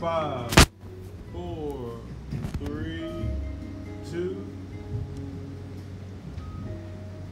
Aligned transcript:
Five, 0.00 0.50
four, 1.30 2.00
three, 2.64 3.04
two. 4.10 4.46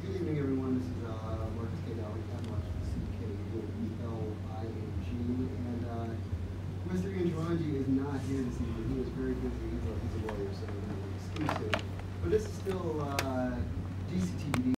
Good 0.02 0.14
evening, 0.14 0.38
everyone. 0.38 0.78
This 0.78 0.84
is 0.84 0.92
uh, 1.08 1.48
Marcus 1.56 1.80
K. 1.86 1.94
Dowling, 1.94 2.24
at 2.36 2.44
Marcus 2.50 2.68
C-K-E-L-I-N-G. 2.92 4.28
And 5.64 5.82
uh, 5.88 6.12
Mr. 6.92 7.08
Andronji 7.16 7.70
is 7.80 7.88
not 7.88 8.20
here 8.28 8.42
this 8.42 8.60
evening. 8.60 8.86
He 8.92 9.00
is 9.00 9.08
very 9.16 9.32
busy. 9.32 9.64
He's 9.72 9.84
a, 9.88 9.92
he's 10.04 10.12
a 10.12 10.26
lawyer, 10.28 10.52
so 10.52 10.64
he's 10.68 11.48
exclusive. 11.48 11.72
But 12.20 12.28
this 12.30 12.44
is 12.44 12.52
still 12.52 13.00
uh, 13.00 13.56
DCTVD. 14.12 14.74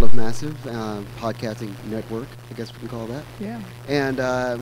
Love 0.00 0.14
Massive 0.14 0.56
uh, 0.66 1.02
podcasting 1.18 1.74
network, 1.84 2.28
I 2.50 2.54
guess 2.54 2.72
we 2.72 2.78
can 2.78 2.88
call 2.88 3.06
that. 3.08 3.24
Yeah. 3.38 3.60
And 3.88 4.20
uh, 4.20 4.56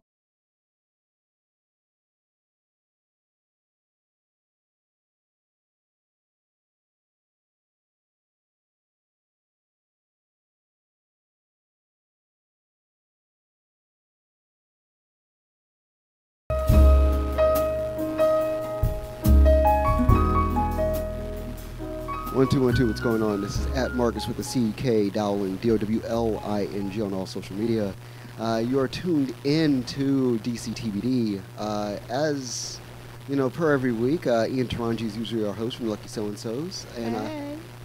One 22.42 22.48
two 22.48 22.62
one 22.62 22.74
two. 22.74 22.88
What's 22.88 22.98
going 23.00 23.22
on? 23.22 23.40
This 23.40 23.56
is 23.56 23.66
at 23.76 23.94
Marcus 23.94 24.26
with 24.26 24.36
the 24.36 24.42
C 24.42 24.74
K 24.76 25.10
Dowling 25.10 25.58
D 25.58 25.70
O 25.70 25.76
W 25.76 26.02
L 26.04 26.42
I 26.44 26.64
N 26.64 26.90
G 26.90 27.00
on 27.00 27.14
all 27.14 27.24
social 27.24 27.54
media. 27.54 27.94
Uh, 28.36 28.60
you 28.66 28.80
are 28.80 28.88
tuned 28.88 29.32
in 29.44 29.84
to 29.84 30.40
DCTVD. 30.42 31.40
Uh, 31.56 31.98
as 32.08 32.80
you 33.28 33.36
know, 33.36 33.48
per 33.48 33.72
every 33.72 33.92
week, 33.92 34.26
uh, 34.26 34.48
Ian 34.50 34.66
Taranji 34.66 35.06
is 35.06 35.16
usually 35.16 35.46
our 35.46 35.54
host 35.54 35.76
from 35.76 35.88
Lucky 35.88 36.08
So 36.08 36.24
and 36.24 36.36
So's, 36.36 36.84
and 36.96 37.14
uh, 37.14 37.28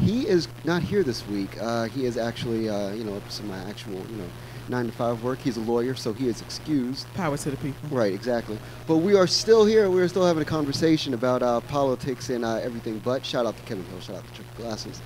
he 0.03 0.27
is 0.27 0.47
not 0.63 0.81
here 0.81 1.03
this 1.03 1.27
week. 1.27 1.55
Uh, 1.61 1.83
he 1.83 2.05
is 2.05 2.17
actually, 2.17 2.67
uh, 2.67 2.93
you 2.93 3.03
know, 3.03 3.21
some 3.29 3.47
my 3.49 3.59
actual, 3.69 3.93
you 4.09 4.15
know, 4.15 4.29
nine 4.69 4.85
to 4.85 4.91
five 4.91 5.23
work. 5.23 5.39
He's 5.39 5.57
a 5.57 5.61
lawyer, 5.61 5.95
so 5.95 6.13
he 6.13 6.27
is 6.27 6.41
excused. 6.41 7.11
Power 7.13 7.37
to 7.37 7.51
the 7.51 7.57
people. 7.57 7.89
Right, 7.89 8.13
exactly. 8.13 8.57
But 8.87 8.97
we 8.97 9.15
are 9.15 9.27
still 9.27 9.65
here. 9.65 9.89
We're 9.89 10.07
still 10.07 10.25
having 10.25 10.41
a 10.41 10.45
conversation 10.45 11.13
about 11.13 11.41
uh, 11.43 11.61
politics 11.61 12.29
and 12.29 12.43
uh, 12.45 12.55
everything. 12.55 12.99
But 12.99 13.25
shout 13.25 13.45
out 13.45 13.55
to 13.57 13.63
Kevin 13.63 13.85
Hill. 13.85 13.99
Shout 13.99 14.17
out 14.17 14.27
to 14.27 14.33
Triple 14.33 14.63
Glasses. 14.63 15.01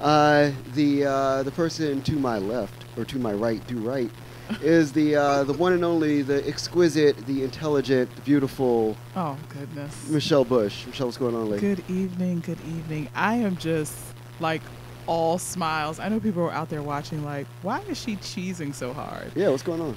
Uh, 0.00 0.50
the 0.74 1.06
uh, 1.06 1.42
the 1.42 1.50
person 1.52 2.02
to 2.02 2.12
my 2.16 2.38
left 2.38 2.84
or 2.98 3.04
to 3.04 3.18
my 3.18 3.32
right, 3.32 3.66
do 3.66 3.78
right, 3.78 4.10
is 4.60 4.92
the 4.92 5.16
uh, 5.16 5.44
the 5.44 5.52
one 5.54 5.72
and 5.72 5.84
only, 5.84 6.22
the 6.22 6.46
exquisite, 6.46 7.16
the 7.26 7.42
intelligent, 7.44 8.14
the 8.16 8.22
beautiful 8.22 8.96
Oh 9.14 9.36
goodness. 9.48 10.08
Michelle 10.10 10.44
Bush. 10.44 10.86
Michelle, 10.86 11.06
what's 11.06 11.18
going 11.18 11.34
on, 11.34 11.48
lady? 11.50 11.60
Good 11.60 11.88
evening. 11.90 12.40
Good 12.40 12.60
evening. 12.68 13.08
I 13.14 13.36
am 13.36 13.56
just 13.56 13.96
like 14.40 14.62
all 15.06 15.38
smiles. 15.38 15.98
I 15.98 16.08
know 16.08 16.20
people 16.20 16.42
are 16.42 16.52
out 16.52 16.68
there 16.68 16.82
watching. 16.82 17.24
Like, 17.24 17.46
why 17.62 17.80
is 17.88 17.98
she 17.98 18.16
cheesing 18.16 18.74
so 18.74 18.92
hard? 18.92 19.32
Yeah, 19.34 19.48
what's 19.48 19.62
going 19.62 19.80
on? 19.80 19.96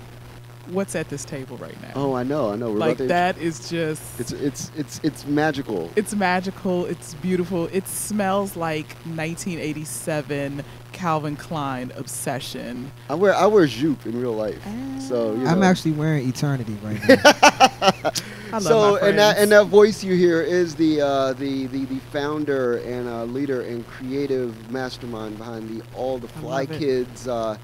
What's 0.67 0.95
at 0.95 1.09
this 1.09 1.25
table 1.25 1.57
right 1.57 1.79
now? 1.81 1.93
Oh, 1.95 2.13
I 2.13 2.21
know, 2.21 2.51
I 2.51 2.55
know. 2.55 2.71
We're 2.71 2.77
like 2.77 2.97
to, 2.97 3.07
that 3.07 3.39
is 3.39 3.69
just. 3.69 4.19
It's 4.19 4.31
it's 4.33 4.71
it's 4.77 4.99
it's 5.03 5.25
magical. 5.25 5.89
It's 5.95 6.13
magical. 6.13 6.85
It's 6.85 7.15
beautiful. 7.15 7.67
It 7.71 7.87
smells 7.87 8.55
like 8.55 8.87
1987 9.05 10.63
Calvin 10.91 11.35
Klein 11.37 11.91
obsession. 11.95 12.91
I 13.09 13.15
wear 13.15 13.33
I 13.33 13.47
wear 13.47 13.65
Joop 13.65 14.05
in 14.05 14.19
real 14.19 14.33
life, 14.33 14.61
so 14.99 15.31
you 15.31 15.39
know. 15.39 15.49
I'm 15.49 15.63
actually 15.63 15.93
wearing 15.93 16.29
eternity 16.29 16.77
right 16.83 17.01
now. 17.07 18.11
I 18.51 18.57
love 18.57 18.63
so 18.63 18.99
my 19.01 19.07
and 19.07 19.19
that 19.19 19.37
and 19.37 19.51
that 19.51 19.65
voice 19.67 20.03
you 20.03 20.15
hear 20.15 20.41
is 20.41 20.75
the 20.75 21.01
uh, 21.01 21.33
the, 21.33 21.67
the 21.67 21.85
the 21.85 21.99
founder 22.11 22.77
and 22.79 23.07
uh, 23.07 23.23
leader 23.25 23.61
and 23.61 23.85
creative 23.87 24.71
mastermind 24.71 25.37
behind 25.37 25.69
the 25.69 25.85
All 25.95 26.17
the 26.17 26.27
Fly. 26.27 26.65
Kids 26.65 27.27
uh, 27.27 27.57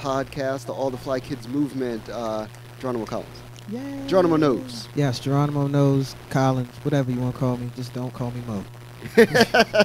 podcast, 0.00 0.66
the 0.66 0.72
All 0.72 0.90
the 0.90 0.96
Fly 0.98 1.20
Kids 1.20 1.48
movement. 1.48 2.08
Uh, 2.08 2.46
Geronimo 2.80 3.06
Collins. 3.06 3.28
Yay. 3.70 4.06
Geronimo 4.06 4.36
knows. 4.36 4.88
yes, 4.94 5.18
Geronimo 5.18 5.66
knows 5.68 6.14
Collins, 6.28 6.68
whatever 6.82 7.10
you 7.10 7.18
want 7.20 7.34
to 7.34 7.38
call 7.40 7.56
me. 7.56 7.70
Just 7.76 7.94
don't 7.94 8.12
call 8.12 8.30
me 8.32 8.42
Mo. 8.46 8.62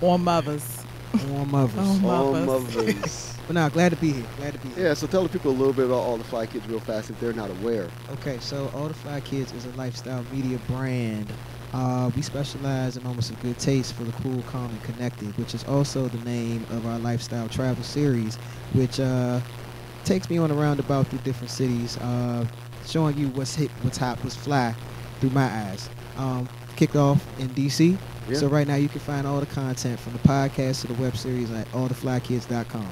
On 0.00 0.22
mothers. 0.22 0.84
On 1.32 1.50
mothers. 1.50 1.74
Oh, 1.78 2.08
All 2.08 2.32
Mothers. 2.32 2.74
mothers. 2.76 3.37
But 3.48 3.54
now, 3.54 3.68
glad 3.70 3.88
to 3.90 3.96
be 3.96 4.12
here. 4.12 4.26
Glad 4.36 4.52
to 4.52 4.58
be 4.60 4.68
here. 4.74 4.84
yeah. 4.88 4.94
So 4.94 5.06
tell 5.08 5.24
the 5.24 5.28
people 5.28 5.50
a 5.50 5.56
little 5.56 5.72
bit 5.72 5.86
about 5.86 5.96
All 6.00 6.16
the 6.18 6.22
Fly 6.24 6.46
Kids 6.46 6.66
real 6.68 6.78
fast 6.80 7.08
if 7.10 7.18
they're 7.18 7.32
not 7.32 7.50
aware. 7.50 7.88
Okay, 8.12 8.38
so 8.40 8.70
All 8.74 8.86
the 8.88 8.94
Fly 8.94 9.20
Kids 9.22 9.52
is 9.52 9.64
a 9.64 9.70
lifestyle 9.70 10.24
media 10.32 10.58
brand. 10.68 11.26
Uh, 11.72 12.10
we 12.14 12.22
specialize 12.22 12.96
in 12.96 13.02
moments 13.04 13.30
of 13.30 13.40
good 13.42 13.58
taste 13.58 13.94
for 13.94 14.04
the 14.04 14.12
cool, 14.22 14.40
calm, 14.42 14.70
and 14.70 14.82
connected, 14.84 15.36
which 15.38 15.54
is 15.54 15.64
also 15.64 16.08
the 16.08 16.24
name 16.24 16.64
of 16.70 16.86
our 16.86 16.98
lifestyle 16.98 17.48
travel 17.48 17.82
series, 17.82 18.36
which 18.74 19.00
uh, 19.00 19.40
takes 20.04 20.30
me 20.30 20.38
on 20.38 20.50
a 20.50 20.54
roundabout 20.54 21.06
through 21.08 21.18
different 21.20 21.50
cities, 21.50 21.96
uh, 21.98 22.46
showing 22.86 23.16
you 23.18 23.28
what's 23.28 23.54
hip, 23.54 23.70
what's 23.82 23.98
hot, 23.98 24.22
what's 24.24 24.36
fly 24.36 24.74
through 25.20 25.30
my 25.30 25.44
eyes. 25.44 25.90
Um, 26.16 26.48
kicked 26.76 26.96
off 26.96 27.22
in 27.38 27.48
DC, 27.50 27.96
Yeah. 28.28 28.36
so 28.38 28.46
right 28.48 28.66
now 28.66 28.76
you 28.76 28.88
can 28.88 29.00
find 29.00 29.26
all 29.26 29.40
the 29.40 29.46
content 29.46 29.98
from 30.00 30.12
the 30.14 30.18
podcast 30.20 30.82
to 30.82 30.86
the 30.88 30.94
web 31.02 31.16
series 31.16 31.50
at 31.50 31.66
alltheflykids.com. 31.72 32.88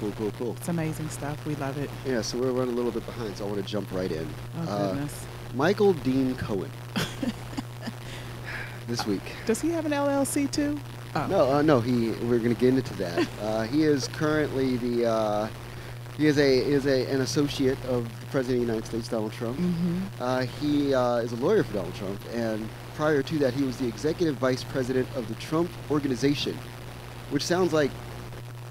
Cool, 0.00 0.12
cool, 0.12 0.30
cool. 0.38 0.52
It's 0.58 0.68
amazing 0.68 1.08
stuff. 1.08 1.44
We 1.44 1.56
love 1.56 1.76
it. 1.78 1.90
Yeah. 2.06 2.22
So 2.22 2.38
we're 2.38 2.52
running 2.52 2.74
a 2.74 2.76
little 2.76 2.92
bit 2.92 3.04
behind, 3.04 3.36
so 3.36 3.44
I 3.44 3.48
want 3.48 3.60
to 3.64 3.68
jump 3.68 3.90
right 3.92 4.10
in. 4.10 4.28
Oh 4.58 4.62
Uh, 4.62 4.88
goodness. 4.92 5.26
Michael 5.54 5.92
Dean 5.94 6.36
Cohen. 6.36 6.70
this 8.86 9.04
week. 9.06 9.22
Does 9.46 9.60
he 9.60 9.70
have 9.70 9.86
an 9.86 9.92
LLC 9.92 10.50
too? 10.50 10.78
Oh. 11.14 11.26
No, 11.26 11.52
uh, 11.52 11.62
no. 11.62 11.80
He. 11.80 12.10
We're 12.26 12.38
gonna 12.38 12.54
get 12.54 12.74
into 12.74 12.94
that. 12.96 13.26
Uh, 13.42 13.62
he 13.62 13.82
is 13.84 14.08
currently 14.08 14.76
the. 14.76 15.06
Uh, 15.06 15.48
he 16.16 16.26
is 16.26 16.38
a 16.38 16.58
is 16.58 16.86
a 16.86 17.06
an 17.10 17.20
associate 17.22 17.78
of 17.86 18.04
the 18.20 18.26
President 18.26 18.60
of 18.62 18.66
the 18.66 18.72
United 18.72 18.86
States, 18.86 19.08
Donald 19.08 19.32
Trump. 19.32 19.56
Mm-hmm. 19.58 19.98
Uh, 20.20 20.40
he 20.60 20.92
uh, 20.94 21.16
is 21.16 21.32
a 21.32 21.36
lawyer 21.36 21.62
for 21.64 21.72
Donald 21.74 21.94
Trump, 21.94 22.20
and 22.34 22.68
prior 22.94 23.22
to 23.22 23.38
that, 23.38 23.54
he 23.54 23.62
was 23.62 23.76
the 23.78 23.86
executive 23.86 24.36
vice 24.36 24.64
president 24.64 25.08
of 25.16 25.28
the 25.28 25.34
Trump 25.36 25.70
Organization, 25.90 26.56
which 27.30 27.44
sounds 27.44 27.72
like 27.72 27.90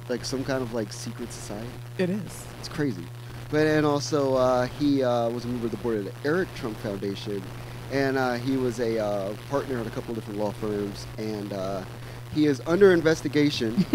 like 0.09 0.25
some 0.25 0.44
kind 0.44 0.62
of 0.62 0.73
like 0.73 0.91
secret 0.94 1.31
society. 1.31 1.68
It 1.97 2.09
is. 2.09 2.45
It's 2.59 2.69
crazy. 2.69 3.03
But 3.50 3.66
and 3.68 3.85
also 3.85 4.35
uh, 4.35 4.68
he 4.68 5.03
uh, 5.03 5.29
was 5.29 5.45
a 5.45 5.47
member 5.47 5.66
of 5.66 5.72
the 5.72 5.78
board 5.78 5.97
of 5.97 6.06
the 6.06 6.13
Eric 6.28 6.53
Trump 6.56 6.78
Foundation, 6.79 7.41
and 7.91 8.17
uh, 8.17 8.34
he 8.34 8.57
was 8.57 8.79
a 8.79 9.00
uh, 9.00 9.34
partner 9.50 9.79
at 9.79 9.88
a 9.88 9.90
couple 9.90 10.12
of 10.12 10.16
different 10.16 10.40
law 10.40 10.51
firms, 10.53 11.07
and 11.17 11.53
uh, 11.53 11.84
he 12.34 12.46
is 12.46 12.62
under 12.67 12.91
investigation 12.91 13.73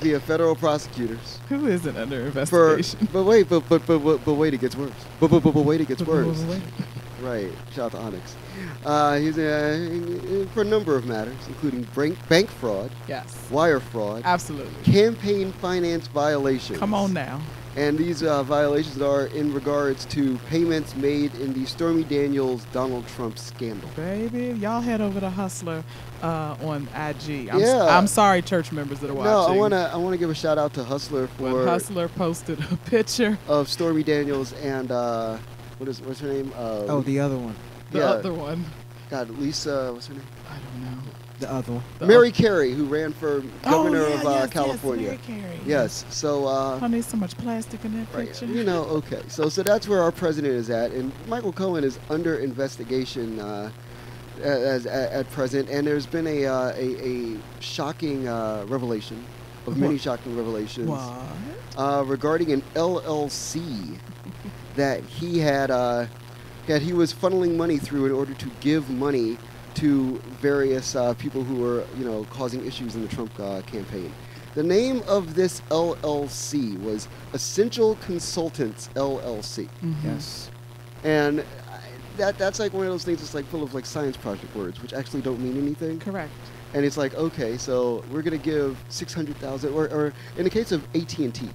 via 0.00 0.20
federal 0.20 0.54
prosecutors. 0.56 1.38
Who 1.50 1.66
isn't 1.66 1.96
under 1.96 2.30
For, 2.30 2.76
investigation? 2.78 3.08
but 3.12 3.24
wait, 3.24 3.48
but 3.48 3.68
but 3.68 3.86
but 3.86 3.98
but, 3.98 4.24
but 4.24 4.34
wait, 4.34 4.54
it 4.54 4.60
gets 4.60 4.76
worse. 4.76 4.92
But 5.20 5.30
but 5.30 5.42
but, 5.42 5.52
but 5.52 5.64
wait, 5.64 5.80
it 5.82 5.88
gets 5.88 6.02
worse. 6.02 6.42
Right. 7.24 7.50
Shout 7.74 7.86
out 7.86 7.92
to 7.92 7.98
Onyx. 7.98 8.36
Uh, 8.84 9.16
he's 9.18 9.38
uh, 9.38 10.46
for 10.52 10.60
a 10.60 10.64
number 10.64 10.94
of 10.94 11.06
matters, 11.06 11.34
including 11.48 11.82
bank 11.96 12.18
bank 12.28 12.50
fraud, 12.50 12.90
Yes. 13.08 13.34
wire 13.50 13.80
fraud, 13.80 14.22
Absolutely. 14.24 14.82
campaign 14.84 15.52
finance 15.52 16.06
violations. 16.08 16.78
Come 16.78 16.92
on 16.94 17.12
now. 17.14 17.40
And 17.76 17.98
these 17.98 18.22
uh, 18.22 18.44
violations 18.44 19.02
are 19.02 19.26
in 19.26 19.52
regards 19.52 20.04
to 20.06 20.38
payments 20.48 20.94
made 20.94 21.34
in 21.36 21.52
the 21.54 21.64
Stormy 21.66 22.04
Daniels 22.04 22.64
Donald 22.72 23.04
Trump 23.08 23.36
scandal. 23.36 23.88
Baby, 23.96 24.56
y'all 24.60 24.80
head 24.80 25.00
over 25.00 25.18
to 25.18 25.28
Hustler 25.28 25.82
uh, 26.22 26.54
on 26.62 26.82
IG. 26.94 27.48
I'm, 27.48 27.58
Yeah. 27.58 27.86
I'm 27.98 28.06
sorry, 28.06 28.42
church 28.42 28.70
members 28.70 29.00
that 29.00 29.10
are 29.10 29.14
watching. 29.14 29.32
No, 29.32 29.46
I 29.46 29.56
wanna 29.56 29.90
I 29.92 29.96
wanna 29.96 30.18
give 30.18 30.30
a 30.30 30.34
shout 30.36 30.56
out 30.56 30.72
to 30.74 30.84
Hustler 30.84 31.26
for 31.26 31.42
When 31.52 31.66
Hustler 31.66 32.06
posted 32.08 32.60
a 32.70 32.76
picture, 32.86 33.36
of 33.48 33.68
Stormy 33.68 34.04
Daniels 34.04 34.52
and 34.62 34.92
uh, 34.92 35.38
what 35.84 35.90
is 35.90 36.00
what's 36.00 36.20
her 36.20 36.32
name? 36.32 36.50
Uh, 36.56 36.84
Oh, 36.88 37.02
the 37.02 37.20
other 37.20 37.36
one. 37.36 37.54
the 37.90 37.98
yeah, 37.98 38.04
other 38.06 38.32
one. 38.32 38.64
God, 39.10 39.28
Lisa, 39.38 39.92
what's 39.92 40.06
her 40.06 40.14
name? 40.14 40.22
I 40.48 40.54
don't 40.56 40.82
know. 40.82 41.02
The 41.40 41.52
other 41.52 41.72
one. 41.72 41.82
The 41.98 42.06
Mary 42.06 42.32
Carey, 42.32 42.72
who 42.72 42.86
ran 42.86 43.12
for 43.12 43.40
governor 43.62 44.04
oh, 44.04 44.08
yeah, 44.08 44.20
of 44.20 44.26
uh, 44.26 44.30
yes, 44.30 44.50
California. 44.50 45.10
Yes, 45.12 45.28
Mary 45.28 45.40
Carey. 45.42 45.60
Yes. 45.66 46.06
So. 46.08 46.46
Uh, 46.46 46.78
Honey, 46.78 47.02
so 47.02 47.18
much 47.18 47.36
plastic 47.36 47.84
in 47.84 47.92
that 47.98 48.14
Right. 48.14 48.28
picture. 48.28 48.46
You 48.46 48.64
know, 48.64 48.84
okay. 48.84 49.20
So 49.28 49.50
so 49.50 49.62
that's 49.62 49.86
where 49.86 50.02
our 50.02 50.10
president 50.12 50.54
is 50.54 50.70
at, 50.70 50.92
and 50.92 51.12
Michael 51.28 51.52
Cohen 51.52 51.84
is 51.84 51.98
under 52.08 52.38
investigation 52.38 53.38
uh, 53.40 53.70
as, 54.42 54.86
at, 54.86 55.12
at 55.12 55.30
present, 55.32 55.68
and 55.68 55.86
there's 55.86 56.06
been 56.06 56.26
a 56.26 56.46
uh, 56.46 56.72
a, 56.76 57.06
a 57.06 57.36
shocking 57.60 58.26
uh, 58.26 58.64
revelation, 58.68 59.22
of 59.66 59.76
many 59.76 59.94
What? 59.94 60.00
shocking 60.00 60.34
revelations 60.34 60.88
What? 60.88 61.12
uh, 61.76 62.04
regarding 62.06 62.52
an 62.52 62.62
LLC 62.74 63.98
that 64.76 65.02
he 65.04 65.38
had 65.38 65.70
uh, 65.70 66.06
that 66.66 66.82
he 66.82 66.92
was 66.92 67.12
funneling 67.12 67.56
money 67.56 67.78
through 67.78 68.06
in 68.06 68.12
order 68.12 68.34
to 68.34 68.50
give 68.60 68.88
money 68.90 69.36
to 69.74 70.18
various 70.40 70.94
uh, 70.94 71.14
people 71.14 71.42
who 71.44 71.56
were 71.56 71.84
you 71.98 72.04
know 72.04 72.24
causing 72.30 72.64
issues 72.66 72.94
in 72.94 73.02
the 73.02 73.08
Trump 73.08 73.32
uh, 73.40 73.60
campaign. 73.62 74.12
The 74.54 74.62
name 74.62 75.02
of 75.08 75.34
this 75.34 75.60
LLC 75.70 76.80
was 76.80 77.08
Essential 77.32 77.96
Consultants 77.96 78.88
LLC. 78.94 79.68
Mhm. 79.82 79.94
Yes. 80.04 80.50
And 81.02 81.40
I- 81.40 81.44
that 82.16 82.38
that's 82.38 82.60
like 82.60 82.72
one 82.72 82.86
of 82.86 82.92
those 82.92 83.02
things 83.04 83.18
that's 83.18 83.34
like 83.34 83.44
full 83.46 83.64
of 83.64 83.74
like 83.74 83.84
science 83.84 84.16
project 84.16 84.54
words, 84.54 84.80
which 84.80 84.92
actually 84.92 85.20
don't 85.22 85.40
mean 85.40 85.58
anything. 85.60 85.98
Correct. 85.98 86.30
And 86.72 86.84
it's 86.84 86.96
like, 86.96 87.14
okay, 87.14 87.56
so 87.56 88.04
we're 88.12 88.22
gonna 88.22 88.38
give 88.38 88.76
six 88.88 89.12
hundred 89.12 89.36
thousand, 89.38 89.72
or, 89.74 89.88
or 89.88 90.12
in 90.36 90.44
the 90.44 90.50
case 90.50 90.70
of 90.70 90.84
AT 90.94 91.18
and 91.18 91.34
T, 91.34 91.48
Six 91.48 91.52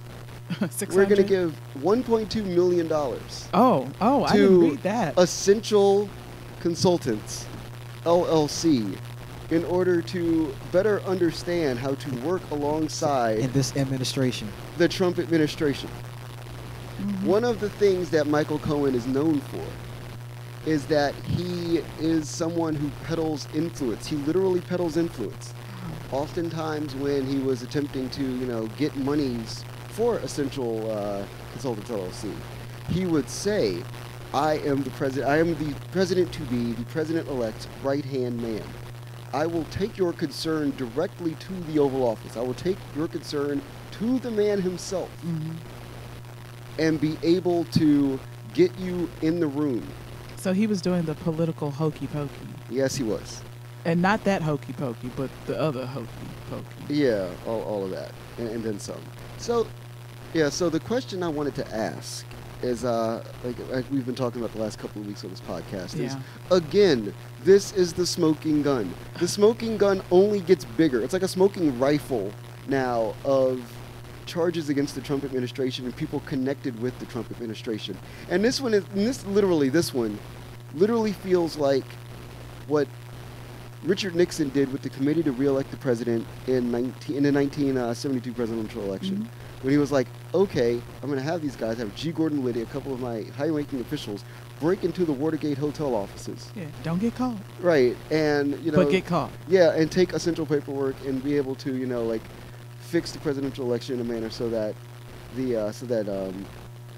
we're 0.90 1.06
gonna 1.06 1.22
give 1.22 1.56
one 1.82 2.02
point 2.02 2.30
two 2.30 2.42
million 2.42 2.88
dollars. 2.88 3.48
Oh, 3.54 3.88
oh, 4.00 4.24
I 4.24 4.32
didn't 4.32 4.48
to 4.48 4.60
read 4.70 4.82
that. 4.82 5.18
Essential 5.18 6.08
Consultants, 6.60 7.46
LLC, 8.04 8.98
in 9.50 9.64
order 9.64 10.02
to 10.02 10.54
better 10.72 11.00
understand 11.02 11.78
how 11.78 11.94
to 11.94 12.10
work 12.20 12.42
alongside 12.50 13.38
in 13.38 13.52
this 13.52 13.74
administration. 13.76 14.48
the 14.78 14.88
Trump 14.88 15.18
administration. 15.18 15.88
Mhm. 17.00 17.24
One 17.24 17.44
of 17.44 17.60
the 17.60 17.70
things 17.70 18.10
that 18.10 18.26
Michael 18.26 18.58
Cohen 18.58 18.94
is 18.94 19.06
known 19.06 19.40
for 19.40 19.64
is 20.66 20.84
that 20.86 21.14
he 21.14 21.80
is 21.98 22.28
someone 22.28 22.74
who 22.74 22.90
peddles 23.06 23.48
influence. 23.54 24.06
He 24.06 24.16
literally 24.16 24.60
peddles 24.60 24.96
influence. 24.98 25.54
Oftentimes, 26.12 26.94
when 26.96 27.24
he 27.24 27.38
was 27.38 27.62
attempting 27.62 28.10
to, 28.10 28.22
you 28.22 28.46
know, 28.46 28.66
get 28.76 28.94
monies 28.96 29.64
for 30.00 30.16
Essential 30.20 30.90
uh, 30.90 31.22
Consultants 31.52 31.90
LLC, 31.90 32.32
he 32.88 33.04
would 33.04 33.28
say, 33.28 33.82
"I 34.32 34.54
am 34.60 34.82
the 34.82 34.88
president. 34.92 35.30
I 35.30 35.36
am 35.40 35.54
the 35.56 35.74
president 35.92 36.32
to 36.32 36.40
be, 36.44 36.72
the 36.72 36.84
president-elect's 36.86 37.68
right-hand 37.82 38.40
man. 38.40 38.62
I 39.34 39.44
will 39.44 39.64
take 39.64 39.98
your 39.98 40.14
concern 40.14 40.72
directly 40.78 41.34
to 41.34 41.52
the 41.70 41.78
Oval 41.78 42.02
Office. 42.08 42.38
I 42.38 42.40
will 42.40 42.54
take 42.54 42.78
your 42.96 43.08
concern 43.08 43.60
to 43.98 44.18
the 44.20 44.30
man 44.30 44.62
himself." 44.62 45.10
Mhm. 45.24 45.56
and 46.78 46.98
be 46.98 47.18
able 47.22 47.64
to 47.64 48.18
get 48.54 48.70
you 48.78 49.06
in 49.20 49.38
the 49.38 49.46
room. 49.46 49.86
So 50.36 50.54
he 50.54 50.66
was 50.66 50.80
doing 50.80 51.02
the 51.02 51.14
political 51.14 51.70
hokey 51.70 52.06
pokey, 52.06 52.48
Yes, 52.70 52.96
he 52.96 53.02
was. 53.02 53.42
and 53.84 54.00
not 54.00 54.24
that 54.24 54.40
hokey 54.40 54.72
pokey, 54.72 55.10
but 55.14 55.28
the 55.46 55.60
other 55.60 55.84
hokey 55.84 56.08
pokey. 56.48 56.94
Yeah, 56.94 57.28
all, 57.46 57.60
all 57.64 57.84
of 57.84 57.90
that, 57.90 58.12
and, 58.38 58.48
and 58.48 58.64
then 58.64 58.78
some. 58.78 59.02
So, 59.36 59.66
yeah. 60.34 60.48
So 60.48 60.68
the 60.70 60.80
question 60.80 61.22
I 61.22 61.28
wanted 61.28 61.54
to 61.56 61.74
ask 61.74 62.24
is, 62.62 62.84
uh, 62.84 63.24
like, 63.42 63.56
like 63.70 63.84
we've 63.90 64.04
been 64.04 64.14
talking 64.14 64.40
about 64.40 64.52
the 64.54 64.60
last 64.60 64.78
couple 64.78 65.00
of 65.00 65.06
weeks 65.08 65.24
on 65.24 65.30
this 65.30 65.40
podcast, 65.40 65.94
is 65.98 66.12
Yeah. 66.14 66.20
again, 66.50 67.14
this 67.42 67.72
is 67.72 67.92
the 67.94 68.04
smoking 68.06 68.62
gun. 68.62 68.92
The 69.18 69.28
smoking 69.28 69.78
gun 69.78 70.02
only 70.10 70.40
gets 70.40 70.64
bigger. 70.64 71.00
It's 71.02 71.12
like 71.14 71.22
a 71.22 71.28
smoking 71.28 71.78
rifle 71.78 72.30
now 72.68 73.14
of 73.24 73.60
charges 74.26 74.68
against 74.68 74.94
the 74.94 75.00
Trump 75.00 75.24
administration 75.24 75.86
and 75.86 75.96
people 75.96 76.20
connected 76.26 76.78
with 76.80 76.96
the 77.00 77.06
Trump 77.06 77.30
administration. 77.30 77.96
And 78.28 78.44
this 78.44 78.60
one 78.60 78.74
is, 78.74 78.84
this 78.94 79.24
literally, 79.26 79.70
this 79.70 79.92
one, 79.94 80.18
literally 80.74 81.12
feels 81.12 81.56
like 81.56 81.84
what 82.68 82.86
Richard 83.84 84.14
Nixon 84.14 84.50
did 84.50 84.70
with 84.70 84.82
the 84.82 84.90
committee 84.90 85.22
to 85.22 85.32
re-elect 85.32 85.70
the 85.70 85.78
president 85.78 86.26
in 86.46 86.70
19, 86.70 87.16
in 87.16 87.22
the 87.22 87.32
1972 87.32 88.32
presidential 88.34 88.82
election. 88.84 89.16
Mhm. 89.16 89.26
When 89.62 89.72
he 89.72 89.78
was 89.78 89.92
like, 89.92 90.06
okay, 90.32 90.80
I'm 91.02 91.08
going 91.08 91.18
to 91.18 91.24
have 91.24 91.42
these 91.42 91.54
guys, 91.56 91.76
have 91.78 91.94
G. 91.94 92.12
Gordon 92.12 92.42
Liddy, 92.44 92.62
a 92.62 92.66
couple 92.66 92.94
of 92.94 93.00
my 93.00 93.22
high-ranking 93.36 93.80
officials, 93.80 94.24
break 94.58 94.84
into 94.84 95.04
the 95.04 95.12
Watergate 95.12 95.58
hotel 95.58 95.94
offices. 95.94 96.50
Yeah, 96.56 96.64
don't 96.82 96.98
get 96.98 97.14
caught, 97.14 97.36
Right, 97.60 97.96
and 98.10 98.58
you 98.64 98.70
know, 98.72 98.78
but 98.84 98.90
get 98.90 99.04
caught. 99.06 99.30
yeah, 99.48 99.72
and 99.72 99.90
take 99.92 100.12
essential 100.14 100.46
paperwork 100.46 100.96
and 101.06 101.22
be 101.22 101.36
able 101.36 101.54
to, 101.56 101.74
you 101.76 101.86
know, 101.86 102.04
like 102.04 102.22
fix 102.80 103.12
the 103.12 103.18
presidential 103.18 103.64
election 103.66 103.96
in 103.96 104.00
a 104.00 104.04
manner 104.04 104.30
so 104.30 104.48
that 104.48 104.74
the 105.36 105.56
uh, 105.56 105.72
so 105.72 105.84
that 105.86 106.08
um, 106.08 106.44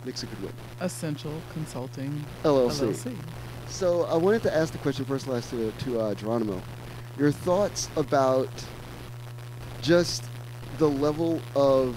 Nixon 0.05 0.29
could 0.29 0.43
win. 0.43 0.53
Essential 0.81 1.35
Consulting 1.53 2.25
LLC. 2.45 2.93
LLC. 2.93 3.17
So 3.69 4.05
I 4.05 4.17
wanted 4.17 4.43
to 4.45 4.55
ask 4.55 4.73
the 4.73 4.79
question 4.79 5.05
first, 5.05 5.27
last 5.27 5.51
to 5.51 5.73
to 5.73 6.01
uh, 6.01 6.15
Geronimo. 6.15 6.63
Your 7.19 7.33
thoughts 7.33 7.89
about 7.97 8.49
just 9.81 10.25
the 10.79 10.89
level 10.89 11.41
of 11.55 11.97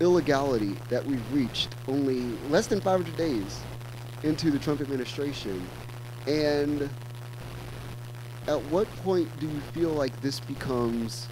illegality 0.00 0.76
that 0.88 1.04
we've 1.04 1.32
reached 1.32 1.68
only 1.86 2.20
less 2.48 2.66
than 2.66 2.80
500 2.80 3.16
days 3.16 3.60
into 4.22 4.50
the 4.50 4.58
Trump 4.58 4.80
administration, 4.80 5.66
and 6.26 6.88
at 8.46 8.60
what 8.64 8.88
point 8.96 9.28
do 9.38 9.46
you 9.46 9.60
feel 9.72 9.90
like 9.90 10.18
this 10.20 10.40
becomes 10.40 11.28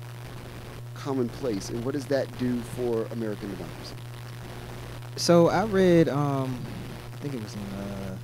commonplace, 0.95 1.71
and 1.71 1.85
what 1.85 1.93
does 1.93 2.07
that 2.07 2.27
do 2.39 2.61
for 2.61 3.05
American 3.13 3.51
democracy? 3.51 3.95
So 5.17 5.49
I 5.49 5.65
read, 5.65 6.09
um, 6.09 6.59
I 7.15 7.17
think 7.17 7.35
it 7.35 7.43
was 7.43 7.55
in 7.55 7.61
uh, 7.61 8.17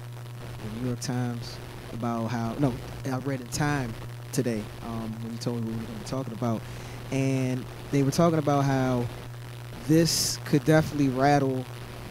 the 0.62 0.80
New 0.80 0.86
York 0.88 1.00
Times 1.00 1.56
about 1.92 2.26
how 2.26 2.54
no, 2.58 2.72
I 3.06 3.16
read 3.18 3.40
in 3.40 3.48
Time 3.48 3.92
today 4.32 4.62
um, 4.82 5.12
when 5.22 5.32
you 5.32 5.38
told 5.38 5.56
me 5.56 5.62
what 5.62 5.70
we 5.70 5.80
were 5.80 5.86
going 5.86 5.98
to 5.98 6.04
be 6.04 6.10
talking 6.10 6.32
about, 6.34 6.60
and 7.10 7.64
they 7.90 8.02
were 8.02 8.10
talking 8.10 8.38
about 8.38 8.64
how 8.64 9.04
this 9.88 10.38
could 10.46 10.64
definitely 10.64 11.08
rattle 11.08 11.64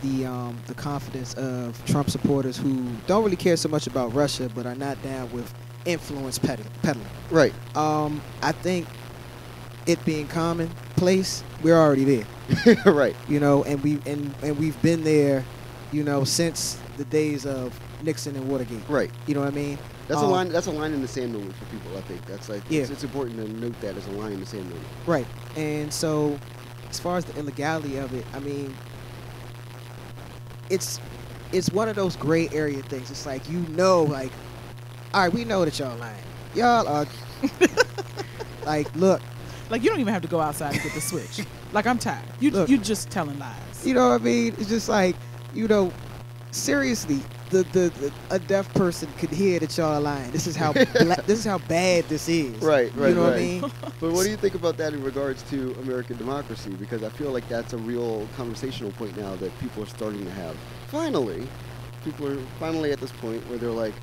the 0.04 0.26
um, 0.26 0.58
the 0.68 0.74
confidence 0.74 1.34
of 1.36 1.84
Trump 1.86 2.10
supporters 2.10 2.58
who 2.58 2.86
don't 3.08 3.24
really 3.24 3.36
care 3.38 3.56
so 3.58 3.70
much 3.70 3.88
about 3.88 4.14
Russia, 4.14 4.50
but 4.54 4.66
are 4.66 4.76
not 4.76 5.02
down 5.02 5.32
with 5.32 5.54
influence 5.86 6.38
peddling. 6.38 6.70
peddling. 6.82 7.08
Right. 7.32 7.54
Um, 7.76 8.22
I 8.42 8.52
think 8.52 8.88
it 9.86 10.04
being 10.06 10.28
commonplace, 10.28 11.44
we're 11.62 11.78
already 11.78 12.04
there 12.06 12.26
right. 12.86 13.16
you 13.28 13.40
know, 13.40 13.64
and 13.64 13.82
we 13.84 14.00
and 14.06 14.34
and 14.42 14.58
we've 14.58 14.80
been 14.82 15.04
there, 15.04 15.44
you 15.92 16.04
know, 16.04 16.24
since 16.24 16.78
the 16.98 17.06
days 17.06 17.46
of 17.46 17.78
Nixon 18.02 18.36
and 18.36 18.48
Watergate. 18.50 18.88
Right. 18.90 19.10
You 19.28 19.34
know 19.36 19.42
what 19.42 19.54
I 19.54 19.56
mean? 19.56 19.78
That's 20.08 20.20
a 20.22 20.26
Um, 20.26 20.32
line. 20.32 20.50
That's 20.50 20.68
a 20.68 20.72
line 20.72 20.92
in 20.94 21.02
the 21.02 21.08
sand 21.08 21.34
for 21.56 21.66
people. 21.66 21.98
I 21.98 22.02
think 22.02 22.26
that's 22.26 22.50
like. 22.50 22.62
Yeah. 22.70 22.82
It's, 22.82 22.90
it's 22.90 23.04
important 23.06 23.38
to 23.38 23.48
note 23.62 23.80
that 23.82 23.96
as 23.96 24.06
a 24.08 24.12
line 24.12 24.34
in 24.34 24.40
the 24.42 24.46
sand. 24.46 24.72
Right. 25.06 25.26
And 25.56 25.94
so, 25.94 26.38
as 26.94 27.00
far 27.00 27.18
as 27.18 27.26
the 27.26 27.36
illegality 27.40 27.98
of 27.98 28.14
it, 28.14 28.24
I 28.34 28.40
mean, 28.40 28.76
it's 30.70 31.00
it's 31.52 31.72
one 31.72 31.90
of 31.90 31.96
those 31.96 32.16
gray 32.16 32.48
area 32.50 32.84
things. 32.84 33.10
It's 33.10 33.26
like 33.26 33.50
you 33.50 33.60
know, 33.70 34.04
like, 34.04 34.32
all 35.12 35.22
right, 35.22 35.34
we 35.34 35.44
know 35.44 35.66
that 35.66 35.80
y'all 35.80 35.98
lying. 35.98 36.16
Y'all 36.54 36.88
are 36.88 37.08
like, 38.66 38.96
look, 38.96 39.22
Like 39.72 39.82
you 39.82 39.90
don't 39.90 40.00
even 40.00 40.14
have 40.14 40.22
to 40.22 40.28
go 40.28 40.40
outside 40.40 40.74
to 40.76 40.80
get 40.80 40.94
the 40.94 41.02
switch. 41.02 41.40
like 41.74 41.88
I'm 41.88 41.98
tired. 41.98 42.24
You 42.40 42.52
Look. 42.52 42.70
you 42.70 42.78
just 42.78 43.10
telling 43.10 43.40
lies. 43.40 43.88
You 43.88 43.96
know 43.96 44.10
what 44.10 44.22
I 44.22 44.24
mean? 44.24 44.54
It's 44.60 44.70
just 44.70 44.88
like, 44.88 45.16
you 45.56 45.68
know, 45.68 45.92
seriously, 46.54 47.20
the, 47.50 47.64
the, 47.74 47.90
the 48.00 48.14
a 48.30 48.40
deaf 48.40 48.74
person 48.74 49.10
could 49.18 49.30
hear 49.30 49.60
that 49.60 49.78
y'all 49.78 49.94
are 49.94 50.00
lying. 50.00 50.32
This 50.32 50.48
is 50.48 50.56
how 50.56 50.72
bla- 50.74 51.22
this 51.26 51.40
is 51.40 51.46
how 51.46 51.58
bad 51.60 52.06
this 52.06 52.30
is. 52.30 52.56
Right, 52.64 52.94
right, 52.96 53.10
You 53.10 53.16
know 53.16 53.24
what 53.24 53.34
I 53.34 53.36
right. 53.36 53.62
mean? 53.62 53.62
But 54.00 54.12
what 54.12 54.24
do 54.24 54.30
you 54.30 54.38
think 54.38 54.56
about 54.56 54.78
that 54.78 54.94
in 54.94 55.02
regards 55.04 55.44
to 55.44 55.74
American 55.82 56.18
democracy? 56.18 56.72
Because 56.72 57.04
I 57.04 57.10
feel 57.10 57.32
like 57.32 57.48
that's 57.48 57.74
a 57.74 57.78
real 57.78 58.28
conversational 58.36 58.92
point 58.92 59.16
now 59.18 59.36
that 59.38 59.58
people 59.60 59.84
are 59.84 59.88
starting 59.88 60.24
to 60.26 60.32
have. 60.32 60.58
Finally, 60.88 61.48
people 62.04 62.28
are 62.28 62.38
finally 62.60 62.92
at 62.92 63.00
this 63.00 63.12
point 63.14 63.48
where 63.50 63.58
they're 63.58 63.70
like, 63.72 63.94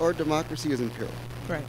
our 0.00 0.12
democracy 0.12 0.72
is 0.72 0.80
in 0.80 0.90
peril. 0.90 1.10
Right. 1.48 1.64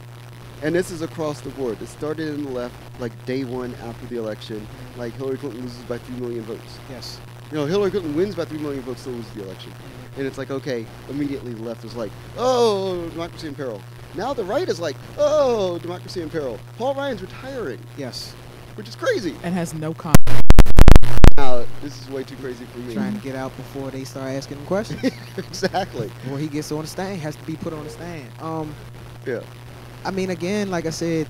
And 0.60 0.74
this 0.74 0.90
is 0.90 1.02
across 1.02 1.40
the 1.40 1.50
board. 1.50 1.80
It 1.80 1.86
started 1.86 2.28
in 2.34 2.44
the 2.44 2.50
left, 2.50 2.74
like 3.00 3.12
day 3.24 3.44
one 3.44 3.74
after 3.76 4.06
the 4.06 4.16
election. 4.18 4.66
Like 4.96 5.14
Hillary 5.14 5.38
Clinton 5.38 5.62
loses 5.62 5.82
by 5.84 5.98
three 5.98 6.16
million 6.16 6.42
votes. 6.42 6.78
Yes. 6.90 7.20
You 7.50 7.56
know, 7.58 7.64
Hillary 7.64 7.90
Clinton 7.90 8.14
wins 8.14 8.34
by 8.34 8.44
three 8.44 8.58
million 8.58 8.82
votes, 8.82 9.00
still 9.00 9.14
loses 9.14 9.32
the 9.32 9.44
election. 9.44 9.72
And 10.16 10.26
it's 10.26 10.38
like, 10.38 10.50
okay, 10.50 10.86
immediately 11.08 11.54
the 11.54 11.62
left 11.62 11.84
is 11.84 11.94
like, 11.94 12.10
oh, 12.36 13.08
democracy 13.10 13.46
in 13.48 13.54
peril. 13.54 13.80
Now 14.14 14.32
the 14.32 14.44
right 14.44 14.68
is 14.68 14.80
like, 14.80 14.96
oh, 15.18 15.78
democracy 15.78 16.22
in 16.22 16.30
peril. 16.30 16.58
Paul 16.76 16.94
Ryan's 16.94 17.22
retiring, 17.22 17.78
Yes. 17.96 18.34
which 18.74 18.88
is 18.88 18.96
crazy. 18.96 19.36
And 19.42 19.54
has 19.54 19.74
no 19.74 19.94
con. 19.94 20.14
Now, 21.36 21.64
this 21.82 22.00
is 22.02 22.08
way 22.10 22.24
too 22.24 22.34
crazy 22.36 22.64
for 22.64 22.78
me. 22.78 22.94
Trying 22.94 23.14
to 23.14 23.20
get 23.22 23.36
out 23.36 23.56
before 23.56 23.92
they 23.92 24.02
start 24.02 24.26
asking 24.32 24.58
him 24.58 24.66
questions. 24.66 25.04
exactly. 25.36 26.08
Before 26.24 26.38
he 26.38 26.48
gets 26.48 26.72
on 26.72 26.80
the 26.80 26.86
stand, 26.88 27.20
has 27.20 27.36
to 27.36 27.42
be 27.44 27.54
put 27.54 27.72
on 27.72 27.84
the 27.84 27.90
stand. 27.90 28.28
Um, 28.40 28.74
Yeah. 29.24 29.40
I 30.04 30.10
mean, 30.10 30.30
again, 30.30 30.68
like 30.70 30.86
I 30.86 30.90
said, 30.90 31.28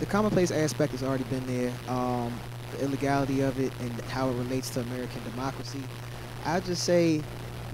the 0.00 0.06
commonplace 0.06 0.50
aspect 0.50 0.90
has 0.92 1.02
already 1.04 1.24
been 1.24 1.46
there. 1.46 1.72
Um, 1.88 2.32
the 2.72 2.84
illegality 2.84 3.42
of 3.42 3.60
it 3.60 3.72
and 3.80 3.92
how 4.02 4.28
it 4.30 4.34
relates 4.34 4.70
to 4.70 4.80
American 4.80 5.22
democracy. 5.24 5.82
I 6.44 6.60
just 6.60 6.84
say 6.84 7.22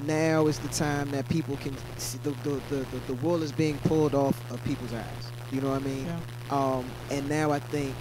now 0.05 0.47
is 0.47 0.59
the 0.59 0.69
time 0.69 1.11
that 1.11 1.29
people 1.29 1.57
can 1.57 1.75
see 1.97 2.19
the 2.23 2.31
the, 2.45 2.61
the, 2.71 2.77
the, 2.77 2.99
the 3.09 3.15
wool 3.15 3.43
is 3.43 3.53
being 3.53 3.79
pulled 3.79 4.15
off 4.15 4.39
of 4.51 4.63
people's 4.65 4.93
eyes. 4.93 5.05
You 5.51 5.61
know 5.61 5.71
what 5.71 5.83
I 5.83 5.85
mean? 5.85 6.07
Yeah. 6.07 6.19
Um, 6.51 6.85
and 7.11 7.29
now 7.29 7.51
I 7.51 7.59
think 7.59 7.95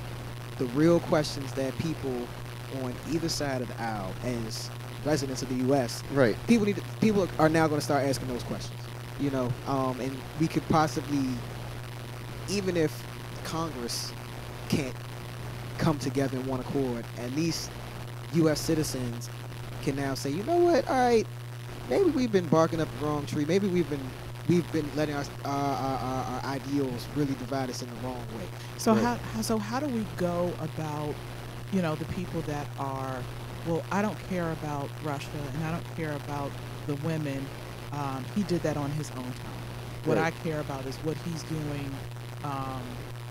the 0.58 0.66
real 0.68 1.00
questions 1.02 1.52
that 1.54 1.78
people 1.78 2.28
on 2.84 2.94
either 3.12 3.30
side 3.30 3.62
of 3.62 3.68
the 3.70 3.82
aisle, 3.82 4.14
as 4.24 4.70
residents 5.06 5.42
of 5.42 5.50
the 5.50 5.56
U.S., 5.68 6.04
Right. 6.12 6.36
people 6.48 6.66
need 6.66 6.76
to, 6.76 6.82
people 7.00 7.30
are 7.40 7.48
now 7.48 7.68
going 7.68 7.80
to 7.80 7.86
start 7.86 8.04
asking 8.06 8.28
those 8.28 8.44
questions. 8.44 8.78
You 9.20 9.32
know, 9.32 9.50
um, 9.68 10.00
and 10.02 10.16
we 10.40 10.48
could 10.48 10.68
possibly, 10.68 11.26
even 12.50 12.76
if 12.78 13.04
Congress 13.46 14.12
can't 14.70 14.96
come 15.78 15.98
together 16.00 16.38
in 16.38 16.46
one 16.46 16.60
accord, 16.60 17.06
at 17.18 17.32
least 17.32 17.72
U.S. 18.34 18.60
citizens 18.60 19.30
can 19.84 19.96
now 19.96 20.14
say, 20.14 20.30
you 20.30 20.44
know 20.44 20.58
what, 20.58 20.88
all 20.88 20.96
right, 20.96 21.28
maybe 21.90 22.10
we've 22.10 22.32
been 22.32 22.48
barking 22.48 22.82
up 22.82 22.88
the 23.00 23.06
wrong 23.06 23.26
tree. 23.26 23.46
Maybe 23.46 23.68
we've 23.68 23.90
been 23.90 24.00
we've 24.48 24.70
been 24.72 24.90
letting 24.96 25.14
our, 25.14 25.26
our, 25.44 25.76
our, 25.76 26.24
our, 26.24 26.46
ideals 26.46 27.06
really 27.18 27.34
divide 27.36 27.70
us 27.70 27.82
in 27.82 27.90
the 27.90 27.96
wrong 27.98 28.24
way. 28.38 28.46
So 28.78 28.94
Right. 28.94 29.04
how, 29.04 29.16
how 29.16 29.42
so 29.42 29.58
how 29.58 29.80
do 29.80 29.88
we 29.88 30.06
go 30.16 30.54
about 30.60 31.14
you 31.74 31.82
know 31.82 31.96
the 31.96 32.06
people 32.06 32.42
that 32.44 32.66
are 32.80 33.22
well 33.68 33.84
I 33.92 34.02
don't 34.02 34.18
care 34.30 34.52
about 34.54 34.90
Russia 35.04 35.28
and 35.54 35.64
I 35.66 35.72
don't 35.72 35.96
care 35.96 36.14
about 36.14 36.52
the 36.88 36.96
women. 36.96 37.46
Um, 37.92 38.26
he 38.36 38.44
did 38.44 38.62
that 38.64 38.78
on 38.78 38.90
his 38.92 39.12
own 39.12 39.24
time. 39.24 39.62
What 40.06 40.18
Right. 40.18 40.34
I 40.34 40.44
care 40.44 40.62
about 40.62 40.86
is 40.86 40.96
what 40.98 41.18
he's 41.26 41.44
doing 41.44 41.92
um, 42.44 42.82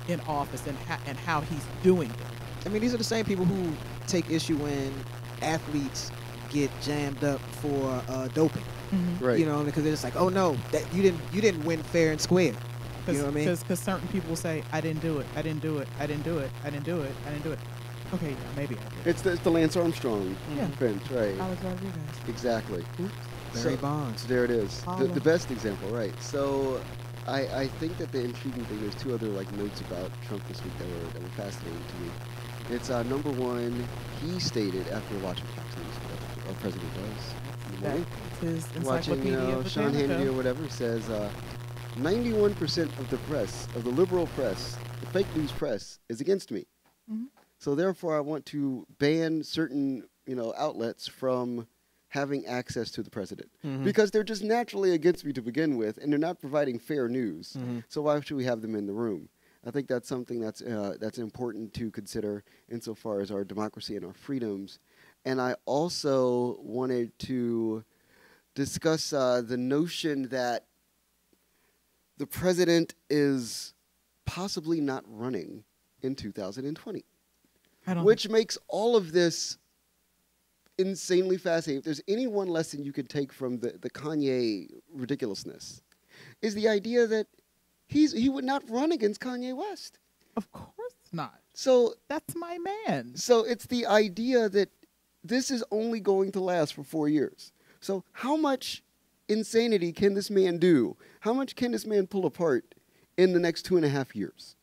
in 0.09 0.21
office 0.21 0.67
and 0.67 0.77
ha- 0.81 1.01
and 1.07 1.17
how 1.19 1.41
he's 1.41 1.65
doing 1.83 2.11
it. 2.11 2.67
I 2.67 2.69
mean, 2.69 2.83
these 2.83 2.93
are 2.93 2.99
the 2.99 3.05
same 3.05 3.25
people 3.25 3.45
who 3.45 3.73
take 4.07 4.29
issue 4.31 4.57
when 4.57 4.93
athletes 5.41 6.11
get 6.51 6.71
jammed 6.83 7.23
up 7.25 7.41
for 7.61 8.03
uh, 8.09 8.29
doping. 8.29 8.63
Right. 9.21 9.39
You 9.39 9.47
know, 9.47 9.65
because 9.65 9.83
they're 9.83 9.93
just 9.93 10.05
like, 10.05 10.17
oh 10.17 10.29
no, 10.29 10.57
that 10.73 10.85
you 10.95 11.03
didn't 11.03 11.21
you 11.33 11.41
didn't 11.41 11.65
win 11.65 11.83
fair 11.83 12.13
and 12.13 12.21
square. 12.21 12.55
You 13.07 13.13
know 13.15 13.25
what 13.25 13.29
I 13.29 13.31
mean? 13.35 13.45
Because 13.57 13.79
certain 13.81 14.09
people 14.09 14.35
say 14.37 14.65
I 14.73 14.81
didn't 14.81 15.01
do 15.03 15.19
it, 15.19 15.27
I 15.37 15.43
didn't 15.43 15.61
do 15.63 15.79
it, 15.79 15.89
I 16.01 16.07
didn't 16.07 16.25
do 16.25 16.39
it, 16.39 16.51
I 16.65 16.71
didn't 16.71 16.85
do 16.85 17.01
it, 17.03 17.13
I 17.27 17.31
didn't 17.31 17.45
do 17.45 17.53
it. 17.53 17.59
Okay, 18.15 18.31
yeah, 18.31 18.37
maybe 18.57 18.77
I 18.77 18.79
did. 19.05 19.07
it's 19.07 19.23
the, 19.23 19.33
it's 19.33 19.43
the 19.43 19.51
Lance 19.51 19.77
Armstrong 19.77 20.37
Yeah. 20.57 20.67
bench, 20.81 21.03
right? 21.11 21.37
Alex 21.39 21.63
Rodriguez. 21.63 21.93
Exactly. 22.29 22.85
Barry 22.99 23.11
So- 23.55 23.77
Bonds. 23.77 24.27
There 24.27 24.45
it 24.45 24.51
is. 24.51 24.83
The, 24.99 25.07
the 25.07 25.21
best 25.21 25.51
example, 25.51 25.89
right? 25.91 26.15
So, 26.23 26.81
I, 27.27 27.41
I 27.63 27.67
think 27.67 27.97
that 27.99 28.13
the 28.13 28.23
intriguing 28.23 28.65
thing. 28.67 28.81
There's 28.81 28.95
two 28.95 29.13
other 29.15 29.27
like 29.27 29.51
notes 29.57 29.81
about 29.81 30.11
Trump 30.27 30.47
this 30.49 30.63
week 30.63 30.77
that 30.79 30.87
were 30.89 31.13
that 31.13 31.23
were 31.23 31.29
fascinating 31.31 31.83
to 31.89 31.95
me. 31.97 32.11
It's 32.77 32.91
uh, 32.91 33.03
number 33.05 33.31
one. 33.31 33.87
He 34.23 34.39
stated 34.41 34.87
after 34.89 35.17
watching 35.19 35.47
Fox 36.47 36.47
News, 36.47 36.47
what 36.47 36.51
a 36.51 36.61
president 36.61 36.95
does 36.95 37.35
in 37.67 37.81
the 37.81 38.81
That 38.81 38.83
watching 38.85 39.27
you 39.27 39.33
know 39.33 39.63
Sean 39.65 39.93
Hannity 39.93 40.27
or 40.27 40.33
whatever, 40.33 40.63
he 40.63 40.71
says 40.71 41.09
uh, 41.11 41.31
91% 41.97 42.99
of 42.99 43.11
the 43.11 43.17
press, 43.19 43.67
of 43.75 43.85
the 43.85 43.91
liberal 43.91 44.27
press, 44.29 44.77
the 45.01 45.07
fake 45.07 45.27
news 45.35 45.51
press, 45.53 45.99
is 46.09 46.21
against 46.21 46.51
me. 46.51 46.67
Mhm. 47.11 47.27
So 47.59 47.75
therefore, 47.75 48.17
I 48.17 48.21
want 48.21 48.45
to 48.47 48.87
ban 48.99 49.43
certain 49.43 50.05
you 50.27 50.35
know 50.35 50.53
outlets 50.57 51.07
from 51.09 51.67
having 52.09 52.47
access 52.47 52.91
to 52.93 53.03
the 53.03 53.11
president 53.11 53.51
Mhm. 53.65 53.85
because 53.85 54.11
they're 54.11 54.23
just 54.25 54.43
naturally 54.45 54.93
against 54.93 55.25
me 55.25 55.33
to 55.33 55.43
begin 55.43 55.77
with, 55.77 55.99
and 55.99 56.11
they're 56.13 56.19
not 56.19 56.41
providing 56.41 56.79
fair 56.79 57.09
news. 57.09 57.55
Mhm. 57.59 57.85
So 57.89 58.03
why 58.03 58.21
should 58.21 58.37
we 58.37 58.45
have 58.45 58.63
them 58.63 58.75
in 58.75 58.87
the 58.87 58.93
room? 58.93 59.29
I 59.65 59.71
think 59.73 59.89
that's 59.89 60.09
something 60.09 60.39
that's 60.41 60.63
uh, 60.63 60.97
that's 61.01 61.19
important 61.19 61.73
to 61.75 61.91
consider 61.91 62.45
insofar 62.69 63.21
as 63.21 63.31
our 63.33 63.43
democracy 63.45 63.97
and 63.97 64.05
our 64.05 64.13
freedoms. 64.13 64.79
And 65.27 65.41
I 65.41 65.57
also 65.65 66.57
wanted 66.63 67.19
to 67.21 67.85
discuss 68.55 69.13
uh, 69.13 69.43
the 69.45 69.57
notion 69.57 70.29
that 70.29 70.65
the 72.17 72.27
president 72.27 72.95
is 73.11 73.75
possibly 74.25 74.81
not 74.81 75.05
running 75.07 75.65
in 76.03 76.15
2020 76.15 77.05
I 77.87 77.95
don't 77.95 78.05
which 78.05 78.29
makes 78.29 78.57
all 78.69 78.97
of 78.97 79.13
this 79.13 79.59
insanely 80.79 81.39
fascinating. 81.39 81.79
If 81.79 81.85
there's 81.85 82.03
any 82.09 82.27
one 82.27 82.49
lesson 82.49 82.85
you 82.85 82.93
could 82.93 83.09
take 83.09 83.33
from 83.33 83.59
the, 83.59 83.79
the 83.81 83.91
Kanye 83.91 84.69
ridiculousness, 84.93 85.83
is 86.43 86.55
the 86.55 86.69
idea 86.69 87.07
that 87.07 87.27
he's 87.87 88.13
he 88.13 88.29
would 88.29 88.45
not 88.45 88.69
run 88.71 88.93
against 88.93 89.21
Kanye 89.21 89.57
West. 89.57 89.99
of 90.37 90.51
course 90.53 90.95
not. 91.13 91.41
So 91.55 91.95
That's 92.09 92.35
my 92.35 92.59
man. 92.59 93.17
so 93.17 93.45
it's 93.45 93.67
the 93.67 93.87
idea 93.87 94.49
that 94.51 94.69
this 95.29 95.51
is 95.51 95.65
only 95.71 96.01
going 96.01 96.33
to 96.33 96.41
last 96.41 96.75
for 96.75 96.83
four 96.85 97.09
years. 97.09 97.53
So 97.81 98.05
how 98.13 98.37
much 98.37 98.83
insanity 99.29 99.93
can 99.93 100.15
this 100.15 100.31
man 100.31 100.59
do? 100.59 100.97
How 101.21 101.33
much 101.33 101.57
can 101.57 101.73
this 101.73 101.87
man 101.87 102.07
pull 102.07 102.27
apart 102.27 102.75
in 103.17 103.33
the 103.33 103.41
next 103.41 103.63
two 103.63 103.77
and 103.77 103.85
a 103.85 103.89
half 103.89 104.15
years? 104.17 104.57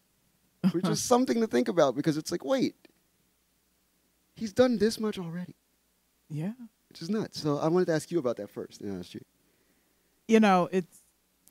Which 0.71 0.87
is 0.87 1.01
something 1.13 1.39
to 1.41 1.47
think 1.47 1.67
about 1.67 1.95
because 1.95 2.17
it's 2.17 2.31
like, 2.31 2.45
wait, 2.45 2.75
he's 4.35 4.53
done 4.53 4.77
this 4.77 4.99
much 4.99 5.17
already, 5.19 5.55
Yeah. 6.29 6.53
which 6.89 7.01
is 7.01 7.09
nuts. 7.09 7.41
So 7.41 7.57
I 7.57 7.67
wanted 7.67 7.85
to 7.85 7.93
ask 7.93 8.11
you 8.11 8.19
about 8.19 8.37
that 8.37 8.49
first. 8.49 8.81
And 8.81 8.99
ask 8.99 9.13
you. 9.13 9.21
You 10.27 10.39
know, 10.39 10.69
it's 10.71 10.99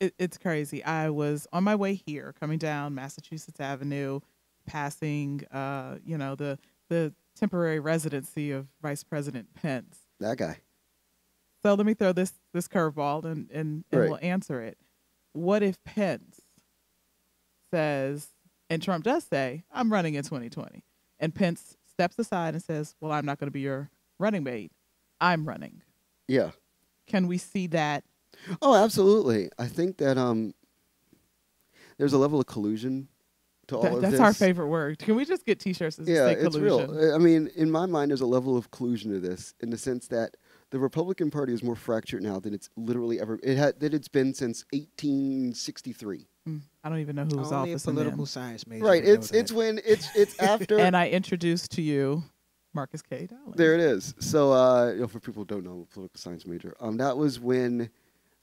it, 0.00 0.14
it's 0.18 0.38
crazy. 0.38 0.82
I 0.82 1.10
was 1.10 1.46
on 1.52 1.62
my 1.62 1.76
way 1.76 1.94
here, 1.94 2.34
coming 2.40 2.58
down 2.58 2.94
Massachusetts 2.94 3.60
Avenue, 3.60 4.20
passing 4.66 5.44
uh, 5.52 5.98
you 6.04 6.16
know, 6.18 6.34
the 6.34 6.58
the 6.88 7.12
temporary 7.36 7.80
residency 7.80 8.50
of 8.50 8.66
Vice 8.82 9.02
President 9.04 9.52
Pence. 9.54 9.98
That 10.20 10.36
guy. 10.38 10.58
So 11.62 11.74
let 11.74 11.86
me 11.86 11.94
throw 11.94 12.12
this 12.12 12.32
this 12.52 12.68
curveball 12.68 13.24
and 13.24 13.50
and, 13.50 13.84
and 13.90 14.00
Right. 14.00 14.08
we'll 14.10 14.18
answer 14.22 14.60
it. 14.60 14.78
What 15.32 15.62
if 15.62 15.82
Pence 15.84 16.40
says, 17.70 18.28
and 18.68 18.82
Trump 18.82 19.04
does 19.04 19.24
say, 19.24 19.64
"I'm 19.72 19.92
running 19.92 20.14
in 20.14 20.24
2020," 20.24 20.82
and 21.20 21.34
Pence 21.34 21.76
steps 21.90 22.18
aside 22.18 22.54
and 22.54 22.62
says, 22.62 22.94
"Well, 23.00 23.12
I'm 23.12 23.24
not 23.24 23.38
going 23.38 23.46
to 23.48 23.52
be 23.52 23.60
your 23.60 23.90
running 24.18 24.42
mate. 24.44 24.72
I'm 25.20 25.46
running." 25.46 25.82
Yeah. 26.28 26.50
Can 27.06 27.26
we 27.26 27.38
see 27.38 27.66
that? 27.68 28.04
Oh, 28.60 28.74
absolutely. 28.74 29.50
I 29.58 29.66
think 29.66 29.98
that 29.98 30.16
um, 30.18 30.54
there's 31.98 32.12
a 32.12 32.18
level 32.18 32.40
of 32.40 32.46
collusion 32.46 33.08
to 33.72 33.76
all 33.78 33.82
that- 33.82 33.92
of 33.94 34.00
that's 34.02 34.12
this. 34.12 34.20
our 34.20 34.32
favorite 34.32 34.68
word. 34.68 34.98
Can 34.98 35.16
we 35.16 35.24
just 35.24 35.44
get 35.44 35.58
T-shirts 35.60 35.96
that 35.96 36.06
yeah, 36.08 36.26
say 36.26 36.32
it's 36.34 36.54
collusion? 36.56 36.90
real. 36.94 37.14
I 37.14 37.18
mean, 37.18 37.50
in 37.56 37.70
my 37.70 37.86
mind, 37.86 38.10
there's 38.10 38.20
a 38.20 38.26
level 38.26 38.56
of 38.56 38.70
collusion 38.70 39.12
to 39.12 39.20
this, 39.20 39.54
in 39.60 39.70
the 39.70 39.76
sense 39.78 40.06
that 40.08 40.36
the 40.70 40.78
Republican 40.78 41.30
Party 41.30 41.52
is 41.52 41.62
more 41.62 41.76
fractured 41.76 42.22
now 42.22 42.38
than 42.40 42.54
it's 42.54 42.70
literally 42.76 43.20
ever. 43.20 43.38
It 43.42 43.56
had 43.58 43.78
that 43.80 43.92
it's 43.92 44.08
been 44.08 44.32
since 44.32 44.64
1863. 44.72 46.26
Mm, 46.48 46.60
I 46.82 46.88
don't 46.88 46.98
even 46.98 47.16
know 47.16 47.24
whose 47.24 47.34
Only 47.52 47.70
a 47.70 47.74
office 47.74 47.86
I'm 47.86 47.94
political 47.94 48.20
in. 48.22 48.26
science 48.26 48.66
major. 48.66 48.84
Right. 48.84 49.02
would 49.02 49.08
know 49.08 49.14
It's 49.14 49.30
that. 49.30 49.38
it's 49.38 49.52
when 49.52 49.80
it's 49.84 50.08
it's 50.16 50.38
after. 50.40 50.78
And 50.78 50.96
I 50.96 51.08
introduced 51.08 51.72
to 51.72 51.82
you 51.82 52.22
Marcus 52.74 53.02
K. 53.02 53.26
Dowling. 53.30 53.52
There 53.54 53.74
it 53.74 53.80
is. 53.80 54.14
So, 54.18 54.52
uh, 54.52 54.92
you 54.92 55.00
know, 55.02 55.06
for 55.08 55.20
people 55.20 55.42
who 55.42 55.46
don't 55.46 55.64
know, 55.64 55.72
I'm 55.72 55.80
a 55.82 55.84
political 55.84 56.18
science 56.18 56.46
major. 56.46 56.74
Um, 56.80 56.96
that 56.96 57.16
was 57.16 57.38
when, 57.38 57.90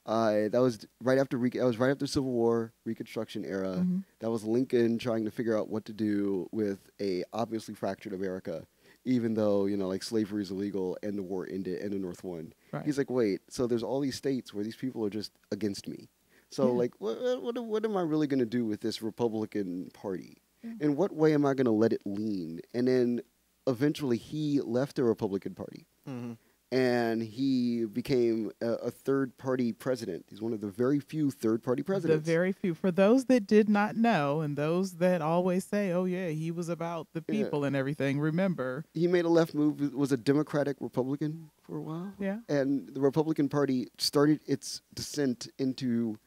uh, 0.09 0.49
that 0.49 0.59
was 0.61 0.85
right 1.03 1.17
after 1.19 1.37
Re- 1.37 1.51
that 1.51 1.63
was 1.65 1.77
right 1.77 1.91
after 1.91 2.07
Civil 2.07 2.31
War, 2.31 2.73
Reconstruction 2.85 3.45
era. 3.45 3.77
Mhm. 3.85 4.03
That 4.19 4.31
was 4.31 4.43
Lincoln 4.43 4.97
trying 4.97 5.23
to 5.25 5.31
figure 5.31 5.55
out 5.57 5.69
what 5.69 5.85
to 5.85 5.93
do 5.93 6.49
with 6.51 6.79
a 6.99 7.23
obviously 7.31 7.75
fractured 7.75 8.13
America, 8.13 8.65
even 9.05 9.35
though 9.35 9.65
you 9.67 9.77
know 9.77 9.87
like 9.87 10.03
slavery 10.03 10.41
is 10.41 10.51
illegal 10.51 10.97
and 11.03 11.17
the 11.17 11.23
war 11.23 11.47
ended 11.49 11.79
and 11.81 11.91
the 11.93 11.99
North 11.99 12.23
won. 12.23 12.53
Right. 12.71 12.85
He's 12.85 12.97
like, 12.97 13.09
wait, 13.09 13.41
so 13.49 13.67
there's 13.67 13.83
all 13.83 13.99
these 13.99 14.15
states 14.15 14.53
where 14.53 14.63
these 14.63 14.75
people 14.75 15.05
are 15.05 15.09
just 15.11 15.31
against 15.51 15.87
me. 15.87 16.09
So 16.51 16.65
Yeah. 16.65 16.71
like, 16.79 16.93
what, 16.99 17.41
what 17.43 17.57
what 17.63 17.85
am 17.85 17.95
I 17.95 18.01
really 18.01 18.25
going 18.27 18.39
to 18.39 18.45
do 18.57 18.65
with 18.65 18.81
this 18.81 19.01
Republican 19.03 19.91
Party? 19.93 20.41
Yeah. 20.63 20.71
In 20.81 20.95
what 20.95 21.13
way 21.13 21.33
am 21.35 21.45
I 21.45 21.53
going 21.53 21.65
to 21.65 21.71
let 21.71 21.93
it 21.93 22.01
lean? 22.05 22.61
And 22.73 22.87
then 22.87 23.21
eventually 23.67 24.17
he 24.17 24.59
left 24.61 24.95
the 24.95 25.03
Republican 25.03 25.53
Party 25.53 25.85
Mhm. 26.07 26.37
And 26.71 27.21
he 27.23 27.85
became 27.85 28.51
a, 28.61 28.73
a 28.73 28.91
third 28.91 29.37
party 29.37 29.73
president. 29.73 30.25
He's 30.29 30.41
one 30.41 30.53
of 30.53 30.61
the 30.61 30.67
very 30.67 30.99
few 30.99 31.31
third 31.31 31.63
party 31.63 31.81
presidents. 31.81 32.25
The 32.25 32.31
very 32.31 32.51
few. 32.51 32.73
For 32.75 32.91
those 32.91 33.25
that 33.25 33.47
did 33.47 33.67
not 33.69 33.95
know, 33.95 34.41
and 34.41 34.55
those 34.55 34.93
that 34.97 35.21
always 35.21 35.65
say, 35.65 35.91
"Oh 35.91 36.05
yeah, 36.05 36.29
he 36.29 36.51
was 36.51 36.69
about 36.69 37.07
the 37.13 37.23
Yeah. 37.27 37.43
people 37.43 37.63
and 37.63 37.75
everything," 37.75 38.19
remember? 38.19 38.85
he 38.93 39.07
made 39.07 39.25
a 39.25 39.29
left 39.29 39.53
move, 39.53 39.93
was 39.93 40.11
a 40.11 40.17
Democratic 40.17 40.77
Republican 40.79 41.49
for 41.63 41.77
a 41.77 41.81
while. 41.81 42.13
Yeah. 42.19 42.39
And 42.47 42.87
the 42.93 42.99
Republican 43.01 43.49
Party 43.49 43.87
started 43.97 44.41
its 44.45 44.81
descent 44.93 45.47
into, 45.57 46.17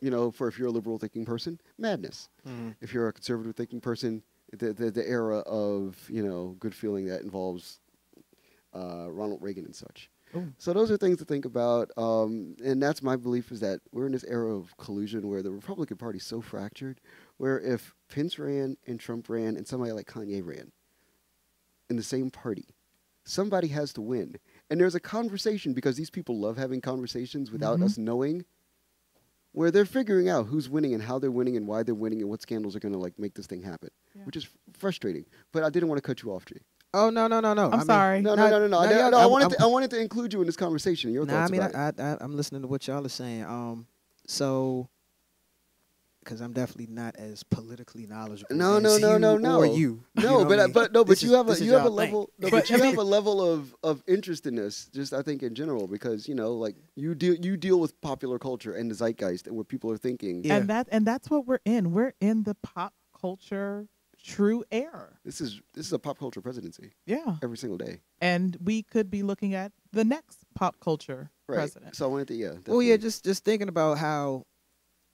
you 0.00 0.10
know, 0.10 0.30
for 0.30 0.48
if 0.48 0.58
you're 0.58 0.68
a 0.68 0.72
liberal 0.72 0.98
thinking 0.98 1.24
person, 1.24 1.60
madness. 1.78 2.28
Mhm. 2.46 2.74
If 2.80 2.94
you're 2.94 3.08
a 3.08 3.12
conservative 3.12 3.54
thinking 3.54 3.80
person, 3.80 4.22
the, 4.52 4.72
the, 4.72 4.90
the 4.90 5.06
era 5.08 5.38
of, 5.40 5.96
you 6.08 6.22
know, 6.24 6.56
good 6.60 6.74
feeling 6.74 7.06
that 7.06 7.22
involves 7.22 7.80
uh, 8.74 9.08
Ronald 9.10 9.42
Reagan 9.42 9.64
and 9.64 9.74
such. 9.74 10.10
Ooh. 10.36 10.52
So 10.58 10.72
those 10.72 10.90
are 10.90 10.96
things 10.96 11.18
to 11.18 11.24
think 11.24 11.44
about, 11.44 11.90
um, 11.96 12.56
and 12.64 12.82
that's 12.82 13.02
my 13.02 13.14
belief 13.14 13.52
is 13.52 13.60
that 13.60 13.80
we're 13.92 14.06
in 14.06 14.12
this 14.12 14.24
era 14.24 14.52
of 14.54 14.76
collusion 14.78 15.28
where 15.28 15.42
the 15.42 15.52
Republican 15.52 15.96
Party 15.96 16.18
is 16.18 16.24
so 16.24 16.40
fractured, 16.40 17.00
where 17.36 17.60
if 17.60 17.94
Pence 18.08 18.38
ran 18.38 18.76
and 18.86 18.98
Trump 18.98 19.28
ran 19.28 19.56
and 19.56 19.66
somebody 19.66 19.92
like 19.92 20.06
Kanye 20.06 20.44
ran 20.44 20.72
in 21.88 21.96
the 21.96 22.02
same 22.02 22.30
party, 22.30 22.66
somebody 23.24 23.68
has 23.68 23.92
to 23.92 24.00
win. 24.02 24.36
And 24.70 24.80
there's 24.80 24.96
a 24.96 25.00
conversation 25.00 25.72
because 25.72 25.96
these 25.96 26.10
people 26.10 26.38
love 26.40 26.56
having 26.56 26.80
conversations 26.80 27.52
without 27.52 27.78
Mhm. 27.78 27.84
us 27.84 27.96
knowing, 27.96 28.44
where 29.52 29.70
they're 29.70 29.84
figuring 29.86 30.28
out 30.28 30.46
who's 30.46 30.68
winning 30.68 30.94
and 30.94 31.02
how 31.04 31.20
they're 31.20 31.30
winning 31.30 31.56
and 31.56 31.68
why 31.68 31.84
they're 31.84 31.94
winning 31.94 32.20
and 32.20 32.28
what 32.28 32.42
scandals 32.42 32.74
are 32.74 32.80
going 32.80 32.92
to 32.92 32.98
like 32.98 33.16
make 33.20 33.34
this 33.34 33.46
thing 33.46 33.62
happen, 33.62 33.90
Yeah. 34.16 34.24
which 34.24 34.34
is 34.36 34.48
frustrating. 34.72 35.26
But 35.52 35.62
I 35.62 35.70
didn't 35.70 35.88
want 35.88 35.98
to 35.98 36.06
cut 36.06 36.22
you 36.22 36.32
off, 36.32 36.44
Jay. 36.44 36.58
Oh 36.94 37.10
no 37.10 37.26
no 37.26 37.40
no 37.40 37.52
no! 37.54 37.66
I'm 37.66 37.74
I 37.74 37.76
mean- 37.78 37.86
sorry. 37.86 38.20
No, 38.22 38.34
no, 38.34 38.48
no, 38.48 38.58
no, 38.60 38.66
no. 38.68 38.78
I, 38.78 38.84
no, 38.84 38.88
didn't- 38.92 39.10
no, 39.10 39.18
I 39.18 39.22
I'm- 39.22 39.30
wanted 39.30 39.44
I'm- 39.44 39.50
to, 39.52 39.62
I 39.64 39.66
wanted 39.66 39.90
to 39.90 40.00
include 40.00 40.32
you 40.32 40.40
in 40.40 40.46
this 40.46 40.56
conversation. 40.56 41.12
Your 41.12 41.26
Nah, 41.26 41.32
thoughts 41.32 41.50
I 41.50 41.52
mean, 41.52 41.60
about 41.62 41.94
it. 41.94 42.00
I, 42.00 42.12
I, 42.12 42.16
I'm 42.20 42.36
listening 42.36 42.62
to 42.62 42.68
what 42.68 42.86
y'all 42.86 43.04
are 43.04 43.08
saying. 43.08 43.44
Um, 43.44 43.86
so 44.26 44.88
because 46.20 46.40
I'm 46.40 46.54
definitely 46.54 46.86
not 46.94 47.16
as 47.16 47.42
politically 47.42 48.06
knowledgeable. 48.06 48.56
No, 48.56 48.76
as 48.78 48.82
no, 48.82 48.96
no, 48.98 49.18
no, 49.18 49.36
no. 49.36 49.58
Or 49.58 49.66
you. 49.66 50.02
You 50.14 50.22
No, 50.22 50.38
know 50.42 50.44
but 50.46 50.58
I 50.58 50.62
I- 50.62 50.66
mean? 50.66 50.72
but 50.72 50.92
no, 50.92 51.04
but 51.04 51.10
This 51.10 51.22
you 51.22 51.30
is- 51.30 51.36
have 51.36 51.48
a 51.50 51.64
you 51.64 51.72
have 51.74 51.84
a 51.84 51.90
level 51.90 52.30
no, 52.38 52.48
But 52.48 52.50
but 52.52 52.70
you 52.70 52.78
have 52.78 52.96
a 52.96 53.02
level 53.02 53.42
of 53.42 53.74
of 53.82 54.02
interest 54.06 54.46
in 54.46 54.54
this. 54.54 54.86
Just 54.94 55.12
I 55.12 55.20
think 55.22 55.42
in 55.42 55.54
general 55.54 55.86
because 55.86 56.26
you 56.28 56.34
know 56.34 56.54
like 56.54 56.76
you 56.96 57.14
deal 57.14 57.34
you 57.34 57.56
deal 57.58 57.78
with 57.78 58.00
popular 58.00 58.38
culture 58.38 58.72
and 58.74 58.90
the 58.90 58.94
zeitgeist 58.94 59.46
and 59.48 59.56
what 59.56 59.68
people 59.68 59.90
are 59.90 59.98
thinking. 59.98 60.44
Yeah. 60.44 60.56
And 60.56 60.68
that 60.70 60.88
and 60.92 61.04
that's 61.06 61.28
what 61.28 61.46
we're 61.46 61.58
in. 61.66 61.92
We're 61.92 62.14
in 62.22 62.44
the 62.44 62.54
pop 62.62 62.94
culture 63.20 63.88
true 64.24 64.64
era. 64.72 65.10
This 65.24 65.40
is 65.40 65.60
this 65.74 65.86
is 65.86 65.92
a 65.92 65.98
pop 65.98 66.18
culture 66.18 66.40
presidency 66.40 66.92
Yeah. 67.06 67.36
every 67.42 67.58
single 67.58 67.76
day. 67.78 68.00
And 68.20 68.56
we 68.64 68.82
could 68.82 69.10
be 69.10 69.22
looking 69.22 69.54
at 69.54 69.70
the 69.92 70.04
next 70.04 70.38
pop 70.54 70.80
culture 70.80 71.30
Right. 71.46 71.56
president. 71.56 71.94
So 71.94 72.06
I 72.06 72.08
wanted 72.08 72.28
to 72.28 72.34
yeah. 72.34 72.54
Well, 72.66 72.80
yeah, 72.82 72.96
just 72.96 73.24
just 73.24 73.44
thinking 73.44 73.68
about 73.68 73.98
how 73.98 74.46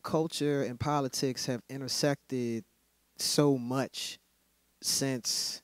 culture 0.03 0.63
and 0.63 0.79
politics 0.81 1.47
have 1.47 1.61
intersected 1.69 2.65
so 3.19 3.59
much 3.59 4.19
since 4.81 5.61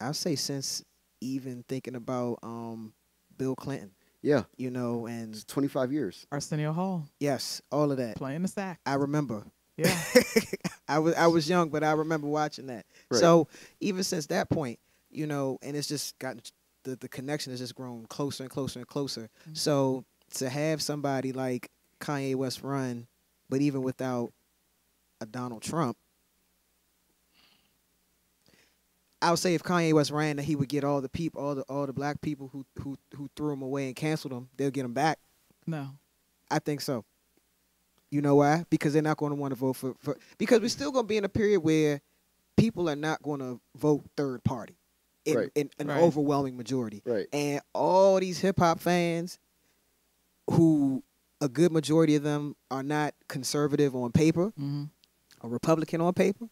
I'll 0.00 0.14
say 0.14 0.34
since 0.34 0.82
even 1.20 1.64
thinking 1.68 1.94
about 1.94 2.38
um 2.42 2.94
Bill 3.38 3.54
Clinton, 3.54 3.90
yeah. 4.22 4.44
you 4.56 4.70
know, 4.70 5.06
and 5.06 5.34
It's 5.34 5.44
25 5.44 5.92
years. 5.92 6.26
Arsenio 6.32 6.72
Hall 6.72 7.06
yes, 7.20 7.60
all 7.70 7.90
of 7.92 7.98
that. 7.98 8.16
playing 8.16 8.42
the 8.42 8.48
sax. 8.48 8.80
I 8.86 8.94
remember. 8.94 9.44
Yeah. 9.84 10.22
I 10.88 10.98
was 10.98 11.14
I 11.14 11.26
was 11.26 11.48
young, 11.48 11.68
but 11.70 11.82
I 11.84 11.92
remember 11.92 12.26
watching 12.28 12.66
that. 12.66 12.86
Right. 13.10 13.20
So 13.20 13.48
even 13.80 14.02
since 14.04 14.26
that 14.26 14.50
point, 14.50 14.78
you 15.10 15.26
know, 15.26 15.58
and 15.62 15.76
it's 15.76 15.88
just 15.88 16.18
gotten 16.18 16.40
the 16.84 16.96
the 16.96 17.08
connection 17.08 17.52
has 17.52 17.60
just 17.60 17.74
grown 17.74 18.06
closer 18.06 18.42
and 18.44 18.50
closer 18.50 18.78
and 18.80 18.88
closer. 18.88 19.28
Mhm. 19.48 19.56
So 19.56 20.04
to 20.34 20.48
have 20.48 20.82
somebody 20.82 21.32
like 21.32 21.70
Kanye 22.00 22.34
West 22.34 22.62
run, 22.62 23.06
but 23.48 23.60
even 23.60 23.82
without 23.82 24.32
a 25.20 25.26
Donald 25.26 25.62
Trump, 25.62 25.96
I 29.20 29.30
would 29.30 29.38
say 29.38 29.54
if 29.54 29.62
Kanye 29.62 29.92
West 29.92 30.10
ran, 30.10 30.36
that 30.36 30.42
he 30.42 30.56
would 30.56 30.68
get 30.68 30.82
all 30.82 31.00
the 31.00 31.08
people, 31.08 31.40
all 31.40 31.54
the 31.54 31.62
all 31.62 31.86
the 31.86 31.92
black 31.92 32.20
people 32.20 32.48
who 32.52 32.66
who 32.82 32.96
who 33.16 33.30
threw 33.36 33.52
him 33.52 33.62
away 33.62 33.86
and 33.86 33.94
canceled 33.94 34.32
him. 34.32 34.48
They'll 34.56 34.70
get 34.70 34.84
him 34.84 34.94
back. 34.94 35.18
no. 35.66 35.90
I 36.50 36.58
think 36.58 36.82
so. 36.82 37.04
You 38.12 38.20
know 38.20 38.36
why? 38.36 38.64
Because 38.68 38.92
they're 38.92 39.00
not 39.00 39.16
going 39.16 39.30
to 39.30 39.36
want 39.36 39.52
to 39.52 39.56
vote 39.58 39.72
for, 39.72 39.94
for 39.98 40.18
because 40.36 40.60
we're 40.60 40.68
still 40.68 40.92
going 40.92 41.04
to 41.04 41.08
be 41.08 41.16
in 41.16 41.24
a 41.24 41.30
period 41.30 41.60
where 41.60 42.02
people 42.58 42.88
are 42.90 42.94
not 42.94 43.22
going 43.22 43.40
to 43.40 43.58
vote 43.74 44.04
third 44.18 44.44
party 44.44 44.76
in, 45.24 45.36
Right. 45.36 45.50
in 45.54 45.70
an 45.78 45.88
Right. 45.88 45.96
overwhelming 45.98 46.54
majority. 46.56 47.00
Right. 47.06 47.26
And 47.32 47.62
all 47.72 48.20
these 48.20 48.38
hip 48.38 48.58
hop 48.58 48.80
fans 48.80 49.38
who 50.50 51.02
a 51.40 51.48
good 51.48 51.72
majority 51.72 52.14
of 52.14 52.22
them 52.22 52.54
are 52.70 52.82
not 52.82 53.14
conservative 53.28 53.96
on 53.96 54.12
paper 54.12 54.52
hmm 54.56 54.84
or 55.40 55.50
Republican 55.50 56.00
on 56.00 56.12
paper, 56.12 56.46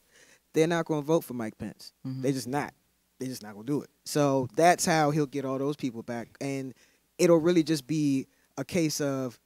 they're 0.53 0.67
not 0.67 0.85
going 0.85 1.01
to 1.03 1.07
vote 1.07 1.23
for 1.23 1.35
Mike 1.35 1.57
Pence. 1.59 1.93
hmm 2.03 2.23
They 2.23 2.33
just 2.33 2.49
not. 2.49 2.73
They're 3.21 3.29
just 3.29 3.43
not 3.43 3.53
gonna 3.53 3.67
do 3.67 3.83
it. 3.83 3.91
So 4.07 4.49
that's 4.57 4.85
how 4.87 5.11
he'll 5.11 5.27
get 5.27 5.45
all 5.45 5.59
those 5.59 5.77
people 5.77 6.03
back, 6.03 6.29
and 6.41 6.73
it'll 7.19 7.37
really 7.39 7.63
just 7.63 7.87
be 7.87 8.27
a 8.57 8.65
case 8.65 8.99
of 9.01 9.39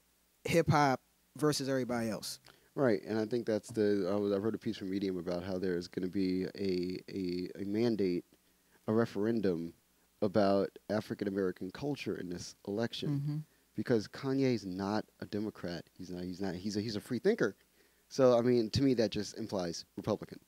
hip 0.44 0.70
hop 0.70 1.00
versus 1.36 1.68
everybody 1.68 2.10
else. 2.10 2.40
Right, 2.74 3.02
and 3.04 3.18
I 3.18 3.24
think 3.24 3.46
that's 3.46 3.70
the. 3.70 4.10
I, 4.12 4.16
was, 4.16 4.32
I 4.32 4.36
wrote 4.36 4.54
a 4.54 4.58
piece 4.58 4.76
from 4.76 4.90
Medium 4.90 5.16
about 5.18 5.44
how 5.44 5.58
there's 5.58 5.86
going 5.86 6.06
to 6.06 6.12
be 6.12 6.44
a, 6.56 6.98
a 7.08 7.62
a 7.62 7.64
mandate, 7.64 8.24
a 8.88 8.92
referendum 8.92 9.72
about 10.22 10.70
African 10.90 11.28
American 11.28 11.70
culture 11.70 12.16
in 12.16 12.28
this 12.30 12.56
election 12.66 13.18
hmm 13.18 13.36
because 13.76 14.06
Kanye's 14.06 14.64
not 14.64 15.04
a 15.20 15.26
Democrat. 15.26 15.84
He's 15.96 16.10
not. 16.10 16.24
He's 16.24 16.40
not. 16.40 16.54
He's 16.54 16.76
a 16.76 16.80
he's 16.80 16.96
a 16.96 17.00
free 17.00 17.18
thinker. 17.18 17.56
So 18.08 18.38
I 18.38 18.42
mean, 18.42 18.70
to 18.70 18.82
me, 18.82 18.94
that 18.94 19.10
just 19.10 19.36
implies 19.38 19.84
Republican, 19.96 20.38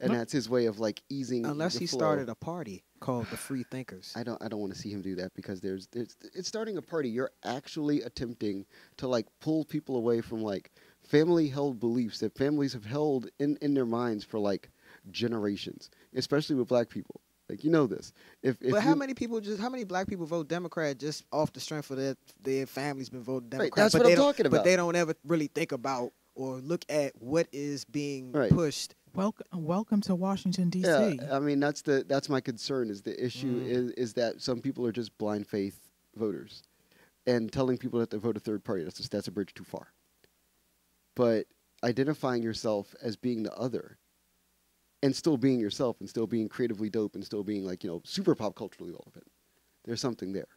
and 0.00 0.12
No. 0.12 0.18
that's 0.18 0.32
his 0.32 0.48
way 0.48 0.66
of 0.66 0.80
like 0.80 1.02
easing. 1.08 1.46
Unless 1.46 1.76
he 1.78 1.86
flow. 1.86 1.98
started 1.98 2.28
a 2.28 2.34
party 2.34 2.84
called 3.00 3.26
the 3.30 3.36
Free 3.36 3.62
Thinkers. 3.70 4.12
I 4.16 4.22
don't 4.22 4.42
I 4.42 4.48
don't 4.48 4.60
want 4.60 4.72
to 4.72 4.78
see 4.78 4.90
him 4.90 5.02
do 5.02 5.14
that 5.16 5.32
because 5.34 5.60
there's 5.60 5.86
there's 5.92 6.16
it's 6.34 6.48
starting 6.48 6.76
a 6.76 6.82
party. 6.82 7.08
You're 7.08 7.30
actually 7.44 8.02
attempting 8.02 8.66
to 8.98 9.06
like 9.08 9.26
pull 9.40 9.64
people 9.64 9.96
away 9.96 10.20
from 10.20 10.42
like 10.42 10.72
family 11.02 11.48
held 11.48 11.78
beliefs 11.80 12.18
that 12.20 12.36
families 12.36 12.72
have 12.72 12.84
held 12.84 13.28
in 13.38 13.56
in 13.60 13.74
their 13.74 13.86
minds 13.86 14.24
for 14.24 14.38
like 14.38 14.70
generations, 15.10 15.90
especially 16.14 16.56
with 16.56 16.68
black 16.68 16.88
people. 16.88 17.20
Like 17.48 17.62
you 17.62 17.70
know 17.70 17.86
this. 17.86 18.12
If, 18.42 18.56
if 18.62 18.70
but 18.70 18.82
how 18.82 18.94
many 18.94 19.12
people 19.14 19.38
just 19.40 19.60
how 19.60 19.68
many 19.68 19.84
black 19.84 20.08
people 20.08 20.24
vote 20.26 20.48
Democrat 20.48 20.98
just 20.98 21.24
off 21.30 21.52
the 21.52 21.60
strength 21.60 21.90
of 21.90 21.98
their 21.98 22.16
their 22.42 22.66
families 22.66 23.10
been 23.10 23.22
voting 23.22 23.50
Right, 23.50 23.70
Democrat? 23.70 23.76
that's 23.76 23.92
but 23.94 23.98
what 24.00 24.06
they 24.06 24.12
I'm 24.14 24.32
don't- 24.34 24.50
But 24.50 24.64
they 24.64 24.76
don't 24.76 24.96
ever 24.96 25.14
really 25.24 25.48
think 25.48 25.72
about 25.72 26.12
or 26.34 26.56
look 26.58 26.84
at 26.88 27.12
what 27.20 27.46
is 27.52 27.84
being 27.84 28.32
Right. 28.32 28.50
pushed. 28.50 28.94
Welcome, 29.14 29.46
welcome 29.52 30.00
to 30.02 30.14
Washington 30.16 30.70
D.C. 30.70 30.88
Yeah, 31.20 31.36
I 31.36 31.38
mean 31.38 31.60
that's 31.60 31.82
the 31.82 32.04
that's 32.06 32.28
my 32.28 32.40
concern. 32.40 32.90
Is 32.90 33.02
the 33.02 33.24
issue 33.24 33.60
Mm. 33.60 33.66
is 33.66 33.90
is 33.92 34.12
that 34.14 34.42
some 34.42 34.60
people 34.60 34.84
are 34.86 34.92
just 34.92 35.16
blind 35.18 35.46
faith 35.46 35.78
voters, 36.16 36.64
and 37.26 37.52
telling 37.52 37.78
people 37.78 38.00
that 38.00 38.10
they 38.10 38.18
vote 38.18 38.36
a 38.36 38.40
third 38.40 38.64
party 38.64 38.82
that's 38.82 38.96
just, 38.96 39.12
that's 39.12 39.28
a 39.28 39.32
bridge 39.32 39.54
too 39.54 39.62
far. 39.64 39.92
But 41.14 41.46
identifying 41.84 42.42
yourself 42.42 42.94
as 43.00 43.14
being 43.14 43.44
the 43.44 43.54
other, 43.54 43.98
and 45.00 45.14
still 45.14 45.36
being 45.36 45.60
yourself, 45.60 46.00
and 46.00 46.08
still 46.08 46.26
being 46.26 46.48
creatively 46.48 46.90
dope, 46.90 47.14
and 47.14 47.24
still 47.24 47.44
being 47.44 47.64
like 47.64 47.84
you 47.84 47.90
know 47.90 48.02
super 48.04 48.34
pop 48.34 48.56
culturally 48.56 48.90
relevant, 48.90 49.30
there's 49.84 50.00
something 50.00 50.32
there. 50.32 50.48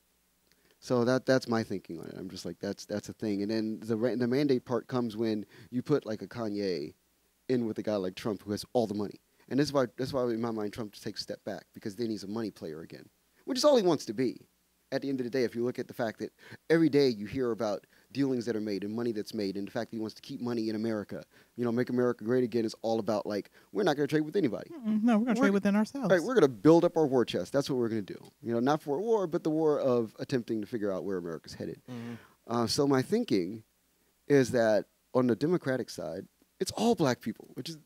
So 0.79 1.05
that 1.05 1.27
that's 1.27 1.47
my 1.47 1.63
thinking 1.63 1.99
on 1.99 2.07
it. 2.07 2.15
I'm 2.17 2.29
just 2.29 2.43
like 2.45 2.57
that's 2.59 2.85
that's 2.85 3.09
a 3.09 3.13
thing. 3.13 3.43
And 3.43 3.51
then 3.51 3.79
the 3.81 3.95
the 4.17 4.27
mandate 4.27 4.65
part 4.65 4.87
comes 4.87 5.15
when 5.15 5.45
you 5.69 5.83
put 5.83 6.07
like 6.07 6.23
a 6.23 6.27
Kanye 6.27 6.95
in 7.49 7.65
with 7.65 7.77
a 7.79 7.83
guy 7.83 7.95
like 7.95 8.15
Trump 8.15 8.43
who 8.43 8.51
has 8.51 8.65
all 8.73 8.87
the 8.87 8.93
money. 8.93 9.19
And 9.49 9.59
this 9.59 9.67
is 9.67 9.73
why 9.73 9.85
that's 9.97 10.13
why 10.13 10.23
in 10.23 10.41
my 10.41 10.51
mind 10.51 10.73
Trump 10.73 10.91
just 10.91 11.03
takes 11.03 11.21
a 11.21 11.23
step 11.23 11.43
back 11.45 11.65
because 11.73 11.95
then 11.95 12.09
he's 12.09 12.23
a 12.23 12.27
money 12.27 12.51
player 12.51 12.81
again, 12.81 13.07
which 13.45 13.57
is 13.57 13.63
all 13.63 13.77
he 13.77 13.83
wants 13.83 14.05
to 14.05 14.13
be. 14.13 14.41
At 14.89 15.01
the 15.01 15.09
end 15.09 15.19
of 15.19 15.25
the 15.25 15.29
day, 15.29 15.43
if 15.43 15.53
you 15.53 15.65
look 15.65 15.79
at 15.79 15.89
the 15.89 15.93
fact 15.93 16.17
that 16.19 16.31
every 16.69 16.87
day 16.87 17.09
you 17.09 17.25
hear 17.25 17.51
about 17.51 17.85
dealings 18.13 18.45
that 18.45 18.55
are 18.55 18.61
made 18.61 18.85
and 18.85 18.95
money 18.95 19.11
that's 19.11 19.33
made, 19.33 19.57
and 19.57 19.67
the 19.67 19.71
fact 19.71 19.91
that 19.91 19.97
he 19.97 19.99
wants 19.99 20.15
to 20.15 20.21
keep 20.21 20.39
money 20.39 20.69
in 20.69 20.77
America, 20.77 21.25
you 21.57 21.65
know, 21.65 21.73
make 21.73 21.89
America 21.89 22.23
great 22.23 22.45
again 22.45 22.63
is 22.63 22.73
all 22.83 22.99
about 22.99 23.25
like 23.25 23.49
we're 23.73 23.83
not 23.83 23.97
going 23.97 24.07
to 24.07 24.13
trade 24.13 24.21
with 24.21 24.37
anybody. 24.37 24.69
Mm-mm, 24.69 25.03
no, 25.03 25.17
we're 25.17 25.25
gonna 25.25 25.39
trade 25.39 25.51
within 25.51 25.75
ourselves. 25.75 26.09
Right, 26.09 26.23
we're 26.23 26.35
going 26.35 26.43
to 26.43 26.47
build 26.47 26.85
up 26.85 26.95
our 26.95 27.05
war 27.05 27.25
chest. 27.25 27.51
That's 27.51 27.69
what 27.69 27.77
we're 27.77 27.89
going 27.89 28.05
to 28.05 28.13
do. 28.13 28.19
You 28.41 28.53
know, 28.53 28.61
not 28.61 28.81
for 28.81 28.97
a 28.97 29.01
war, 29.01 29.27
but 29.27 29.43
the 29.43 29.49
war 29.49 29.77
of 29.77 30.15
attempting 30.19 30.61
to 30.61 30.67
figure 30.67 30.89
out 30.89 31.03
where 31.03 31.17
America's 31.17 31.53
headed. 31.53 31.81
Uh, 32.47 32.65
so 32.65 32.87
my 32.87 33.01
thinking 33.01 33.63
is 34.29 34.51
that 34.51 34.85
on 35.13 35.27
the 35.27 35.35
Democratic 35.35 35.89
side, 35.89 36.25
it's 36.59 36.71
all 36.71 36.95
black 36.95 37.21
people, 37.21 37.49
which 37.53 37.69
is 37.69 37.77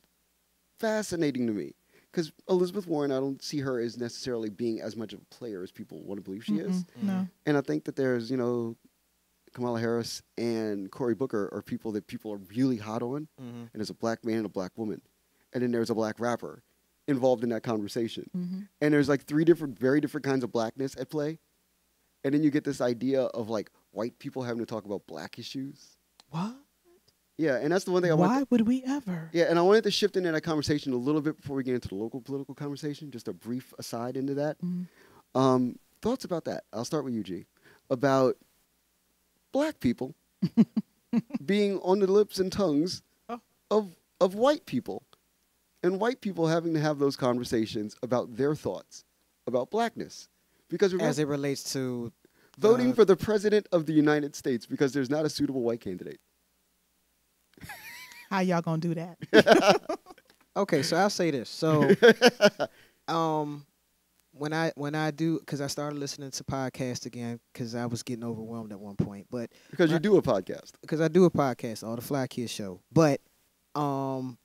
fascinating 0.79 1.47
to 1.47 1.53
me. 1.53 1.73
Because 2.11 2.31
Elizabeth 2.49 2.87
Warren, 2.87 3.11
I 3.11 3.19
don't 3.19 3.41
see 3.41 3.59
her 3.59 3.79
as 3.79 3.97
necessarily 3.97 4.49
being 4.49 4.81
as 4.81 4.97
much 4.97 5.13
of 5.13 5.21
a 5.21 5.25
player 5.35 5.63
as 5.63 5.71
people 5.71 6.01
want 6.03 6.17
to 6.17 6.21
believe 6.23 6.43
she 6.43 6.57
is. 6.57 6.83
Mm-mm, 6.83 7.03
No. 7.03 7.27
And 7.45 7.57
I 7.57 7.61
think 7.61 7.85
that 7.85 7.95
there's, 7.95 8.29
you 8.29 8.35
know, 8.35 8.75
Kamala 9.53 9.79
Harris 9.79 10.21
and 10.37 10.91
Cory 10.91 11.15
Booker 11.15 11.49
are 11.53 11.61
people 11.61 11.91
that 11.93 12.07
people 12.07 12.33
are 12.33 12.39
really 12.53 12.77
hot 12.77 13.01
on. 13.01 13.27
Mm-hmm. 13.41 13.59
And 13.61 13.69
there's 13.75 13.89
a 13.89 13.93
black 13.93 14.25
man 14.25 14.37
and 14.37 14.45
a 14.45 14.49
black 14.49 14.71
woman. 14.77 15.01
And 15.53 15.63
then 15.63 15.71
there's 15.71 15.89
a 15.89 15.95
black 15.95 16.19
rapper 16.19 16.63
involved 17.07 17.43
in 17.43 17.49
that 17.49 17.63
conversation 17.63 18.29
hmm 18.31 18.59
and 18.79 18.93
there's 18.93 19.09
like 19.09 19.25
three 19.25 19.43
different 19.43 19.77
very 19.77 19.99
different 19.99 20.23
kinds 20.23 20.43
of 20.43 20.51
blackness 20.51 20.95
at 20.97 21.09
play 21.09 21.39
and 22.23 22.33
then 22.33 22.43
you 22.43 22.51
get 22.51 22.63
this 22.63 22.79
idea 22.79 23.23
of 23.23 23.49
like 23.49 23.69
white 23.89 24.17
people 24.19 24.43
having 24.43 24.59
to 24.59 24.65
talk 24.67 24.85
about 24.85 25.05
black 25.07 25.37
issues 25.39 25.97
What? 26.29 26.55
Yeah 27.37 27.55
and 27.57 27.71
that's 27.71 27.85
the 27.85 27.91
one 27.91 28.01
thing 28.01 28.11
i 28.11 28.13
want 28.15 28.31
Why 28.31 28.43
would 28.49 28.67
we 28.67 28.83
ever? 28.85 29.29
yeah 29.33 29.45
and 29.49 29.57
i 29.57 29.61
wanted 29.61 29.83
to 29.85 29.91
shift 29.91 30.15
into 30.17 30.31
that 30.31 30.41
conversation 30.41 30.93
a 30.93 30.97
little 30.97 31.21
bit 31.21 31.37
before 31.37 31.55
we 31.55 31.63
get 31.63 31.75
into 31.75 31.87
the 31.87 31.95
local 31.95 32.21
political 32.21 32.53
conversation 32.55 33.09
just 33.11 33.27
a 33.27 33.33
brief 33.33 33.73
aside 33.79 34.17
into 34.17 34.33
that 34.35 34.59
Mhm. 34.61 34.87
um, 35.35 35.79
thoughts 36.01 36.25
about 36.25 36.45
that 36.45 36.63
i'll 36.73 36.85
start 36.85 37.03
with 37.05 37.13
you 37.13 37.23
g 37.23 37.45
about 37.89 38.37
black 39.51 39.79
people 39.79 40.15
being 41.45 41.79
on 41.79 41.99
the 41.99 42.07
lips 42.07 42.39
and 42.39 42.51
tongues 42.51 43.01
Oh. 43.29 43.39
of 43.69 43.95
of 44.19 44.35
white 44.35 44.65
people 44.65 45.03
and 45.83 45.99
white 45.99 46.21
people 46.21 46.47
having 46.47 46.73
to 46.73 46.79
have 46.79 46.99
those 46.99 47.15
conversations 47.15 47.95
about 48.03 48.35
their 48.37 48.55
thoughts 48.55 49.03
about 49.47 49.71
blackness 49.71 50.27
because 50.69 50.93
As 50.93 51.17
it 51.19 51.27
relates 51.27 51.71
to 51.73 52.11
voting 52.57 52.91
uh, 52.91 52.95
for 52.95 53.03
the 53.05 53.15
president 53.15 53.67
of 53.71 53.85
the 53.87 53.93
United 53.93 54.35
States 54.35 54.65
because 54.65 54.93
there's 54.93 55.09
not 55.09 55.25
a 55.25 55.29
suitable 55.29 55.61
white 55.63 55.81
candidate. 55.81 56.19
How 58.31 58.39
y'all 58.39 58.61
gonna 58.61 58.79
do 58.79 58.95
that? 58.95 59.17
Okay, 60.53 60.81
so 60.83 60.97
I'll 60.97 61.09
say 61.09 61.31
this. 61.31 61.49
So, 61.49 61.89
um, 63.07 63.65
when 64.33 64.51
I 64.51 64.73
when 64.75 64.95
I 64.95 65.09
do, 65.11 65.39
because 65.39 65.61
I 65.61 65.67
started 65.67 65.97
listening 65.97 66.29
to 66.31 66.43
podcasts 66.43 67.05
again, 67.05 67.39
because 67.53 67.73
I 67.73 67.85
was 67.85 68.03
getting 68.03 68.25
overwhelmed 68.25 68.73
at 68.73 68.79
one 68.79 68.97
point, 68.97 69.27
but 69.31 69.49
Because 69.69 69.89
you 69.91 69.95
Right. 69.95 70.01
do 70.01 70.17
a 70.17 70.21
podcast. 70.21 70.71
because 70.81 70.99
I 70.99 71.07
do 71.07 71.23
a 71.23 71.29
podcast, 71.31 71.87
all 71.87 71.95
the 71.95 72.01
Fly 72.01 72.27
Kids 72.27 72.51
Show, 72.51 72.81
but 72.91 73.21
um, 73.75 74.37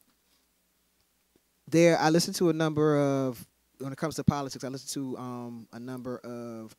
there 1.69 1.99
I 1.99 2.11
listen 2.11 2.33
to 2.35 2.51
a 2.51 2.53
number 2.53 2.97
of 3.01 3.45
when 3.79 3.93
it 3.93 3.99
comes 3.99 4.15
to 4.15 4.23
politics, 4.25 4.63
I 4.65 4.69
listen 4.69 5.03
to 5.03 5.19
um 5.19 5.69
a 5.73 5.81
number 5.81 6.19
of 6.19 6.75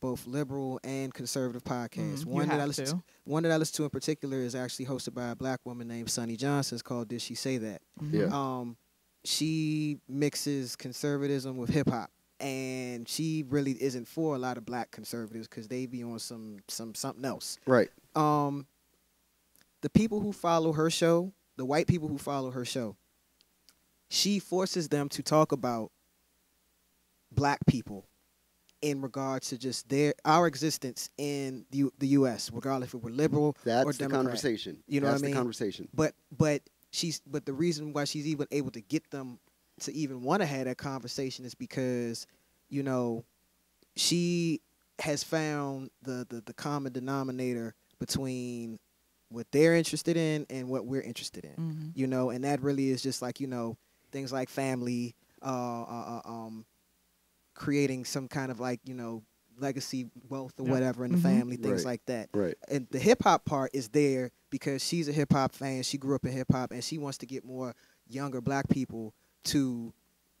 both 0.00 0.26
liberal 0.26 0.78
and 0.84 1.12
conservative 1.12 1.64
podcasts. 1.64 2.20
Mm, 2.20 2.26
you 2.26 2.32
one 2.32 2.48
that 2.48 2.60
I 2.60 2.66
listen 2.66 2.84
to. 2.86 2.90
to, 2.92 3.02
one 3.24 3.42
that 3.42 3.52
I 3.52 3.56
listen 3.56 3.76
to 3.76 3.84
in 3.84 3.90
particular 3.90 4.38
is 4.38 4.54
actually 4.54 4.86
hosted 4.86 5.14
by 5.14 5.28
a 5.28 5.36
black 5.36 5.60
woman 5.64 5.88
named 5.88 6.10
Sonnie 6.10 6.36
Johnson. 6.36 6.76
It's 6.76 6.82
called 6.82 7.08
Did 7.08 7.22
She 7.22 7.34
Say 7.34 7.58
That? 7.58 7.80
Yeah. 8.10 8.26
Um, 8.26 8.76
she 9.24 9.98
mixes 10.08 10.76
conservatism 10.76 11.56
with 11.56 11.70
hip 11.70 11.88
hop, 11.88 12.10
and 12.38 13.08
she 13.08 13.44
really 13.48 13.72
isn't 13.82 14.06
for 14.06 14.34
a 14.34 14.38
lot 14.38 14.56
of 14.56 14.64
black 14.64 14.90
conservatives 14.90 15.48
because 15.48 15.68
they 15.68 15.86
be 15.86 16.02
on 16.02 16.18
some 16.18 16.58
some 16.68 16.94
something 16.94 17.24
else. 17.24 17.58
Right. 17.66 17.88
Um, 18.14 18.66
the 19.80 19.90
people 19.90 20.20
who 20.20 20.32
follow 20.32 20.72
her 20.72 20.90
show, 20.90 21.32
the 21.56 21.64
white 21.64 21.86
people 21.86 22.08
who 22.08 22.18
follow 22.18 22.50
her 22.50 22.64
show, 22.64 22.96
she 24.08 24.38
forces 24.38 24.88
them 24.88 25.08
to 25.10 25.22
talk 25.22 25.52
about 25.52 25.90
black 27.32 27.58
people 27.66 28.06
in 28.82 29.00
regards 29.00 29.48
to 29.48 29.58
just 29.58 29.88
their 29.88 30.14
our 30.24 30.46
existence 30.46 31.10
in 31.18 31.64
the, 31.70 31.78
U- 31.78 31.92
the 31.98 32.08
U.S. 32.08 32.50
Regardless 32.52 32.92
if 32.94 33.02
we're 33.02 33.10
liberal 33.10 33.56
That's 33.64 33.86
or 33.86 33.92
the 33.92 34.08
conversation. 34.08 34.82
You 34.86 35.00
know 35.00 35.06
what 35.06 35.12
That's 35.12 35.22
I 35.22 35.26
mean? 35.26 35.34
the 35.34 35.38
conversation. 35.38 35.88
But 35.94 36.14
but 36.36 36.62
she's 36.90 37.20
but 37.26 37.46
the 37.46 37.52
reason 37.52 37.92
why 37.92 38.04
she's 38.04 38.26
even 38.26 38.46
able 38.50 38.70
to 38.72 38.80
get 38.80 39.10
them 39.10 39.38
to 39.80 39.92
even 39.92 40.22
want 40.22 40.40
to 40.42 40.46
have 40.46 40.64
that 40.66 40.78
conversation 40.78 41.44
is 41.44 41.54
because 41.54 42.26
you 42.68 42.82
know 42.82 43.24
she 43.96 44.60
has 44.98 45.22
found 45.22 45.90
the, 46.02 46.26
the 46.28 46.42
the 46.44 46.54
common 46.54 46.92
denominator 46.92 47.74
between 47.98 48.78
what 49.28 49.46
they're 49.50 49.74
interested 49.74 50.16
in 50.16 50.46
and 50.50 50.68
what 50.68 50.86
we're 50.86 51.02
interested 51.02 51.44
in. 51.44 51.54
Mhm. 51.56 51.92
You 51.94 52.06
know, 52.06 52.30
and 52.30 52.44
that 52.44 52.62
really 52.62 52.90
is 52.90 53.02
just 53.02 53.22
like 53.22 53.40
you 53.40 53.46
know 53.46 53.76
things 54.12 54.32
like 54.32 54.48
family, 54.48 55.14
uh, 55.42 55.82
uh, 55.82 56.20
uh, 56.24 56.28
um, 56.28 56.64
creating 57.56 58.04
some 58.04 58.28
kind 58.28 58.52
of 58.52 58.60
like 58.60 58.78
you 58.84 58.94
know 58.94 59.24
legacy 59.58 60.10
wealth 60.28 60.52
or 60.60 60.66
Yeah. 60.66 60.72
whatever 60.72 61.04
in 61.04 61.10
the 61.12 61.16
Mhm. 61.18 61.22
family, 61.22 61.56
things 61.56 61.78
Right. 61.78 61.92
like 61.92 62.06
that 62.06 62.28
Right. 62.34 62.54
and 62.68 62.86
the 62.90 62.98
hip 62.98 63.22
hop 63.22 63.44
part 63.46 63.70
is 63.74 63.88
there 63.88 64.30
because 64.50 64.84
she's 64.84 65.08
a 65.08 65.12
hip 65.12 65.32
hop 65.32 65.54
fan. 65.54 65.82
She 65.82 65.96
grew 65.98 66.14
up 66.14 66.24
in 66.26 66.32
hip 66.32 66.52
hop, 66.52 66.70
and 66.72 66.84
she 66.84 66.98
wants 66.98 67.18
to 67.18 67.26
get 67.26 67.44
more 67.44 67.74
younger 68.06 68.40
black 68.40 68.68
people 68.68 69.14
to 69.44 69.92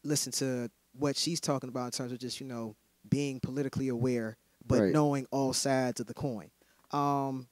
listen 0.04 0.30
to 0.32 0.70
what 0.92 1.16
she's 1.16 1.40
talking 1.40 1.68
about 1.68 1.86
in 1.86 1.90
terms 1.92 2.12
of 2.12 2.18
just 2.18 2.40
you 2.40 2.46
know 2.46 2.76
being 3.08 3.40
politically 3.40 3.88
aware, 3.88 4.36
but 4.66 4.80
Right. 4.82 4.92
knowing 4.92 5.26
all 5.30 5.52
sides 5.52 5.98
of 6.00 6.06
the 6.06 6.14
coin. 6.14 6.50
Um, 6.90 7.48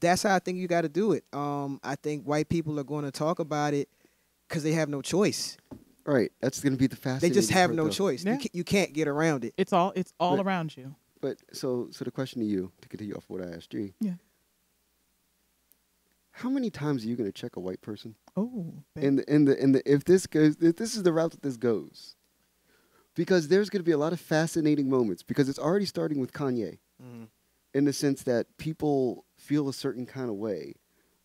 that's 0.00 0.22
how 0.22 0.34
I 0.34 0.38
think 0.38 0.58
you 0.58 0.68
got 0.68 0.82
to 0.82 0.88
do 0.88 1.12
it. 1.12 1.24
Um, 1.32 1.80
I 1.82 1.96
think 1.96 2.24
white 2.24 2.48
people 2.48 2.78
are 2.78 2.84
going 2.84 3.04
to 3.04 3.10
talk 3.10 3.40
about 3.40 3.74
it 3.74 3.88
because 4.48 4.62
they 4.62 4.72
have 4.72 4.88
no 4.88 5.02
choice. 5.02 5.56
Right. 6.08 6.32
That's 6.40 6.60
going 6.60 6.72
to 6.72 6.78
be 6.78 6.86
the 6.86 6.96
fastest. 6.96 7.20
They 7.20 7.30
just 7.30 7.50
have 7.50 7.68
part, 7.68 7.76
no 7.76 7.84
though. 7.84 7.90
choice. 7.90 8.24
Yeah. 8.24 8.32
You, 8.32 8.38
ca- 8.38 8.50
you 8.54 8.64
can't 8.64 8.92
get 8.94 9.08
around 9.08 9.44
it. 9.44 9.52
It's 9.58 9.74
all 9.74 9.92
it's 9.94 10.14
all 10.18 10.36
But- 10.36 10.46
around 10.46 10.76
you. 10.76 10.94
But 11.20 11.38
so 11.52 11.88
so 11.90 12.04
the 12.04 12.10
question 12.10 12.40
to 12.40 12.46
you 12.46 12.72
to 12.80 12.88
continue 12.88 13.14
off 13.14 13.24
what 13.28 13.42
I 13.42 13.50
asked 13.50 13.74
you. 13.74 13.92
Yeah. 14.00 14.14
How 16.30 16.48
many 16.48 16.70
times 16.70 17.04
are 17.04 17.08
you 17.08 17.16
going 17.16 17.30
to 17.30 17.32
check 17.32 17.56
a 17.56 17.60
white 17.60 17.82
person? 17.82 18.14
Oh, 18.36 18.72
in 18.94 19.16
the 19.16 19.32
in 19.34 19.44
the 19.44 19.62
in 19.62 19.72
the 19.72 19.92
if 19.92 20.04
this 20.04 20.26
goes 20.26 20.56
if 20.60 20.76
this 20.76 20.94
is 20.96 21.02
the 21.02 21.12
route 21.12 21.32
that 21.32 21.42
this 21.42 21.56
goes 21.56 22.14
because 23.16 23.48
there's 23.48 23.68
going 23.68 23.80
to 23.80 23.84
be 23.84 23.92
a 23.92 23.98
lot 23.98 24.12
of 24.12 24.20
fascinating 24.20 24.88
moments 24.88 25.24
because 25.24 25.48
it's 25.48 25.58
already 25.58 25.86
starting 25.86 26.20
with 26.20 26.32
Kanye 26.32 26.78
mm-hmm. 27.02 27.24
in 27.74 27.84
the 27.84 27.92
sense 27.92 28.22
that 28.22 28.46
people 28.56 29.24
feel 29.36 29.68
a 29.68 29.72
certain 29.72 30.06
kind 30.06 30.30
of 30.30 30.36
way 30.36 30.74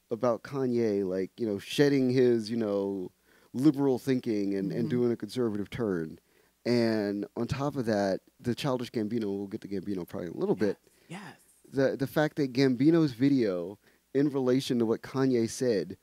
about 0.09 0.41
Kanye 0.41 1.07
like 1.07 1.29
you 1.37 1.45
know 1.45 1.59
shedding 1.59 2.09
his 2.09 2.49
you 2.49 2.57
know 2.57 3.11
liberal 3.53 3.99
thinking 3.99 4.55
and, 4.55 4.71
and 4.71 4.87
Mhm. 4.87 4.89
doing 4.89 5.11
a 5.11 5.15
conservative 5.15 5.69
turn 5.69 6.19
and 6.65 7.25
on 7.35 7.45
top 7.47 7.75
of 7.75 7.85
that 7.85 8.21
the 8.39 8.55
childish 8.55 8.89
Gambino 8.91 9.25
we'll 9.25 9.47
get 9.47 9.61
to 9.61 9.67
Gambino 9.67 10.07
probably 10.07 10.27
in 10.29 10.33
a 10.33 10.37
little 10.37 10.55
bit 10.55 10.77
yes. 11.07 11.37
the 11.71 11.95
the 11.97 12.07
fact 12.07 12.35
that 12.37 12.53
Gambino's 12.53 13.11
video 13.13 13.77
in 14.13 14.29
relation 14.29 14.77
to 14.79 14.85
what 14.85 15.01
Kanye 15.01 15.49
said, 15.49 15.97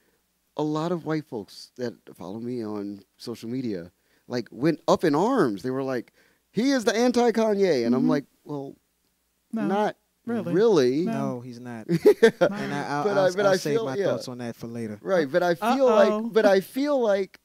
a 0.56 0.62
lot 0.64 0.90
of 0.90 1.04
white 1.06 1.24
folks 1.24 1.70
that 1.76 1.94
follow 2.16 2.40
me 2.40 2.62
on 2.64 3.00
social 3.18 3.48
media 3.48 3.92
like 4.26 4.48
went 4.50 4.80
up 4.88 5.04
in 5.04 5.14
arms. 5.14 5.62
They 5.62 5.70
were 5.70 5.82
like, 5.84 6.12
"He 6.50 6.70
is 6.72 6.84
the 6.84 6.94
anti-Kanye," 6.94 7.86
and 7.86 7.94
I'm 7.94 8.04
Mhm. 8.06 8.08
like, 8.08 8.24
"Well, 8.44 8.74
No, 9.52 9.66
not 9.66 9.96
really. 10.30 10.54
really." 10.54 10.96
No. 11.04 11.12
No, 11.36 11.40
he's 11.46 11.60
not. 11.60 11.88
no. 11.88 11.96
And 12.40 12.74
I, 12.74 12.86
I'll, 12.88 13.04
But 13.04 13.16
I- 13.18 13.24
I'll, 13.26 13.34
but 13.34 13.46
I'll 13.46 13.52
I 13.52 13.56
save 13.56 13.74
feel- 13.76 13.84
my 13.86 13.96
yeah. 13.96 14.04
thoughts 14.06 14.28
on 14.28 14.38
that 14.38 14.56
for 14.56 14.66
later. 14.66 14.98
Right, 15.02 15.30
but 15.30 15.42
I 15.42 15.54
feel 15.54 15.88
Uh-oh. 15.88 16.18
like, 16.18 16.32
but 16.32 16.46
I 16.46 16.60
feel 16.76 17.00
like 17.00 17.38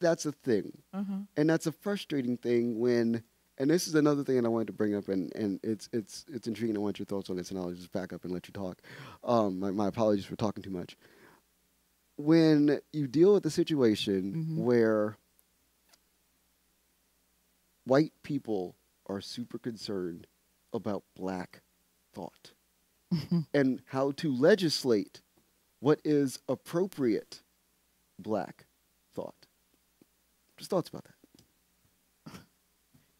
that's 0.00 0.26
a 0.26 0.32
thing, 0.32 0.76
uh-huh. 0.92 1.18
and 1.36 1.48
that's 1.48 1.66
a 1.66 1.72
frustrating 1.72 2.36
thing 2.36 2.78
when. 2.78 3.22
And 3.56 3.70
this 3.70 3.86
is 3.86 3.94
another 3.94 4.24
thing 4.24 4.34
that 4.34 4.44
I 4.44 4.48
wanted 4.48 4.66
to 4.66 4.72
bring 4.72 4.96
up, 4.96 5.06
and, 5.08 5.32
and 5.36 5.60
it's 5.62 5.88
it's 5.92 6.24
it's 6.28 6.48
intriguing. 6.48 6.76
I 6.76 6.80
want 6.80 6.98
your 6.98 7.06
thoughts 7.06 7.30
on 7.30 7.36
this, 7.36 7.50
and 7.52 7.58
I'll 7.60 7.70
just 7.70 7.92
back 7.92 8.12
up 8.12 8.24
and 8.24 8.32
let 8.32 8.48
you 8.48 8.52
talk. 8.52 8.82
Um, 9.22 9.60
my, 9.60 9.70
my 9.70 9.86
apologies 9.86 10.24
for 10.24 10.34
talking 10.34 10.60
too 10.60 10.70
much. 10.70 10.96
When 12.16 12.80
you 12.92 13.06
deal 13.06 13.32
with 13.32 13.46
a 13.46 13.50
situation 13.50 14.44
Mhm. 14.58 14.64
where 14.64 15.16
white 17.84 18.12
people 18.22 18.74
are 19.06 19.20
super 19.20 19.58
concerned 19.58 20.26
about 20.72 21.04
black 21.16 21.62
thought 22.14 22.52
and 23.52 23.80
how 23.86 24.10
to 24.12 24.32
legislate 24.34 25.20
what 25.80 26.00
is 26.04 26.38
appropriate 26.48 27.42
black 28.18 28.66
thought. 29.14 29.46
Just 30.56 30.70
thoughts 30.70 30.88
about 30.88 31.04
that. 31.04 31.14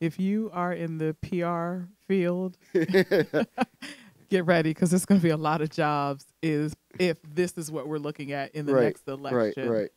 If 0.01 0.19
you 0.19 0.51
are 0.53 0.73
in 0.73 0.99
the 0.99 1.15
PR 1.23 1.87
field, 2.07 2.59
get 4.31 4.45
ready 4.45 4.71
because 4.71 4.91
there's 4.91 5.07
going 5.07 5.21
to 5.21 5.23
be 5.25 5.31
a 5.31 5.37
lot 5.37 5.61
of 5.63 5.71
jobs. 5.71 6.27
Is 6.43 6.75
if 6.99 7.19
this 7.23 7.57
is 7.57 7.71
what 7.71 7.89
we're 7.89 7.99
looking 7.99 8.33
at 8.33 8.55
in 8.55 8.67
the 8.67 8.75
Right, 8.75 8.85
next 8.85 9.05
right, 9.07 9.19
election. 9.19 9.69
right. 9.71 9.91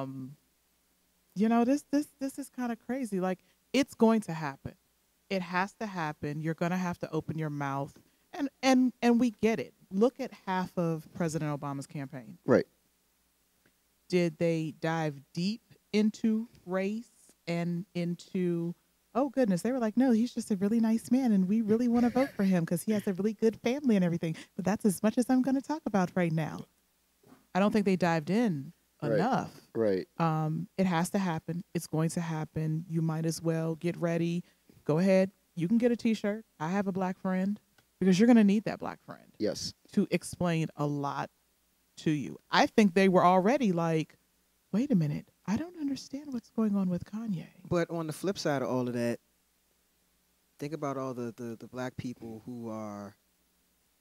um 0.00 0.36
you 1.34 1.48
know 1.48 1.64
this 1.64 1.84
this 1.92 2.06
this 2.20 2.38
is 2.38 2.48
kind 2.48 2.72
of 2.72 2.78
crazy 2.86 3.20
like 3.20 3.38
it's 3.72 3.94
going 3.94 4.20
to 4.20 4.32
happen 4.32 4.74
it 5.30 5.42
has 5.42 5.72
to 5.74 5.86
happen 5.86 6.40
you're 6.40 6.54
going 6.54 6.70
to 6.72 6.76
have 6.76 6.98
to 6.98 7.10
open 7.12 7.38
your 7.38 7.50
mouth 7.50 7.92
and 8.32 8.48
and 8.62 8.92
and 9.02 9.18
we 9.20 9.30
get 9.42 9.58
it 9.58 9.74
look 9.90 10.20
at 10.20 10.30
half 10.46 10.76
of 10.76 11.06
president 11.14 11.58
obama's 11.58 11.86
campaign 11.86 12.38
Right. 12.46 12.66
did 14.08 14.38
they 14.38 14.74
dive 14.80 15.20
deep 15.34 15.62
into 15.92 16.48
race 16.66 17.10
and 17.46 17.86
into 17.94 18.74
oh 19.14 19.28
goodness 19.30 19.62
they 19.62 19.72
were 19.72 19.78
like 19.78 19.96
no 19.96 20.10
he's 20.12 20.32
just 20.34 20.50
a 20.50 20.56
really 20.56 20.80
nice 20.80 21.10
man 21.10 21.32
and 21.32 21.48
we 21.48 21.62
really 21.62 21.88
want 21.88 22.04
to 22.04 22.10
vote 22.10 22.28
for 22.36 22.44
him 22.44 22.64
because 22.64 22.82
he 22.82 22.92
has 22.92 23.06
a 23.06 23.12
really 23.14 23.32
good 23.32 23.56
family 23.56 23.96
and 23.96 24.04
everything 24.04 24.36
but 24.56 24.64
that's 24.64 24.84
as 24.84 25.02
much 25.02 25.16
as 25.18 25.26
i'm 25.30 25.42
going 25.42 25.54
to 25.54 25.62
talk 25.62 25.80
about 25.86 26.10
right 26.14 26.32
now 26.32 26.58
i 27.54 27.58
don't 27.60 27.72
think 27.72 27.84
they 27.86 27.96
dived 27.96 28.30
in 28.30 28.72
Right. 29.00 29.12
enough 29.12 29.52
Right. 29.74 30.08
um, 30.18 30.66
it 30.76 30.84
has 30.86 31.08
to 31.10 31.18
happen. 31.20 31.62
It's 31.72 31.86
going 31.86 32.08
to 32.10 32.20
happen. 32.20 32.84
You 32.88 33.00
might 33.00 33.24
as 33.26 33.40
well 33.40 33.76
get 33.76 33.96
ready. 33.96 34.42
Go 34.84 34.98
ahead. 34.98 35.30
You 35.54 35.68
can 35.68 35.78
get 35.78 35.92
a 35.92 35.96
T-shirt. 35.96 36.44
I 36.58 36.68
have 36.70 36.88
a 36.88 36.92
black 36.92 37.16
friend 37.16 37.60
because 38.00 38.18
you're 38.18 38.26
going 38.26 38.36
to 38.36 38.44
need 38.44 38.64
that 38.64 38.78
black 38.78 39.02
friend 39.04 39.24
Yes. 39.38 39.74
to 39.92 40.06
explain 40.10 40.68
a 40.76 40.86
lot 40.86 41.30
to 41.98 42.10
you. 42.10 42.38
I 42.50 42.66
think 42.66 42.94
they 42.94 43.08
were 43.08 43.24
already 43.24 43.72
like, 43.72 44.16
wait 44.72 44.90
a 44.90 44.94
minute, 44.94 45.28
I 45.46 45.56
don't 45.56 45.78
understand 45.80 46.32
what's 46.32 46.50
going 46.50 46.76
on 46.76 46.88
with 46.90 47.04
Kanye. 47.04 47.46
But 47.68 47.90
on 47.90 48.06
the 48.06 48.12
flip 48.12 48.38
side 48.38 48.62
of 48.62 48.68
all 48.68 48.86
of 48.86 48.94
that, 48.94 49.18
think 50.58 50.72
about 50.72 50.96
all 50.96 51.14
the, 51.14 51.32
the, 51.36 51.56
the 51.58 51.68
black 51.68 51.96
people 51.96 52.42
who 52.46 52.68
are 52.68 53.16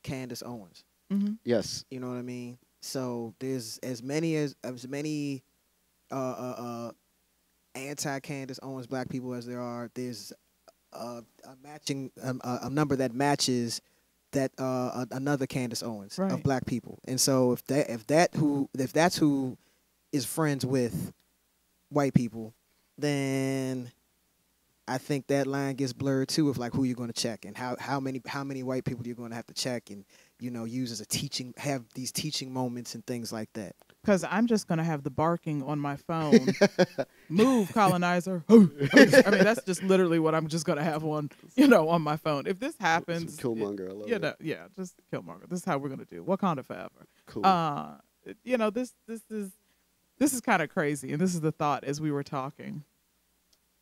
Candace 0.04 0.44
Owens. 0.46 0.84
Mm-hmm. 1.12 1.34
Yes. 1.44 1.86
You 1.90 2.00
know 2.00 2.10
what 2.10 2.18
I 2.18 2.22
mean? 2.22 2.58
So 2.82 3.34
there's 3.40 3.78
as 3.80 4.04
many 4.04 4.36
as 4.36 4.56
as 4.64 4.88
many 4.88 5.44
uh, 6.12 6.16
uh, 6.16 6.56
uh, 6.58 6.92
anti 7.76 8.20
Candace 8.20 8.60
Owens 8.62 8.88
black 8.88 9.10
people 9.10 9.34
as 9.34 9.46
there 9.46 9.62
are. 9.62 9.90
There's 9.96 10.32
uh, 10.94 11.22
a 11.46 11.56
matching 11.64 12.12
um, 12.24 12.42
a, 12.44 12.60
a 12.64 12.70
number 12.70 12.96
that 12.98 13.14
matches 13.14 13.82
that 14.32 14.52
uh, 14.58 15.06
another 15.12 15.48
Candace 15.48 15.82
Owens 15.84 16.18
Right. 16.18 16.32
of 16.32 16.44
black 16.44 16.66
people. 16.66 17.00
And 17.08 17.20
so 17.20 17.54
if 17.54 17.66
that 17.68 17.90
if 17.90 18.08
that 18.08 18.34
who 18.36 18.70
if 18.78 18.92
that's 18.94 19.18
who 19.18 19.58
is 20.12 20.26
friends 20.26 20.66
with 20.66 21.14
white 21.90 22.14
people, 22.14 22.54
then 22.98 23.92
I 24.88 24.98
think 24.98 25.28
that 25.28 25.48
line 25.48 25.76
gets 25.76 25.94
blurred 25.94 26.30
too 26.30 26.50
of 26.50 26.58
like 26.58 26.74
who 26.74 26.84
you're 26.84 26.96
going 26.96 27.12
to 27.12 27.22
check 27.22 27.46
and 27.46 27.56
how, 27.58 27.76
how 27.80 28.00
many 28.00 28.22
how 28.26 28.44
many 28.44 28.64
white 28.64 28.86
people 28.86 29.06
you're 29.06 29.16
going 29.16 29.32
to 29.32 29.36
have 29.36 29.48
to 29.48 29.54
check 29.54 29.90
and 29.90 30.06
you 30.40 30.50
know 30.52 30.64
use 30.66 30.92
as 30.92 31.02
a 31.02 31.06
teaching 31.06 31.54
have 31.58 31.84
these 31.94 32.12
teaching 32.12 32.52
moments 32.54 32.96
and 32.96 33.06
things 33.06 33.32
like 33.34 33.52
that. 33.54 33.76
Because 34.02 34.24
I'm 34.30 34.48
just 34.48 34.68
going 34.68 34.78
to 34.78 34.84
have 34.84 35.04
the 35.04 35.10
barking 35.10 35.62
on 35.64 35.80
my 35.80 35.98
phone. 35.98 36.48
Move, 37.30 37.74
colonizer. 37.74 38.44
I 38.50 38.54
mean, 38.56 39.44
that's 39.44 39.64
just 39.64 39.84
literally 39.84 40.20
what 40.20 40.34
I'm 40.34 40.48
just 40.48 40.66
going 40.66 40.78
to 40.78 40.84
have 40.84 41.04
on, 41.04 41.30
you 41.56 41.68
know, 41.68 41.90
on 41.90 42.02
my 42.02 42.16
phone. 42.16 42.48
If 42.48 42.60
this 42.60 42.76
happens, 42.80 43.40
Some 43.42 43.56
Killmonger. 43.56 43.90
I 43.90 43.94
love 43.94 44.08
you 44.08 44.16
it. 44.16 44.22
know, 44.22 44.34
yeah, 44.40 44.68
just 44.76 44.96
Killmonger. 45.12 45.50
This 45.50 45.60
is 45.60 45.66
how 45.66 45.78
we're 45.78 45.90
going 45.90 46.00
to 46.00 46.06
do. 46.06 46.24
Wakanda 46.24 46.64
forever. 46.64 47.08
Cool. 47.26 47.46
uh 47.46 47.96
you 48.44 48.58
know 48.58 48.70
this 48.70 48.94
this 49.08 49.22
is 49.30 49.52
this 50.18 50.34
is 50.34 50.42
kind 50.42 50.62
of 50.62 50.68
crazy 50.70 51.14
and 51.14 51.22
this 51.22 51.34
is 51.34 51.40
the 51.40 51.52
thought 51.54 51.86
as 51.86 52.02
we 52.02 52.12
were 52.12 52.24
talking 52.24 52.84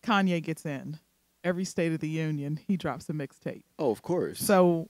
kanye 0.04 0.40
gets 0.40 0.68
in 0.68 1.00
every 1.46 1.64
State 1.64 1.94
of 1.94 2.00
the 2.00 2.10
Union, 2.10 2.60
he 2.68 2.76
drops 2.76 3.08
a 3.08 3.14
mixtape. 3.14 3.62
Oh, 3.78 3.92
of 3.92 4.02
course. 4.02 4.40
So 4.40 4.90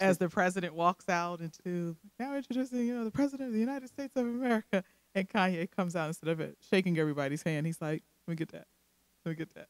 as 0.00 0.18
the 0.18 0.28
president 0.28 0.74
walks 0.74 1.08
out 1.08 1.40
into 1.40 1.96
now 2.18 2.34
introducing, 2.36 2.86
you 2.86 2.94
know, 2.94 3.04
the 3.04 3.10
president 3.10 3.48
of 3.48 3.54
the 3.54 3.60
United 3.60 3.88
States 3.88 4.14
of 4.16 4.26
America, 4.26 4.84
and 5.14 5.28
Kanye 5.28 5.70
comes 5.70 5.94
out 5.96 6.08
instead 6.08 6.28
of 6.30 6.40
it 6.40 6.56
shaking 6.70 6.98
everybody's 6.98 7.42
hand, 7.42 7.66
he's 7.66 7.80
like, 7.82 8.02
"Let 8.26 8.32
me 8.32 8.36
get 8.36 8.52
that. 8.52 8.66
Let 9.24 9.30
me 9.30 9.36
get 9.36 9.54
that." 9.54 9.68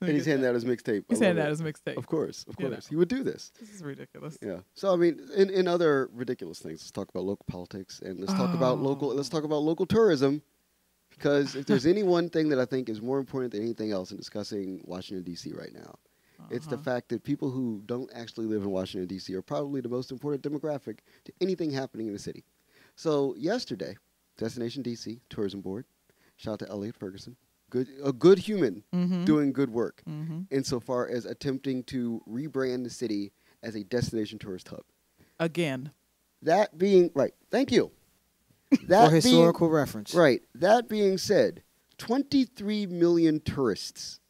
Me 0.00 0.08
and 0.08 0.16
he's 0.16 0.26
handing 0.26 0.42
that." 0.42 0.48
out 0.50 0.54
his 0.54 0.64
mixtape. 0.64 1.04
He's 1.08 1.20
handing 1.20 1.42
out 1.44 1.50
his 1.50 1.62
mixtape. 1.62 1.96
Of 1.96 2.06
course, 2.06 2.44
of 2.48 2.56
You 2.58 2.68
course, 2.68 2.84
know. 2.86 2.88
he 2.90 2.96
would 2.96 3.08
do 3.08 3.22
this. 3.22 3.52
This 3.60 3.70
is 3.72 3.82
ridiculous. 3.82 4.36
Yeah. 4.42 4.58
So 4.74 4.92
I 4.92 4.96
mean, 4.96 5.20
in, 5.36 5.50
in 5.50 5.68
other 5.68 6.10
ridiculous 6.12 6.58
things, 6.58 6.80
let's 6.82 6.90
talk 6.90 7.08
about 7.08 7.24
local 7.24 7.44
politics 7.48 8.00
and 8.00 8.18
let's 8.20 8.32
talk 8.34 8.54
about 8.54 8.80
local. 8.80 9.08
Let's 9.14 9.28
Oh. 9.28 9.36
talk 9.36 9.44
about 9.44 9.62
local 9.62 9.86
tourism, 9.86 10.42
because 11.10 11.54
if 11.54 11.66
there's 11.66 11.86
any 11.94 12.02
one 12.02 12.28
thing 12.28 12.48
that 12.50 12.58
I 12.58 12.64
think 12.64 12.88
is 12.88 13.00
more 13.00 13.18
important 13.18 13.52
than 13.52 13.62
anything 13.62 13.92
else 13.92 14.10
in 14.10 14.16
discussing 14.16 14.80
Washington 14.84 15.22
D.C. 15.24 15.52
right 15.52 15.72
now, 15.72 15.94
it's 16.50 16.66
the 16.66 16.74
Uh-huh. 16.76 16.82
fact 16.84 17.08
that 17.10 17.22
people 17.24 17.50
who 17.50 17.82
don't 17.86 18.10
actually 18.14 18.46
live 18.46 18.62
in 18.62 18.70
Washington 18.70 19.06
D.C. 19.08 19.34
are 19.34 19.42
probably 19.42 19.80
the 19.80 19.88
most 19.88 20.10
important 20.12 20.42
demographic 20.42 20.98
to 21.24 21.32
anything 21.40 21.70
happening 21.70 22.06
in 22.06 22.12
the 22.12 22.18
city. 22.18 22.44
So 22.96 23.34
yesterday, 23.36 23.96
Destination 24.36 24.82
D.C. 24.82 25.20
Tourism 25.28 25.60
Board, 25.60 25.84
shout 26.36 26.54
out 26.54 26.58
to 26.60 26.68
Elliott 26.68 26.96
Ferguson, 26.96 27.36
good 27.70 27.88
a 28.02 28.12
good 28.12 28.38
human 28.38 28.84
Mhm. 28.92 29.24
doing 29.24 29.52
good 29.52 29.70
work 29.70 30.02
Mhm. 30.06 30.46
insofar 30.50 31.08
as 31.08 31.24
attempting 31.24 31.82
to 31.84 32.22
rebrand 32.28 32.84
the 32.84 32.90
city 32.90 33.32
as 33.62 33.74
a 33.74 33.82
destination 33.84 34.38
tourist 34.38 34.68
hub. 34.68 34.84
Again, 35.38 35.92
That 36.42 36.76
being 36.76 37.10
right, 37.14 37.34
thank 37.50 37.72
you. 37.72 37.90
For 38.80 38.86
That 38.86 39.08
being, 39.10 39.14
historical 39.14 39.70
reference. 39.70 40.12
right. 40.14 40.42
That 40.54 40.88
being 40.88 41.16
said, 41.16 41.62
23 41.98 42.86
million 42.86 43.40
tourists 43.40 44.20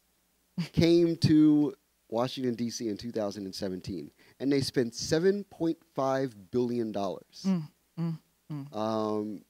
came 0.72 1.16
to 1.16 1.74
Washington 2.14 2.55
D.C. 2.55 2.88
in 2.88 2.96
2017, 2.96 4.11
and 4.38 4.53
they 4.53 4.61
spent 4.61 4.92
7.5 4.92 6.33
billion 6.50 6.92
dollars. 6.92 7.44
Mm, 7.44 7.68
mm, 7.98 8.18
mm. 8.53 8.77
Um, 8.77 9.42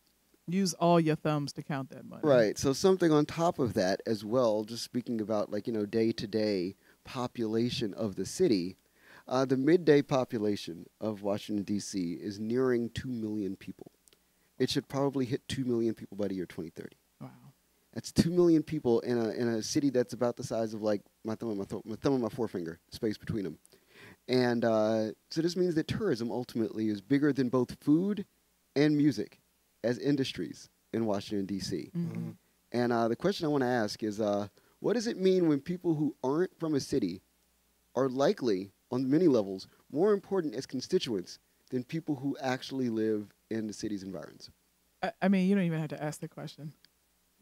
use 0.49 0.73
all 0.75 0.99
your 0.99 1.17
thumbs 1.17 1.53
to 1.53 1.63
count 1.63 1.91
that 1.91 2.09
money. 2.09 2.23
Right. 2.25 2.59
So 2.59 2.73
something 2.73 3.13
on 3.13 3.27
top 3.27 3.59
of 3.59 3.75
that 3.75 4.01
as 4.07 4.25
well, 4.25 4.65
just 4.65 4.83
speaking 4.83 5.21
about 5.21 5.53
like, 5.53 5.67
you 5.67 5.73
know, 5.73 5.87
day 5.87 6.11
to 6.13 6.27
day 6.27 6.77
population 7.05 7.93
of 7.95 8.17
the 8.17 8.25
city, 8.25 8.77
uh, 9.29 9.45
the 9.45 9.57
midday 9.57 10.01
population 10.03 10.87
of 11.01 11.23
Washington, 11.23 11.65
D.C. 11.65 12.15
is 12.15 12.41
nearing 12.41 12.91
2 12.91 13.09
million 13.09 13.57
people. 13.57 13.93
It 14.59 14.71
should 14.71 14.89
probably 14.89 15.27
hit 15.27 15.47
2 15.49 15.65
million 15.65 15.95
people 15.95 16.17
by 16.17 16.29
the 16.29 16.35
year 16.35 16.47
2030. 16.47 16.97
Wow. 17.95 18.01
That's 18.01 18.13
2 18.13 18.31
million 18.31 18.63
people 18.63 19.01
in 19.01 19.19
a, 19.19 19.31
in 19.31 19.49
a 19.49 19.63
city 19.63 19.91
that's 19.91 20.15
about 20.15 20.37
the 20.37 20.45
size 20.45 20.75
of 20.75 20.83
like 20.83 21.03
my 21.25 21.35
thumb 21.35 21.51
and 21.51 21.59
my, 21.59 21.65
th- 21.65 21.85
my 21.85 21.97
thumb 21.97 22.15
and 22.15 22.23
my 22.23 22.29
forefinger, 22.29 22.81
space 22.91 23.17
between 23.17 23.45
them. 23.45 23.59
And 24.29 24.65
uh, 24.65 25.13
so 25.31 25.43
this 25.43 25.57
means 25.57 25.75
that 25.75 25.87
tourism 25.87 26.31
ultimately 26.31 26.89
is 26.89 27.01
bigger 27.01 27.33
than 27.33 27.49
both 27.49 27.77
food 27.81 28.25
and 28.75 28.97
music 28.97 29.41
as 29.83 29.99
industries 29.99 30.69
in 30.93 31.07
Washington, 31.07 31.47
D.C. 31.47 31.91
Mhm. 31.97 32.37
And 32.73 32.93
uh, 32.93 33.09
the 33.09 33.17
question 33.17 33.45
I 33.45 33.49
want 33.49 33.63
to 33.63 33.69
ask 33.69 34.03
is, 34.03 34.21
uh, 34.21 34.49
what 34.81 34.95
does 34.95 35.07
it 35.07 35.19
mean 35.19 35.49
when 35.49 35.61
people 35.61 35.95
who 35.95 36.17
aren't 36.25 36.59
from 36.59 36.75
a 36.75 36.81
city 36.81 37.23
are 37.95 38.09
likely, 38.09 38.73
on 38.91 39.09
many 39.09 39.29
levels, 39.29 39.69
more 39.93 40.13
important 40.13 40.55
as 40.55 40.67
constituents 40.67 41.39
than 41.71 41.85
people 41.85 42.17
who 42.17 42.37
actually 42.41 42.89
live 42.89 43.33
in 43.51 43.67
the 43.67 43.73
city's 43.73 44.03
environs? 44.03 44.51
I, 45.03 45.13
I 45.23 45.29
mean, 45.29 45.49
you 45.49 45.55
don't 45.55 45.65
even 45.65 45.79
have 45.79 45.91
to 45.91 46.03
ask 46.03 46.21
the 46.21 46.29
question. 46.29 46.73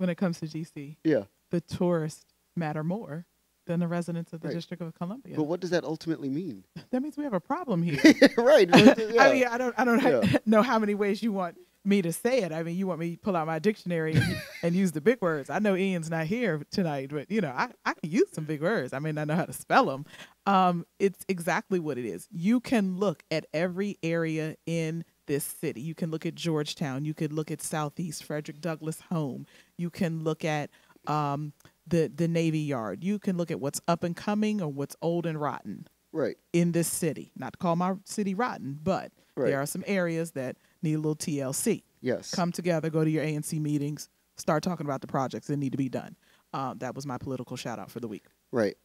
When 0.02 0.10
it 0.10 0.16
comes 0.16 0.40
to 0.40 0.46
DC, 0.46 0.96
Yeah, 1.04 1.22
the 1.52 1.60
tourists 1.60 2.24
matter 2.56 2.82
more 2.82 3.24
than 3.68 3.78
the 3.78 3.86
residents 3.86 4.32
of 4.32 4.40
the 4.40 4.48
Right. 4.48 4.54
District 4.54 4.82
of 4.82 4.92
Columbia. 4.96 5.36
but 5.36 5.44
what 5.44 5.60
does 5.60 5.70
that 5.70 5.84
ultimately 5.84 6.28
mean? 6.28 6.64
that 6.90 7.00
means 7.00 7.16
we 7.16 7.22
have 7.22 7.34
a 7.34 7.38
problem 7.40 7.84
here. 7.84 8.00
right. 8.36 8.68
right, 8.72 8.98
yeah. 8.98 9.22
I 9.22 9.32
mean, 9.32 9.44
I 9.46 9.58
don't, 9.58 9.74
I 9.78 9.84
don't 9.84 10.02
Yeah. 10.02 10.38
know 10.44 10.60
how 10.62 10.80
many 10.80 10.96
ways 10.96 11.22
you 11.22 11.30
want 11.32 11.56
me 11.84 12.02
to 12.02 12.12
say 12.12 12.42
it. 12.42 12.50
I 12.50 12.64
mean, 12.64 12.76
you 12.76 12.88
want 12.88 12.98
me 12.98 13.12
to 13.14 13.16
pull 13.16 13.36
out 13.36 13.46
my 13.46 13.60
dictionary 13.60 14.14
and, 14.16 14.36
and 14.64 14.74
use 14.74 14.90
the 14.90 15.00
big 15.00 15.22
words. 15.22 15.50
I 15.50 15.60
know 15.60 15.76
Ian's 15.76 16.10
not 16.10 16.26
here 16.26 16.62
tonight, 16.72 17.10
but 17.12 17.30
you 17.30 17.40
know, 17.40 17.52
I, 17.56 17.68
I 17.84 17.94
can 17.94 18.10
use 18.10 18.30
some 18.32 18.42
big 18.44 18.60
words. 18.60 18.92
I 18.92 18.98
mean, 18.98 19.16
I 19.18 19.24
know 19.24 19.36
how 19.36 19.44
to 19.44 19.52
spell 19.52 19.86
them. 19.86 20.04
Um, 20.46 20.84
it's 20.98 21.24
exactly 21.28 21.78
what 21.78 21.96
it 21.96 22.04
is. 22.06 22.26
You 22.32 22.58
can 22.58 22.96
look 22.98 23.22
at 23.30 23.46
every 23.54 23.98
area 24.02 24.56
in 24.66 25.04
this 25.26 25.44
city. 25.44 25.80
You 25.80 25.94
can 25.94 26.10
look 26.10 26.26
at 26.26 26.34
Georgetown. 26.34 27.04
You 27.04 27.14
could 27.14 27.32
look 27.32 27.50
at 27.50 27.62
Southeast 27.62 28.24
Frederick 28.24 28.60
Douglass 28.60 29.00
Home. 29.10 29.46
You 29.76 29.90
can 29.90 30.22
look 30.24 30.44
at 30.44 30.70
um, 31.06 31.52
the 31.86 32.10
the 32.14 32.28
Navy 32.28 32.58
Yard. 32.60 33.02
You 33.04 33.18
can 33.18 33.36
look 33.36 33.50
at 33.50 33.60
what's 33.60 33.80
up 33.88 34.04
and 34.04 34.16
coming 34.16 34.60
or 34.60 34.68
what's 34.68 34.96
old 35.02 35.26
and 35.26 35.40
rotten 35.40 35.86
right. 36.12 36.36
in 36.52 36.72
this 36.72 36.88
city. 36.88 37.32
Not 37.36 37.54
to 37.54 37.58
call 37.58 37.76
my 37.76 37.94
city 38.04 38.34
rotten, 38.34 38.78
but 38.82 39.12
Right. 39.34 39.46
there 39.46 39.60
are 39.60 39.66
some 39.66 39.82
areas 39.86 40.32
that 40.32 40.56
need 40.82 40.94
a 40.94 40.98
little 40.98 41.16
TLC. 41.16 41.84
Yes. 42.02 42.30
Come 42.32 42.52
together, 42.52 42.90
go 42.90 43.02
to 43.02 43.10
your 43.10 43.24
ANC 43.24 43.58
meetings, 43.58 44.10
start 44.36 44.62
talking 44.62 44.84
about 44.84 45.00
the 45.00 45.06
projects 45.06 45.46
that 45.46 45.56
need 45.56 45.72
to 45.72 45.78
be 45.78 45.88
done. 45.88 46.16
Um, 46.52 46.76
that 46.80 46.94
was 46.94 47.06
my 47.06 47.16
political 47.16 47.56
shout 47.56 47.78
out 47.78 47.90
for 47.90 47.98
the 48.00 48.08
week. 48.08 48.26
right. 48.50 48.76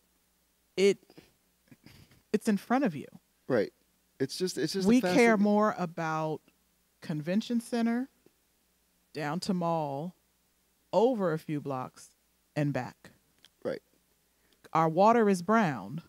It 0.78 1.00
it's 2.32 2.48
in 2.48 2.58
front 2.58 2.84
of 2.86 2.96
you. 2.96 3.08
Right. 3.48 3.72
It's 4.20 4.38
just. 4.38 4.58
It's 4.58 4.74
just. 4.74 4.88
we 4.88 5.02
care 5.02 5.38
more 5.38 5.76
about 5.78 6.42
convention 7.02 7.62
center 7.62 8.10
down 9.14 9.40
to 9.42 9.54
mall 9.54 10.16
over 10.94 11.34
a 11.34 11.40
few 11.40 11.60
blocks 11.60 12.10
and 12.56 12.74
back. 12.74 13.12
Right. 13.64 13.82
Our 14.74 14.90
water 14.90 15.30
is 15.30 15.42
brown, 15.42 16.02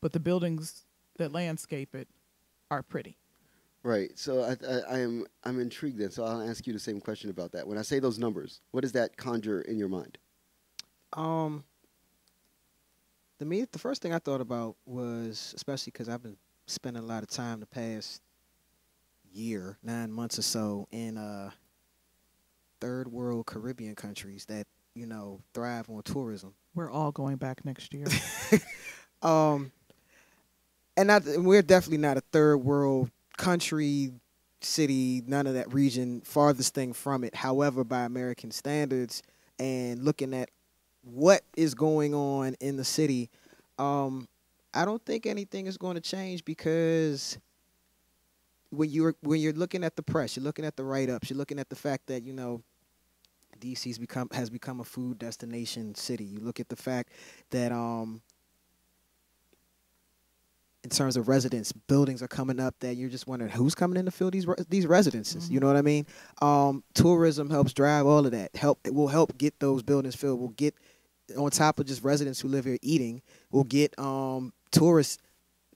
but 0.00 0.12
the 0.12 0.20
buildings 0.20 0.84
that 1.18 1.32
landscape 1.32 1.94
it 1.94 2.08
are 2.70 2.82
pretty. 2.82 3.18
Right. 3.82 4.18
So 4.18 4.42
I, 4.42 4.56
I, 4.66 4.96
I 4.96 4.98
am 5.00 5.26
I'm 5.44 5.60
intrigued 5.60 5.98
then. 5.98 6.10
So 6.10 6.24
I'll 6.24 6.48
ask 6.48 6.66
you 6.66 6.72
the 6.72 6.78
same 6.78 7.00
question 7.00 7.30
about 7.30 7.52
that. 7.52 7.66
When 7.66 7.76
I 7.76 7.82
say 7.82 7.98
those 7.98 8.18
numbers, 8.18 8.60
what 8.70 8.80
does 8.80 8.92
that 8.92 9.16
conjure 9.16 9.60
in 9.60 9.78
your 9.78 9.88
mind? 9.88 10.18
Um, 11.12 11.64
the 13.38 13.44
me 13.44 13.66
the 13.70 13.78
first 13.78 14.00
thing 14.00 14.14
I 14.14 14.18
thought 14.18 14.40
about 14.40 14.76
was 14.86 15.52
especially 15.56 15.90
because 15.90 16.08
I've 16.08 16.22
been 16.22 16.36
spending 16.66 17.02
a 17.02 17.06
lot 17.06 17.22
of 17.22 17.28
time 17.28 17.60
the 17.60 17.66
past 17.66 18.20
year, 19.32 19.78
nine 19.82 20.12
months 20.12 20.38
or 20.38 20.42
so 20.42 20.86
in 20.92 21.18
uh 21.18 21.50
third 22.80 23.08
world 23.08 23.46
Caribbean 23.46 23.94
countries 23.94 24.44
that 24.46 24.66
you 24.94 25.06
know 25.06 25.40
thrive 25.54 25.88
on 25.88 26.02
tourism. 26.02 26.54
We're 26.74 26.90
all 26.90 27.12
going 27.12 27.36
back 27.36 27.64
next 27.64 27.92
year. 27.94 28.06
Um, 29.24 29.72
and 30.96 31.08
not 31.08 31.22
we're 31.24 31.62
definitely 31.62 31.98
not 31.98 32.18
a 32.18 32.22
third 32.32 32.58
world 32.58 33.10
country, 33.36 34.12
city, 34.60 35.22
none 35.26 35.46
of 35.46 35.54
that 35.54 35.72
region. 35.72 36.20
Farthest 36.20 36.74
thing 36.74 36.92
from 36.92 37.24
it. 37.24 37.34
However, 37.34 37.82
by 37.82 38.02
American 38.02 38.50
standards, 38.50 39.22
and 39.58 40.04
looking 40.04 40.34
at 40.34 40.50
what 41.02 41.42
is 41.56 41.74
going 41.74 42.14
on 42.14 42.54
in 42.60 42.76
the 42.76 42.84
city, 42.84 43.30
um, 43.78 44.28
I 44.74 44.84
don't 44.84 45.04
think 45.04 45.26
anything 45.26 45.66
is 45.66 45.78
going 45.78 45.94
to 45.94 46.00
change 46.00 46.44
because 46.44 47.38
when 48.70 48.90
you're 48.90 49.14
when 49.20 49.40
you're 49.40 49.52
looking 49.52 49.84
at 49.84 49.96
the 49.96 50.02
press, 50.02 50.36
you're 50.36 50.44
looking 50.44 50.64
at 50.64 50.76
the 50.76 50.84
write 50.84 51.08
ups, 51.08 51.30
you're 51.30 51.38
looking 51.38 51.58
at 51.58 51.68
the 51.68 51.76
fact 51.76 52.06
that 52.08 52.22
you 52.22 52.32
know 52.32 52.62
DC's 53.60 53.98
become 53.98 54.28
has 54.32 54.50
become 54.50 54.80
a 54.80 54.84
food 54.84 55.18
destination 55.18 55.94
city. 55.94 56.24
You 56.24 56.40
look 56.40 56.60
at 56.60 56.68
the 56.68 56.76
fact 56.76 57.12
that 57.50 57.72
um 57.72 58.20
in 60.82 60.90
terms 60.90 61.16
of 61.16 61.28
residents, 61.28 61.72
buildings 61.72 62.22
are 62.22 62.28
coming 62.28 62.60
up 62.60 62.74
that 62.80 62.96
you're 62.96 63.08
just 63.08 63.26
wondering 63.26 63.50
who's 63.50 63.74
coming 63.74 63.96
in 63.96 64.04
to 64.04 64.10
fill 64.10 64.30
these 64.30 64.46
re- 64.46 64.56
these 64.68 64.86
residences. 64.86 65.50
You 65.50 65.60
know 65.60 65.66
what 65.66 65.76
I 65.76 65.82
mean? 65.82 66.06
Um, 66.42 66.84
tourism 66.92 67.48
helps 67.48 67.72
drive 67.72 68.06
all 68.06 68.26
of 68.26 68.32
that. 68.32 68.54
Help 68.54 68.80
it 68.84 68.94
will 68.94 69.08
help 69.08 69.38
get 69.38 69.58
those 69.60 69.82
buildings 69.82 70.14
filled. 70.14 70.40
We'll 70.40 70.50
get 70.50 70.74
on 71.38 71.50
top 71.50 71.78
of 71.78 71.86
just 71.86 72.02
residents 72.04 72.40
who 72.40 72.48
live 72.48 72.66
here 72.66 72.78
eating. 72.82 73.22
We'll 73.50 73.64
get 73.64 73.98
um, 73.98 74.52
tourists 74.74 75.18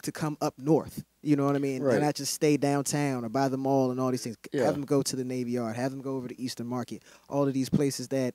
to 0.03 0.13
come 0.13 0.37
up 0.41 0.55
north. 0.59 1.05
You 1.23 1.35
know 1.37 1.45
what 1.47 1.57
I 1.57 1.59
mean? 1.59 1.83
Right. 1.83 1.95
And 1.97 2.05
not 2.05 2.15
just 2.15 2.33
stay 2.33 2.57
downtown 2.57 3.25
or 3.25 3.29
by 3.29 3.49
the 3.49 3.57
mall 3.57 3.91
and 3.91 3.99
all 4.01 4.11
these 4.11 4.23
things. 4.23 4.37
Yeah. 4.53 4.65
Have 4.65 4.75
them 4.75 4.85
go 4.85 5.03
to 5.03 5.17
the 5.17 5.25
Navy 5.25 5.53
Yard. 5.53 5.75
Have 5.77 5.91
them 5.91 6.01
go 6.01 6.17
over 6.17 6.29
to 6.29 6.41
Eastern 6.41 6.67
Market. 6.67 7.03
All 7.29 7.47
of 7.49 7.53
these 7.55 7.69
places 7.69 8.09
that 8.09 8.35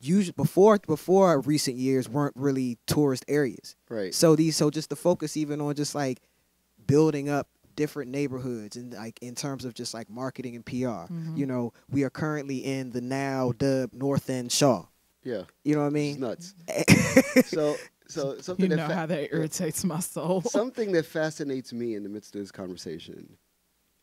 usually 0.00 0.32
before 0.36 0.78
before 0.78 1.40
recent 1.40 1.76
years 1.76 2.08
weren't 2.08 2.34
really 2.36 2.78
tourist 2.86 3.24
areas. 3.28 3.76
Right. 3.88 4.14
So 4.14 4.36
these 4.36 4.56
so 4.56 4.70
just 4.70 4.90
the 4.90 4.96
focus 4.96 5.36
even 5.36 5.60
on 5.60 5.74
just 5.74 5.94
like 5.94 6.20
building 6.86 7.28
up 7.28 7.48
different 7.76 8.10
neighborhoods 8.10 8.76
and 8.76 8.92
like 8.94 9.18
in 9.22 9.34
terms 9.34 9.64
of 9.64 9.74
just 9.74 9.94
like 9.94 10.10
marketing 10.10 10.56
and 10.56 10.64
PR. 10.66 11.06
Mhm. 11.12 11.36
You 11.36 11.46
know, 11.46 11.72
we 11.90 12.02
are 12.04 12.10
currently 12.10 12.58
in 12.64 12.90
the 12.90 13.00
now 13.00 13.52
dub 13.56 13.92
North 13.94 14.28
End 14.30 14.50
Shaw. 14.50 14.86
Yeah. 15.22 15.42
You 15.64 15.74
know 15.76 15.80
what 15.84 15.94
I 15.94 15.98
It's 15.98 16.18
mean? 16.18 16.20
nuts. 16.20 16.54
So 17.46 17.76
so 18.08 18.38
something 18.40 18.64
you 18.70 18.76
that 18.76 18.76
know 18.76 18.88
fa- 18.88 18.94
how 18.94 19.06
that 19.06 19.32
irritates 19.34 19.84
my 19.84 20.00
soul. 20.00 20.40
something 20.46 20.92
that 20.92 21.06
fascinates 21.06 21.72
me 21.72 21.94
in 21.94 22.02
the 22.02 22.08
midst 22.08 22.34
of 22.34 22.40
this 22.40 22.52
conversation. 22.52 23.36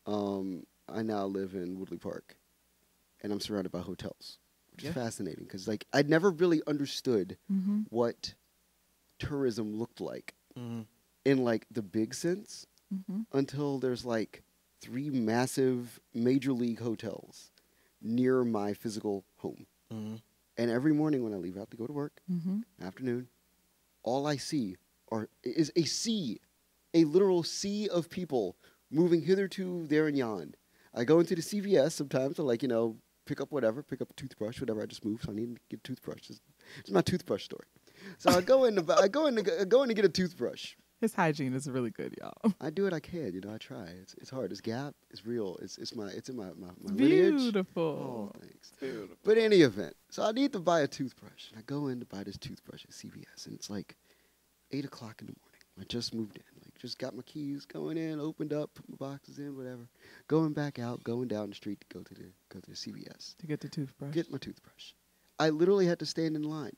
Um, 0.06 0.64
I 0.88 1.02
now 1.02 1.24
live 1.26 1.54
in 1.54 1.78
Woodley 1.78 1.96
Park, 1.98 2.36
and 3.22 3.32
I'm 3.32 3.40
surrounded 3.40 3.72
by 3.72 3.80
hotels, 3.80 4.38
which 4.72 4.84
Yeah. 4.84 4.90
is 4.90 4.94
fascinating 4.94 5.44
because 5.44 5.66
like 5.66 5.86
I'd 5.92 6.10
never 6.10 6.30
really 6.30 6.62
understood 6.66 7.38
hmm 7.48 7.82
what 7.90 8.34
tourism 9.18 9.74
looked 9.76 10.00
like 10.00 10.34
Mhm. 10.56 10.86
in 11.24 11.38
like 11.44 11.66
the 11.70 11.82
big 11.82 12.14
sense 12.14 12.66
hmm 12.90 13.22
until 13.32 13.78
there's 13.78 14.04
like 14.04 14.42
three 14.80 15.08
massive 15.10 15.98
major 16.12 16.52
league 16.52 16.80
hotels 16.80 17.50
near 18.02 18.44
my 18.44 18.74
physical 18.74 19.24
home. 19.38 19.66
Mhm. 19.92 20.20
And 20.56 20.70
every 20.70 20.92
morning 20.92 21.24
when 21.24 21.32
I 21.32 21.36
leave 21.36 21.56
out 21.56 21.70
to 21.70 21.76
go 21.76 21.86
to 21.86 21.92
work, 21.92 22.20
hmm 22.28 22.60
afternoon, 22.80 23.28
all 24.04 24.26
I 24.26 24.36
see 24.36 24.76
are 25.10 25.28
is 25.42 25.72
a 25.74 25.84
sea, 25.84 26.40
a 26.92 27.04
literal 27.04 27.42
sea 27.42 27.88
of 27.88 28.08
people 28.08 28.56
moving 28.90 29.22
hitherto, 29.22 29.86
there, 29.86 30.06
and 30.06 30.16
yon. 30.16 30.54
I 30.94 31.04
go 31.04 31.18
into 31.18 31.34
the 31.34 31.42
CVS 31.42 31.92
sometimes 31.92 32.36
to 32.36 32.42
like 32.42 32.62
you 32.62 32.68
know 32.68 32.96
pick 33.26 33.40
up 33.40 33.50
whatever, 33.50 33.82
pick 33.82 34.00
up 34.00 34.10
a 34.10 34.14
toothbrush, 34.14 34.60
whatever. 34.60 34.82
I 34.82 34.86
just 34.86 35.04
moved, 35.04 35.24
so 35.24 35.32
I 35.32 35.34
need 35.34 35.54
to 35.54 35.60
get 35.70 35.80
a 35.80 35.82
toothbrush. 35.82 36.28
This 36.28 36.40
my 36.90 37.00
toothbrush 37.00 37.44
story. 37.44 37.64
So 38.18 38.30
I 38.30 38.40
go 38.40 38.64
in, 38.64 38.76
to, 38.76 38.94
I 38.96 39.08
go 39.08 39.26
in, 39.26 39.36
to, 39.36 39.60
I 39.60 39.64
go 39.64 39.82
in 39.82 39.88
to 39.88 39.94
get 39.94 40.04
a 40.04 40.10
toothbrush. 40.10 40.74
His 41.00 41.14
hygiene 41.14 41.52
is 41.54 41.68
really 41.68 41.90
good, 41.90 42.16
y'all. 42.20 42.52
I 42.60 42.70
do 42.70 42.84
what 42.84 42.94
I 42.94 43.00
can, 43.00 43.32
you 43.34 43.40
know. 43.40 43.52
I 43.52 43.58
try. 43.58 43.84
It's 44.00 44.14
it's 44.14 44.30
hard. 44.30 44.52
It's 44.52 44.60
Gap. 44.60 44.94
It's 45.10 45.26
real. 45.26 45.58
It's 45.60 45.76
it's 45.78 45.94
my 45.94 46.08
it's 46.08 46.28
in 46.28 46.36
my 46.36 46.46
my, 46.56 46.68
my 46.82 46.92
lineage. 46.94 47.36
Beautiful. 47.36 48.32
Oh, 48.34 48.40
thanks. 48.40 48.72
Beautiful. 48.80 49.16
But 49.24 49.36
in 49.38 49.44
any 49.44 49.62
event, 49.62 49.94
so 50.10 50.22
I 50.22 50.32
need 50.32 50.52
to 50.52 50.60
buy 50.60 50.80
a 50.80 50.86
toothbrush. 50.86 51.50
And 51.50 51.58
I 51.58 51.62
go 51.66 51.88
in 51.88 52.00
to 52.00 52.06
buy 52.06 52.22
this 52.24 52.38
toothbrush 52.38 52.84
at 52.84 52.90
CVS, 52.92 53.46
and 53.46 53.54
it's 53.54 53.68
like 53.68 53.96
eight 54.70 54.84
o'clock 54.84 55.20
in 55.20 55.26
the 55.26 55.34
morning. 55.40 55.50
I 55.80 55.84
just 55.84 56.14
moved 56.14 56.36
in, 56.36 56.44
like 56.62 56.78
just 56.78 56.98
got 56.98 57.14
my 57.16 57.22
keys, 57.22 57.66
going 57.66 57.98
in, 57.98 58.20
opened 58.20 58.52
up, 58.52 58.70
put 58.74 58.88
my 58.88 58.96
boxes 58.96 59.38
in, 59.40 59.56
whatever. 59.56 59.88
Going 60.28 60.52
back 60.52 60.78
out, 60.78 61.02
going 61.02 61.26
down 61.28 61.48
the 61.50 61.54
street 61.56 61.80
to 61.80 61.98
go 61.98 62.02
to 62.04 62.14
the 62.14 62.30
go 62.48 62.60
to 62.60 62.70
the 62.70 62.76
CVS, 62.76 63.36
to 63.38 63.46
get 63.46 63.60
the 63.60 63.68
toothbrush. 63.68 64.14
get 64.14 64.30
my 64.30 64.38
toothbrush. 64.38 64.92
I 65.38 65.50
literally 65.50 65.86
had 65.86 65.98
to 65.98 66.06
stand 66.06 66.36
in 66.36 66.42
line 66.44 66.76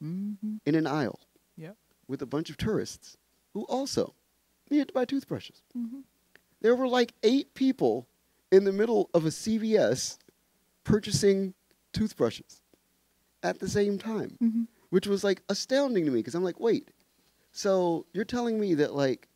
hmm 0.00 0.32
in 0.64 0.74
an 0.74 0.86
aisle 0.86 1.20
Yep. 1.56 1.76
with 2.08 2.22
a 2.22 2.26
bunch 2.26 2.48
of 2.50 2.56
tourists 2.56 3.16
who 3.58 3.64
also 3.66 4.14
needed 4.70 4.88
to 4.88 4.94
buy 4.94 5.04
toothbrushes. 5.04 5.62
hmm 5.72 6.00
There 6.60 6.76
were 6.76 6.86
like 6.88 7.12
eight 7.24 7.54
people 7.54 8.06
in 8.52 8.64
the 8.64 8.72
middle 8.72 9.10
of 9.12 9.24
a 9.24 9.30
CVS 9.30 10.18
purchasing 10.84 11.54
toothbrushes 11.92 12.62
at 13.42 13.58
the 13.58 13.68
same 13.68 13.98
time, 13.98 14.36
hmm 14.40 14.62
which 14.90 15.06
was 15.06 15.22
like 15.22 15.42
astounding 15.50 16.06
to 16.06 16.10
me 16.10 16.20
because 16.20 16.34
I'm 16.34 16.42
like, 16.44 16.58
wait, 16.60 16.90
so 17.52 18.06
you're 18.14 18.24
telling 18.24 18.58
me 18.58 18.72
that 18.74 18.94
like 18.94 19.28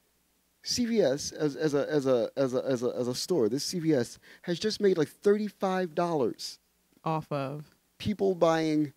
CVS 0.65 1.33
as, 1.35 1.57
as 1.57 1.75
a 1.75 1.87
as 1.91 2.07
a 2.07 2.31
as 2.37 2.55
a 2.55 2.65
as 2.65 2.83
a 2.83 2.89
as 2.97 3.09
a 3.09 3.15
store, 3.15 3.49
this 3.51 3.67
CVS 3.75 4.19
has 4.43 4.59
just 4.59 4.81
made 4.81 4.97
like 4.97 5.09
thirty 5.09 5.49
five 5.49 5.95
dollars 5.95 6.59
Off 7.05 7.31
of, 7.33 7.75
people 7.99 8.35
buying 8.35 8.93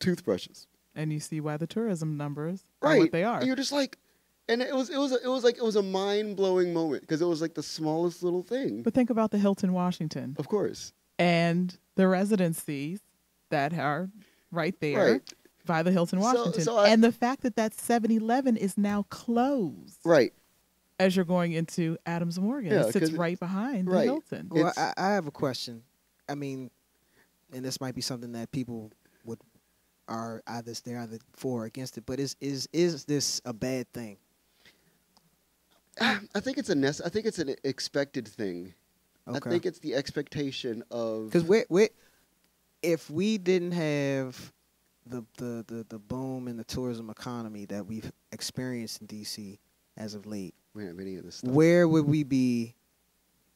toothbrushes. 0.00 0.66
and 0.94 1.10
you 1.12 1.20
see 1.20 1.40
why 1.40 1.56
the 1.56 1.66
tourism 1.66 2.16
numbers 2.18 2.64
are 2.82 2.88
Right. 2.90 2.98
what 2.98 3.12
they 3.12 3.24
are. 3.24 3.38
And 3.38 3.46
you're 3.46 3.56
just 3.56 3.72
like 3.72 3.96
and 4.48 4.60
it 4.62 4.74
was 4.74 4.90
it 4.90 4.98
was 4.98 5.12
it 5.12 5.28
was 5.28 5.44
like 5.44 5.56
it 5.56 5.62
was 5.64 5.76
a 5.76 5.82
mind 5.82 6.36
blowing 6.36 6.72
moment 6.72 7.02
because 7.02 7.20
it 7.20 7.26
was 7.26 7.40
like 7.40 7.54
the 7.54 7.62
smallest 7.62 8.22
little 8.22 8.42
thing. 8.42 8.82
But 8.82 8.94
think 8.94 9.10
about 9.10 9.30
the 9.30 9.38
Hilton 9.38 9.72
Washington 9.72 10.36
of 10.38 10.48
course. 10.48 10.92
and 11.18 11.76
the 11.96 12.08
residencies 12.08 13.00
that 13.50 13.72
are 13.74 14.10
right 14.50 14.78
there 14.80 15.12
Right. 15.12 15.32
by 15.66 15.82
the 15.82 15.92
Hilton 15.92 16.20
Washington. 16.20 16.62
so 16.62 16.76
I- 16.78 16.88
and 16.88 17.02
the 17.04 17.12
fact 17.12 17.42
that 17.42 17.56
that 17.56 17.72
7-Eleven 17.76 18.56
is 18.56 18.76
now 18.78 19.04
closed 19.10 19.98
Right. 20.04 20.32
as 20.98 21.14
you're 21.16 21.24
going 21.24 21.52
into 21.52 21.96
Adams 22.06 22.38
Morgan. 22.38 22.72
Yeah, 22.72 22.80
it 22.80 22.92
sits 22.92 22.98
'cause 22.98 23.14
it- 23.14 23.18
right 23.18 23.38
behind 23.38 23.88
right. 23.88 23.98
the 24.00 24.04
Hilton. 24.04 24.48
Well, 24.50 24.72
I, 24.76 24.92
I 24.96 25.08
have 25.14 25.26
a 25.26 25.30
question. 25.30 25.82
I 26.28 26.34
mean, 26.34 26.70
and 27.52 27.64
this 27.64 27.80
might 27.80 27.94
be 27.94 28.00
something 28.00 28.32
that 28.32 28.50
people 28.52 28.90
would 29.24 29.38
are 30.08 30.42
either 30.46 30.72
they're 30.84 30.98
either 31.00 31.18
for 31.34 31.62
or 31.62 31.64
against 31.64 31.96
it. 31.96 32.04
But 32.06 32.20
is 32.20 32.36
is 32.40 32.68
is 32.72 33.04
this 33.06 33.40
a 33.44 33.52
bad 33.54 33.90
thing? 33.92 34.18
I 36.00 36.40
think 36.40 36.58
it's 36.58 36.70
a 36.70 36.74
nece- 36.74 37.00
I 37.04 37.08
think 37.08 37.26
it's 37.26 37.38
an 37.38 37.54
expected 37.64 38.26
thing. 38.28 38.74
Okay. 39.28 39.38
I 39.38 39.50
think 39.52 39.64
it's 39.66 39.78
the 39.78 39.94
expectation 39.94 40.82
of 40.90 41.26
Because 41.26 41.44
we 41.44 41.64
we 41.68 41.88
if 42.82 43.08
we 43.10 43.38
didn't 43.38 43.72
have 43.72 44.52
the, 45.06 45.24
the 45.38 45.64
the 45.66 45.86
the 45.88 45.98
boom 45.98 46.48
in 46.48 46.56
the 46.56 46.64
tourism 46.64 47.10
economy 47.10 47.64
that 47.66 47.86
we've 47.86 48.10
experienced 48.32 49.00
in 49.00 49.06
DC 49.06 49.58
as 49.96 50.14
of 50.14 50.26
late, 50.26 50.54
we 50.74 50.84
have 50.84 50.98
any 50.98 51.16
of 51.16 51.24
this 51.24 51.36
stuff. 51.36 51.50
where 51.52 51.86
would 51.88 52.06
we 52.06 52.22
be 52.24 52.74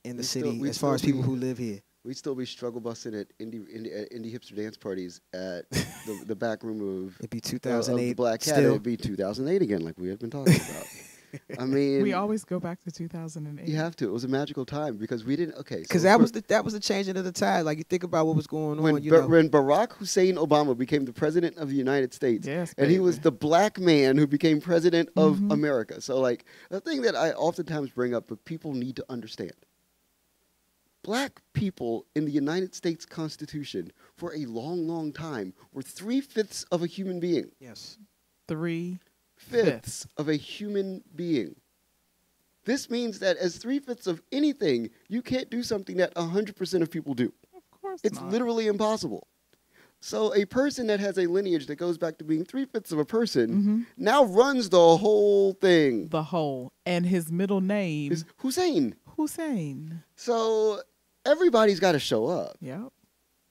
in 0.04 0.16
the 0.16 0.20
We'd 0.20 0.26
city 0.26 0.58
we'd 0.58 0.68
as 0.70 0.78
far 0.78 0.94
as 0.94 1.02
people 1.02 1.20
be- 1.22 1.26
who 1.26 1.36
live 1.36 1.58
here? 1.58 1.80
We'd 2.04 2.16
still 2.16 2.34
be 2.34 2.46
struggle 2.46 2.80
busting 2.80 3.14
at 3.14 3.26
indie 3.38 3.66
indie, 3.76 4.02
at 4.02 4.10
indie 4.12 4.32
hipster 4.32 4.56
dance 4.56 4.76
parties 4.78 5.20
at 5.34 5.68
the, 5.70 6.22
the 6.26 6.36
back 6.36 6.62
room 6.62 6.80
of, 7.06 7.16
It'd 7.18 7.28
be 7.28 7.38
uh, 7.38 7.50
2008. 7.50 8.16
Black 8.16 8.40
Cat. 8.40 8.54
still. 8.54 8.70
It'd 8.70 8.82
be 8.82 8.96
2008 8.96 9.60
again, 9.60 9.80
like 9.82 9.98
we 9.98 10.08
had 10.08 10.18
been 10.18 10.30
talking 10.30 10.54
about. 10.54 10.86
I 11.58 11.64
mean, 11.64 12.02
we 12.02 12.12
always 12.12 12.44
go 12.44 12.58
back 12.60 12.82
to 12.84 12.90
2008. 12.90 13.66
you 13.68 13.76
have 13.76 13.94
to. 13.96 14.04
It 14.08 14.12
was 14.12 14.24
a 14.24 14.28
magical 14.28 14.64
time 14.64 14.96
because 14.96 15.24
we 15.24 15.36
didn't. 15.36 15.56
Okay, 15.56 15.80
Because 15.82 16.02
so 16.02 16.08
that 16.08 16.18
was 16.20 16.32
the 16.32 16.42
that 16.48 16.64
was 16.64 16.72
the 16.74 16.80
changing 16.80 17.16
of 17.16 17.24
the 17.24 17.32
tide. 17.32 17.62
Like 17.62 17.78
you 17.78 17.84
think 17.84 18.02
about 18.04 18.26
what 18.26 18.36
was 18.36 18.46
going 18.46 18.80
when, 18.82 18.96
on, 18.96 19.02
you 19.02 19.10
Ba- 19.10 19.20
know. 19.22 19.28
when 19.28 19.50
Barack 19.50 19.92
Hussein 19.92 20.36
Obama 20.36 20.76
became 20.76 21.04
the 21.04 21.12
president 21.12 21.56
of 21.58 21.68
the 21.68 21.76
United 21.76 22.14
States, 22.14 22.46
Yes, 22.46 22.74
and 22.78 22.90
he 22.90 22.98
was 23.00 23.18
the 23.20 23.32
black 23.32 23.78
man 23.78 24.16
who 24.16 24.26
became 24.26 24.60
president 24.60 25.08
of 25.16 25.36
Mhm. 25.38 25.52
America. 25.52 26.00
So, 26.00 26.20
like, 26.20 26.44
the 26.70 26.80
thing 26.80 27.02
that 27.02 27.14
I 27.14 27.32
oftentimes 27.32 27.90
bring 27.90 28.14
up, 28.14 28.24
but 28.28 28.44
people 28.44 28.72
need 28.74 28.96
to 28.96 29.04
understand 29.08 29.52
black 31.02 31.40
people 31.52 32.04
in 32.14 32.24
the 32.24 32.30
United 32.32 32.74
States 32.74 33.06
Constitution 33.06 33.92
for 34.16 34.34
a 34.34 34.44
long, 34.46 34.86
long 34.86 35.12
time 35.12 35.54
were 35.72 35.80
three 35.82 36.20
fifths 36.20 36.64
of 36.70 36.82
a 36.82 36.86
human 36.86 37.20
being. 37.20 37.50
yes. 37.60 37.98
three. 38.46 38.98
Fifths 39.50 40.06
of 40.16 40.28
a 40.28 40.34
human 40.36 41.02
being. 41.14 41.56
This 42.64 42.90
means 42.90 43.18
that 43.20 43.36
as 43.38 43.56
three 43.56 43.78
fifths 43.78 44.06
of 44.06 44.20
anything, 44.30 44.90
you 45.08 45.22
can't 45.22 45.48
do 45.48 45.62
something 45.62 45.96
that 45.98 46.14
100% 46.14 46.82
of 46.82 46.90
people 46.90 47.14
do. 47.14 47.32
Of 47.56 47.62
course 47.80 48.00
It's 48.04 48.20
not. 48.20 48.30
literally 48.30 48.66
impossible. 48.66 49.26
So 50.00 50.32
a 50.34 50.44
person 50.44 50.86
that 50.88 51.00
has 51.00 51.18
a 51.18 51.26
lineage 51.26 51.66
that 51.66 51.76
goes 51.76 51.98
back 51.98 52.18
to 52.18 52.24
being 52.24 52.44
three 52.44 52.66
fifths 52.66 52.92
of 52.92 52.98
a 53.00 53.04
person 53.04 53.48
hmm 53.62 53.82
now 53.96 54.24
runs 54.24 54.68
the 54.68 54.96
whole 54.96 55.54
thing. 55.54 56.06
the 56.08 56.22
whole 56.22 56.70
and 56.86 57.04
his 57.06 57.32
middle 57.32 57.60
name 57.60 58.12
Is 58.12 58.24
Hussein. 58.36 58.94
Hussein. 59.16 60.04
So 60.14 60.80
everybody's 61.26 61.80
got 61.80 61.92
to 61.92 61.98
show 61.98 62.26
up. 62.26 62.56
Yep. 62.60 62.92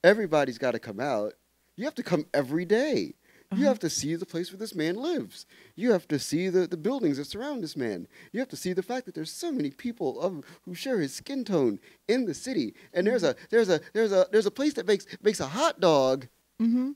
Everybody's 0.03 0.57
got 0.57 0.71
to 0.71 0.79
come 0.79 0.99
out. 1.01 1.33
You 1.75 1.83
have 1.85 1.95
to 1.95 2.03
come 2.03 2.25
every 2.33 2.63
day. 2.65 3.15
You 3.51 3.59
Uh-huh. 3.59 3.67
have 3.69 3.79
to 3.79 3.89
see 3.89 4.15
the 4.15 4.25
place 4.25 4.51
where 4.51 4.57
this 4.59 4.75
man 4.75 4.95
lives. 4.95 5.45
You 5.75 5.91
have 5.93 6.05
to 6.09 6.19
see 6.19 6.49
the, 6.49 6.67
the 6.67 6.75
buildings 6.75 7.15
that 7.17 7.25
surround 7.25 7.63
this 7.63 7.77
man. 7.77 8.07
You 8.33 8.41
have 8.41 8.49
to 8.49 8.57
see 8.57 8.73
the 8.73 8.83
fact 8.83 9.05
that 9.05 9.15
there's 9.15 9.31
so 9.31 9.51
many 9.53 9.71
people 9.71 10.19
of, 10.19 10.43
who 10.65 10.75
share 10.75 10.99
his 10.99 11.13
skin 11.13 11.45
tone 11.45 11.79
in 12.09 12.25
the 12.25 12.33
city. 12.33 12.73
And 12.93 13.07
there's 13.07 13.23
a 13.23 13.35
there's 13.49 13.69
a 13.69 13.79
there's 13.93 14.11
a 14.11 14.27
there's 14.31 14.47
a 14.47 14.51
place 14.51 14.73
that 14.73 14.85
makes 14.85 15.05
makes 15.21 15.39
a 15.39 15.47
hot 15.47 15.79
dog 15.79 16.27
Mm-hmm. 16.61 16.91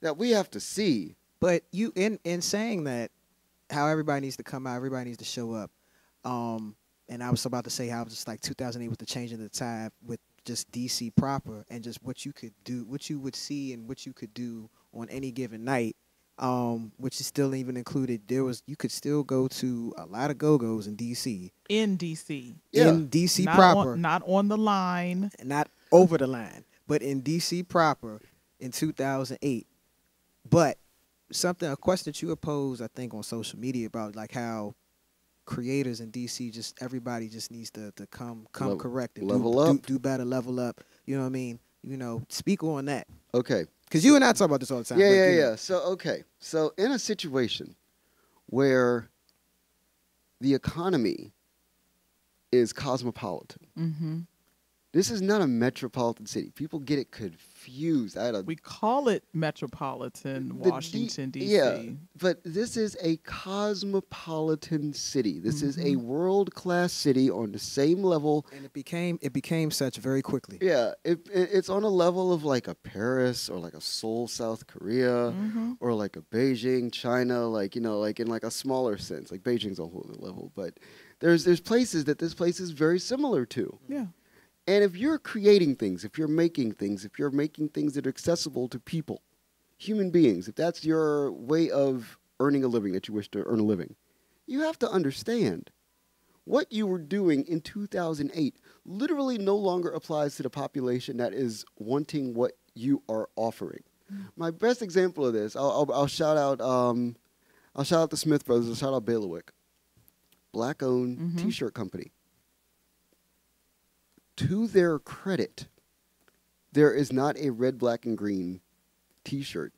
that 0.00 0.16
we 0.16 0.30
have 0.30 0.50
to 0.52 0.60
see. 0.60 1.14
But 1.40 1.62
you 1.70 1.92
in 1.94 2.18
in 2.24 2.40
saying 2.40 2.84
that, 2.84 3.10
how 3.70 3.86
everybody 3.86 4.22
needs 4.22 4.36
to 4.38 4.42
come 4.42 4.66
out, 4.66 4.74
everybody 4.76 5.04
needs 5.10 5.18
to 5.18 5.24
show 5.24 5.52
up. 5.52 5.70
Um, 6.24 6.74
and 7.08 7.22
I 7.22 7.30
was 7.30 7.44
about 7.46 7.64
to 7.64 7.70
say 7.70 7.86
how 7.88 8.04
just 8.04 8.26
like 8.26 8.40
2008 8.40 8.88
was 8.88 8.98
the 8.98 9.06
change 9.06 9.32
of 9.32 9.38
the 9.38 9.48
tide 9.48 9.92
with 10.04 10.20
just 10.44 10.70
DC 10.72 11.14
proper 11.16 11.64
and 11.70 11.84
just 11.84 12.02
what 12.02 12.24
you 12.24 12.32
could 12.32 12.52
do, 12.64 12.84
what 12.84 13.08
you 13.10 13.20
would 13.20 13.36
see, 13.36 13.72
and 13.74 13.86
what 13.88 14.06
you 14.06 14.12
could 14.12 14.32
do 14.34 14.68
on 14.94 15.08
any 15.10 15.30
given 15.30 15.64
night. 15.64 15.96
Um, 16.36 16.90
which 16.96 17.20
is 17.20 17.28
still 17.28 17.54
even 17.54 17.76
included. 17.76 18.22
There 18.26 18.42
was 18.42 18.64
you 18.66 18.74
could 18.74 18.90
still 18.90 19.22
go 19.22 19.46
to 19.46 19.94
a 19.96 20.04
lot 20.04 20.32
of 20.32 20.38
go 20.38 20.58
go's 20.58 20.88
in 20.88 20.96
DC. 20.96 21.52
In 21.68 21.96
DC. 21.96 22.56
Yeah. 22.72 22.88
In 22.88 23.08
DC 23.08 23.44
not 23.44 23.54
proper, 23.54 23.92
On, 23.92 24.00
not 24.00 24.22
on 24.26 24.48
the 24.48 24.56
line. 24.58 25.30
not 25.44 25.68
over 25.92 26.18
the 26.18 26.26
line, 26.26 26.64
but 26.88 27.02
in 27.02 27.22
DC 27.22 27.68
proper 27.68 28.20
in 28.58 28.72
2008. 28.72 29.68
But 30.50 30.76
something, 31.30 31.70
a 31.70 31.76
question 31.76 32.10
that 32.10 32.20
you 32.20 32.30
had 32.30 32.40
posed, 32.40 32.82
I 32.82 32.88
think, 32.88 33.14
on 33.14 33.22
social 33.22 33.60
media 33.60 33.86
about 33.86 34.16
like 34.16 34.32
how 34.32 34.74
creators 35.44 36.00
in 36.00 36.10
DC 36.10 36.52
just 36.52 36.76
everybody 36.82 37.28
just 37.28 37.50
needs 37.52 37.70
to, 37.70 37.92
to 37.92 38.06
come 38.08 38.46
come 38.52 38.68
Level- 38.68 38.80
correct 38.80 39.18
and 39.18 39.28
level 39.30 39.52
do, 39.52 39.58
up. 39.60 39.76
Do, 39.82 39.94
do 39.94 39.98
better, 40.00 40.24
level 40.24 40.58
up. 40.58 40.80
You 41.06 41.14
know 41.14 41.22
what 41.22 41.26
I 41.28 41.30
mean? 41.30 41.58
You 41.82 41.96
know, 41.96 42.22
speak 42.28 42.64
on 42.64 42.86
that 42.86 43.06
Okay. 43.34 43.66
Because 43.84 44.04
you 44.04 44.16
and 44.16 44.24
I 44.24 44.32
talk 44.32 44.46
about 44.46 44.60
this 44.60 44.70
all 44.70 44.78
the 44.78 44.84
time. 44.84 44.98
Yeah, 44.98 45.08
but, 45.08 45.14
yeah, 45.14 45.30
you 45.30 45.40
know. 45.40 45.50
yeah. 45.50 45.56
So 45.56 45.80
okay. 45.92 46.24
So 46.38 46.72
in 46.76 46.92
a 46.92 46.98
situation 46.98 47.74
where 48.46 49.08
the 50.40 50.54
economy 50.54 51.32
is 52.52 52.72
cosmopolitan. 52.72 53.66
Mm-hmm. 53.78 54.18
This 54.92 55.10
is 55.10 55.20
not 55.20 55.40
a 55.40 55.46
metropolitan 55.46 56.26
city. 56.26 56.50
People 56.54 56.78
get 56.78 56.98
it 56.98 57.10
confused. 57.10 57.40
I 57.68 58.24
had 58.24 58.34
a 58.34 58.42
We 58.42 58.56
call 58.56 59.08
it 59.08 59.24
metropolitan 59.32 60.48
The 60.48 60.54
D- 60.64 60.70
Washington 60.70 61.30
D.C. 61.30 61.54
yeah. 61.54 61.82
but 62.18 62.40
this 62.44 62.76
is 62.76 62.96
a 63.02 63.16
cosmopolitan 63.18 64.92
city. 64.92 65.38
This 65.38 65.62
is 65.62 65.76
a 65.78 65.94
Mhm. 65.96 66.02
world 66.04 66.54
class 66.54 66.92
city 66.92 67.30
on 67.30 67.52
the 67.52 67.58
same 67.58 68.02
level. 68.02 68.46
And 68.54 68.64
it 68.64 68.72
became 68.72 69.18
it 69.22 69.32
became 69.32 69.70
such 69.70 69.96
very 69.98 70.22
quickly. 70.22 70.58
Yeah, 70.60 70.92
it, 71.04 71.26
it, 71.32 71.50
it's 71.52 71.68
on 71.68 71.82
a 71.84 71.88
level 71.88 72.32
of 72.32 72.44
like 72.44 72.68
a 72.68 72.74
Paris 72.74 73.48
or 73.48 73.58
like 73.58 73.74
a 73.74 73.80
Seoul, 73.80 74.28
South 74.28 74.66
Korea, 74.66 75.32
Mhm. 75.32 75.76
or 75.80 75.94
like 75.94 76.16
a 76.16 76.22
Beijing, 76.22 76.92
China. 76.92 77.46
Like 77.48 77.74
you 77.74 77.80
know, 77.80 77.98
like 77.98 78.20
in 78.20 78.26
like 78.28 78.44
a 78.44 78.50
smaller 78.50 78.96
sense. 78.98 79.30
Like 79.30 79.42
Beijing's 79.42 79.78
a 79.78 79.86
whole 79.86 80.06
other 80.08 80.18
level, 80.20 80.52
but 80.54 80.74
there's 81.20 81.44
there's 81.44 81.60
places 81.60 82.04
that 82.04 82.18
this 82.18 82.34
place 82.34 82.60
is 82.60 82.70
very 82.70 82.98
similar 82.98 83.46
to. 83.46 83.78
Yeah. 83.88 84.06
And 84.66 84.82
if 84.82 84.96
you're 84.96 85.18
creating 85.18 85.76
things, 85.76 86.04
if 86.04 86.16
you're 86.16 86.28
making 86.28 86.72
things, 86.72 87.04
if 87.04 87.18
you're 87.18 87.30
making 87.30 87.68
things 87.70 87.92
that 87.94 88.06
are 88.06 88.10
accessible 88.10 88.68
to 88.68 88.78
people, 88.80 89.22
human 89.76 90.10
beings, 90.10 90.48
if 90.48 90.54
that's 90.54 90.84
your 90.84 91.30
way 91.32 91.70
of 91.70 92.18
earning 92.40 92.64
a 92.64 92.68
living 92.68 92.92
that 92.92 93.06
you 93.08 93.14
wish 93.14 93.30
to 93.32 93.44
earn 93.44 93.60
a 93.60 93.64
living, 93.64 93.94
you 94.46 94.60
have 94.60 94.78
to 94.78 94.90
understand 94.90 95.70
what 96.44 96.70
you 96.72 96.86
were 96.86 96.98
doing 96.98 97.44
in 97.46 97.60
2008 97.60 98.56
literally 98.84 99.38
no 99.38 99.56
longer 99.56 99.90
applies 99.90 100.36
to 100.36 100.42
the 100.42 100.50
population 100.50 101.16
that 101.16 101.32
is 101.32 101.64
wanting 101.78 102.34
what 102.34 102.52
you 102.74 103.02
are 103.08 103.28
offering. 103.36 103.82
My 104.36 104.50
best 104.50 104.82
example 104.82 105.26
of 105.26 105.32
this, 105.32 105.56
I'll, 105.56 105.70
I'll, 105.70 105.92
I'll 105.92 106.06
shout 106.06 106.36
out, 106.36 106.60
um, 106.60 107.16
I'll 107.74 107.84
shout 107.84 108.00
out 108.02 108.10
the 108.10 108.16
Smith 108.18 108.44
Brothers, 108.44 108.68
I'll 108.68 108.74
shout 108.74 108.92
out 108.94 109.04
Bailiwick, 109.06 109.50
black-owned 110.52 111.18
Mhm. 111.18 111.38
T-shirt 111.42 111.74
company 111.74 112.12
to 114.48 114.66
their 114.66 114.98
credit, 114.98 115.66
there 116.72 116.92
is 116.92 117.12
not 117.12 117.36
a 117.38 117.50
red, 117.50 117.78
black, 117.78 118.04
and 118.04 118.16
green 118.18 118.60
T-shirt 119.24 119.72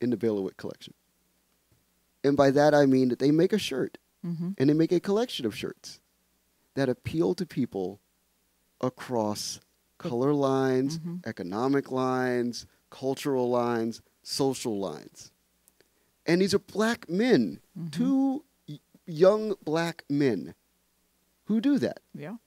in 0.00 0.10
the 0.10 0.16
Bailiwick 0.16 0.56
collection. 0.56 0.94
And 2.22 2.36
by 2.36 2.50
that 2.50 2.74
I 2.74 2.86
mean 2.86 3.08
that 3.08 3.18
they 3.18 3.30
make 3.30 3.52
a 3.52 3.58
shirt 3.58 3.98
Mm-hmm. 4.26 4.52
and 4.56 4.70
they 4.70 4.74
make 4.74 4.90
a 4.90 5.00
collection 5.00 5.44
of 5.44 5.54
shirts 5.54 6.00
that 6.74 6.88
appeal 6.88 7.34
to 7.34 7.44
people 7.44 8.00
across 8.80 9.60
color 9.98 10.32
lines, 10.32 10.98
Mhm. 10.98 11.26
economic 11.26 11.90
lines, 11.92 12.66
cultural 12.88 13.50
lines, 13.50 14.00
social 14.22 14.78
lines. 14.78 15.30
And 16.24 16.40
these 16.40 16.54
are 16.54 16.58
black 16.58 17.06
men, 17.10 17.60
Mhm. 17.78 17.92
two 17.92 18.44
y- 18.66 18.80
young 19.06 19.56
black 19.62 20.04
men 20.08 20.54
who 21.44 21.60
do 21.60 21.78
that. 21.78 22.00
Yeah. 22.14 22.38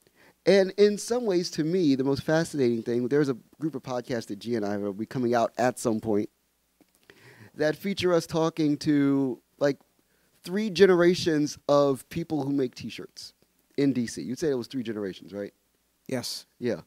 And 0.48 0.72
in 0.78 0.98
some 0.98 1.26
ways, 1.26 1.52
to 1.52 1.64
me, 1.66 1.96
the 1.96 2.06
most 2.06 2.24
fascinating 2.24 2.82
thing, 2.82 3.10
there's 3.10 3.28
a 3.30 3.36
group 3.60 3.76
of 3.76 3.84
podcasts 3.84 4.28
that 4.28 4.40
G 4.40 4.56
and 4.56 4.66
I 4.66 4.78
will 4.78 4.94
be 4.94 5.06
coming 5.06 5.36
out 5.36 5.52
at 5.58 5.78
some 5.78 6.00
point 6.00 6.30
that 7.54 7.76
feature 7.76 8.14
us 8.14 8.26
talking 8.26 8.78
to 8.78 9.42
like 9.60 9.78
three 10.44 10.70
generations 10.70 11.58
of 11.68 12.08
people 12.10 12.44
who 12.44 12.54
make 12.54 12.76
T-shirts 12.76 13.34
in 13.78 13.94
DC. 13.94 14.24
You'd 14.26 14.40
say 14.40 14.50
it 14.50 14.58
was 14.58 14.68
three 14.68 14.84
generations, 14.84 15.34
right? 15.34 15.54
Yes. 16.08 16.46
Yeah. 16.60 16.82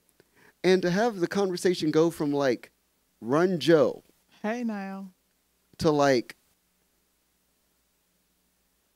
And 0.65 0.81
to 0.83 0.91
have 0.91 1.21
the 1.21 1.27
conversation 1.27 1.91
go 1.91 2.11
from 2.11 2.33
like 2.33 2.71
Run 3.21 3.59
Joe 3.61 4.03
Hey 4.43 4.65
now. 4.65 5.11
to 5.79 5.91
like 5.91 6.37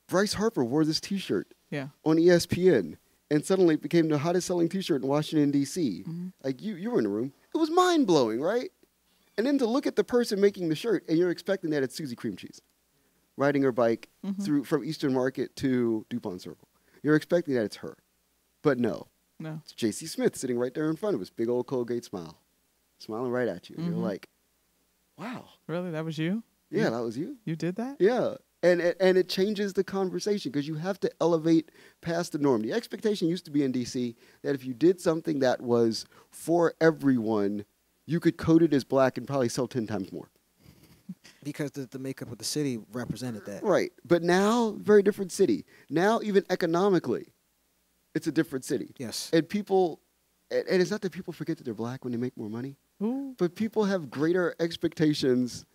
Bryce 0.07 0.35
Harper 0.35 0.65
wore 0.65 0.85
this 0.85 1.01
T-shirt 1.01 1.53
Yeah. 1.71 1.89
on 2.05 2.17
ESPN 2.17 2.97
and 3.35 3.45
suddenly 3.45 3.74
it 3.74 3.82
became 3.82 4.09
the 4.09 4.18
hottest 4.18 4.47
selling 4.47 4.68
T-shirt 4.68 5.03
in 5.03 5.09
Washington 5.09 5.51
D.C. 5.51 6.05
Mhm. 6.07 6.32
Like 6.43 6.62
you, 6.62 6.76
you 6.76 6.91
were 6.91 6.99
in 6.99 7.05
the 7.05 7.11
room. 7.11 7.32
It 7.55 7.59
was 7.59 7.70
mind 7.70 8.07
blowing, 8.07 8.41
right? 8.41 8.70
And 9.37 9.47
then 9.47 9.59
to 9.59 9.66
look 9.66 9.87
at 9.87 9.97
the 9.97 10.05
person 10.05 10.41
making 10.41 10.68
the 10.68 10.74
shirt 10.76 11.05
and 11.09 11.18
you're 11.18 11.30
expecting 11.30 11.70
that 11.70 11.82
it's 11.82 11.97
Susie 11.97 12.14
Cream 12.16 12.37
Cheese, 12.37 12.61
riding 13.37 13.62
her 13.62 13.72
bike 13.72 14.09
Mhm. 14.24 14.43
through 14.45 14.64
from 14.64 14.85
Eastern 14.85 15.12
Market 15.12 15.57
to 15.57 16.07
Dupont 16.09 16.41
Circle. 16.41 16.68
You're 17.03 17.16
expecting 17.16 17.55
that 17.55 17.64
it's 17.64 17.76
her, 17.76 17.97
but 18.62 18.78
no, 18.78 19.09
No. 19.41 19.61
it's 19.64 19.72
J.C. 19.72 20.07
Smith 20.07 20.37
sitting 20.37 20.59
right 20.59 20.72
there 20.72 20.89
in 20.89 20.97
front 20.97 21.16
of 21.16 21.20
us, 21.20 21.30
big 21.30 21.49
old 21.49 21.66
Colgate 21.66 22.05
smile, 22.05 22.41
smiling 22.99 23.32
right 23.32 23.49
at 23.49 23.68
you. 23.68 23.76
And 23.76 23.87
Mhm. 23.87 23.91
You're 23.91 23.99
like, 24.05 24.28
wow, 25.18 25.49
Really? 25.66 25.91
That 25.91 26.05
was 26.05 26.16
you? 26.18 26.43
yeah, 26.70 26.91
that 26.91 27.03
was 27.03 27.18
you. 27.18 27.39
You 27.45 27.57
did 27.57 27.74
that? 27.76 27.97
Yeah. 28.01 28.37
And, 28.65 28.81
and 28.99 29.19
it 29.19 29.29
changes 29.29 29.75
the 29.75 29.85
conversation 29.85 30.51
because 30.51 30.67
you 30.67 30.77
have 30.77 30.99
to 31.01 31.11
elevate 31.21 31.71
past 32.01 32.33
the 32.33 32.39
norm. 32.39 32.62
The 32.62 32.73
expectation 32.73 33.29
used 33.29 33.45
to 33.45 33.51
be 33.51 33.62
in 33.62 33.75
DC 33.75 34.15
that 34.43 34.55
if 34.55 34.65
you 34.65 34.73
did 34.73 35.03
something 35.03 35.41
that 35.41 35.61
was 35.61 36.07
for 36.31 36.73
everyone, 36.81 37.67
you 38.07 38.21
could 38.21 38.39
code 38.39 38.62
it 38.62 38.73
as 38.73 38.83
black 38.83 39.19
and 39.19 39.27
probably 39.27 39.51
sell 39.51 39.69
10 39.69 39.87
times 39.87 40.11
more. 40.12 40.31
Because 41.43 41.73
the, 41.73 41.83
the 41.83 41.99
makeup 41.99 42.33
of 42.33 42.39
the 42.39 42.45
city 42.45 42.79
represented 42.91 43.45
that. 43.45 43.62
Right. 43.62 43.93
But 44.07 44.23
now, 44.23 44.77
very 44.79 45.03
different 45.03 45.31
city. 45.31 45.67
Now, 45.91 46.21
even 46.23 46.47
economically, 46.49 47.35
it's 48.15 48.27
a 48.27 48.33
different 48.33 48.65
city. 48.65 48.95
Yes. 48.97 49.29
And 49.35 49.47
people, 49.47 50.01
and 50.51 50.67
and 50.67 50.81
it's 50.81 50.91
not 50.91 51.03
that 51.03 51.12
people 51.12 51.35
forget 51.35 51.59
that 51.59 51.65
they're 51.65 51.75
black 51.75 52.03
when 52.03 52.12
they 52.12 52.19
make 52.19 52.35
more 52.39 52.49
money, 52.49 52.77
Ooh. 53.03 53.35
but 53.37 53.55
people 53.55 53.85
have 53.85 54.09
greater 54.09 54.55
expectations 54.59 55.67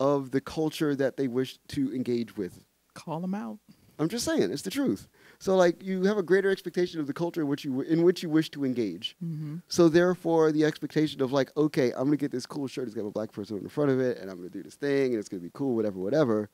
of 0.00 0.30
the 0.30 0.40
culture 0.40 0.94
that 0.94 1.16
they 1.16 1.28
wish 1.28 1.58
to 1.68 1.94
engage 1.94 2.36
with. 2.36 2.64
Call 2.94 3.20
them 3.20 3.34
out. 3.34 3.58
I'm 4.00 4.08
just 4.08 4.24
saying, 4.24 4.42
it's 4.52 4.62
the 4.62 4.70
truth. 4.70 5.08
So 5.40 5.56
like 5.56 5.82
you 5.82 6.04
have 6.04 6.18
a 6.18 6.22
greater 6.22 6.50
expectation 6.50 7.00
of 7.00 7.06
the 7.08 7.12
culture 7.12 7.40
in 7.40 7.48
which 7.48 7.64
you 7.64 7.80
in 7.80 8.02
which 8.04 8.22
you 8.22 8.28
wish 8.28 8.48
to 8.50 8.64
engage. 8.64 9.16
Mm-hmm. 9.24 9.56
So 9.68 9.88
therefore, 9.88 10.52
the 10.52 10.64
expectation 10.64 11.20
of 11.20 11.32
like, 11.32 11.50
okay, 11.56 11.90
I'm 11.92 12.04
gonna 12.04 12.16
get 12.16 12.30
this 12.30 12.46
cool 12.46 12.68
shirt. 12.68 12.86
It's 12.86 12.94
got 12.94 13.04
a 13.06 13.10
black 13.10 13.32
person 13.32 13.56
on 13.56 13.64
the 13.64 13.68
front 13.68 13.90
of 13.90 13.98
it, 14.00 14.18
and 14.18 14.30
I'm 14.30 14.36
gonna 14.36 14.50
do 14.50 14.62
this 14.62 14.76
thing, 14.76 15.12
and 15.12 15.16
it's 15.18 15.28
gonna 15.28 15.42
be 15.42 15.50
cool, 15.52 15.74
whatever, 15.74 15.98
whatever. 15.98 16.48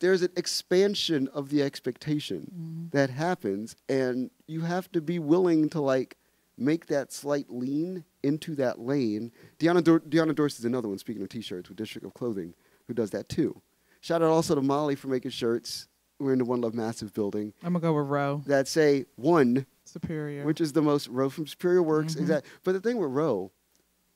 There's 0.00 0.22
an 0.22 0.32
expansion 0.36 1.28
of 1.28 1.48
the 1.50 1.62
expectation 1.62 2.50
Mhm. 2.54 2.90
that 2.92 3.10
happens, 3.10 3.76
and 3.88 4.30
you 4.46 4.62
have 4.62 4.90
to 4.92 5.00
be 5.00 5.18
willing 5.18 5.68
to 5.70 5.80
like 5.80 6.16
make 6.64 6.86
that 6.86 7.12
slight 7.12 7.46
lean 7.50 8.04
into 8.22 8.54
that 8.56 8.78
lane. 8.78 9.32
Deanna 9.58 9.82
Dor- 9.82 10.00
Deanna 10.00 10.34
Dorsey 10.34 10.60
is 10.60 10.64
another 10.64 10.88
one. 10.88 10.98
Speaking 10.98 11.22
of 11.22 11.28
T-shirts, 11.28 11.68
with 11.68 11.76
District 11.78 12.06
of 12.06 12.14
Clothing, 12.14 12.54
who 12.86 12.94
does 12.94 13.10
that 13.10 13.28
too. 13.28 13.60
Shout 14.00 14.22
out 14.22 14.30
also 14.30 14.54
to 14.54 14.62
Molly 14.62 14.94
for 14.94 15.08
making 15.08 15.30
shirts. 15.30 15.88
We're 16.18 16.32
in 16.32 16.38
the 16.38 16.44
One 16.44 16.60
Love 16.60 16.74
Massive 16.74 17.12
building 17.12 17.52
I'm 17.64 17.72
gonna 17.72 17.80
go 17.82 17.94
with 17.94 18.06
Row 18.06 18.42
that 18.46 18.68
say 18.68 19.06
one 19.16 19.66
Superior. 19.84 20.44
which 20.44 20.60
is 20.60 20.72
the 20.72 20.82
most 20.82 21.08
Row 21.08 21.28
from 21.28 21.46
Superior 21.48 21.82
Works. 21.82 22.14
Mhm. 22.14 22.20
Exact. 22.20 22.46
But 22.62 22.72
the 22.72 22.80
thing 22.80 22.98
with 22.98 23.10
Row, 23.10 23.50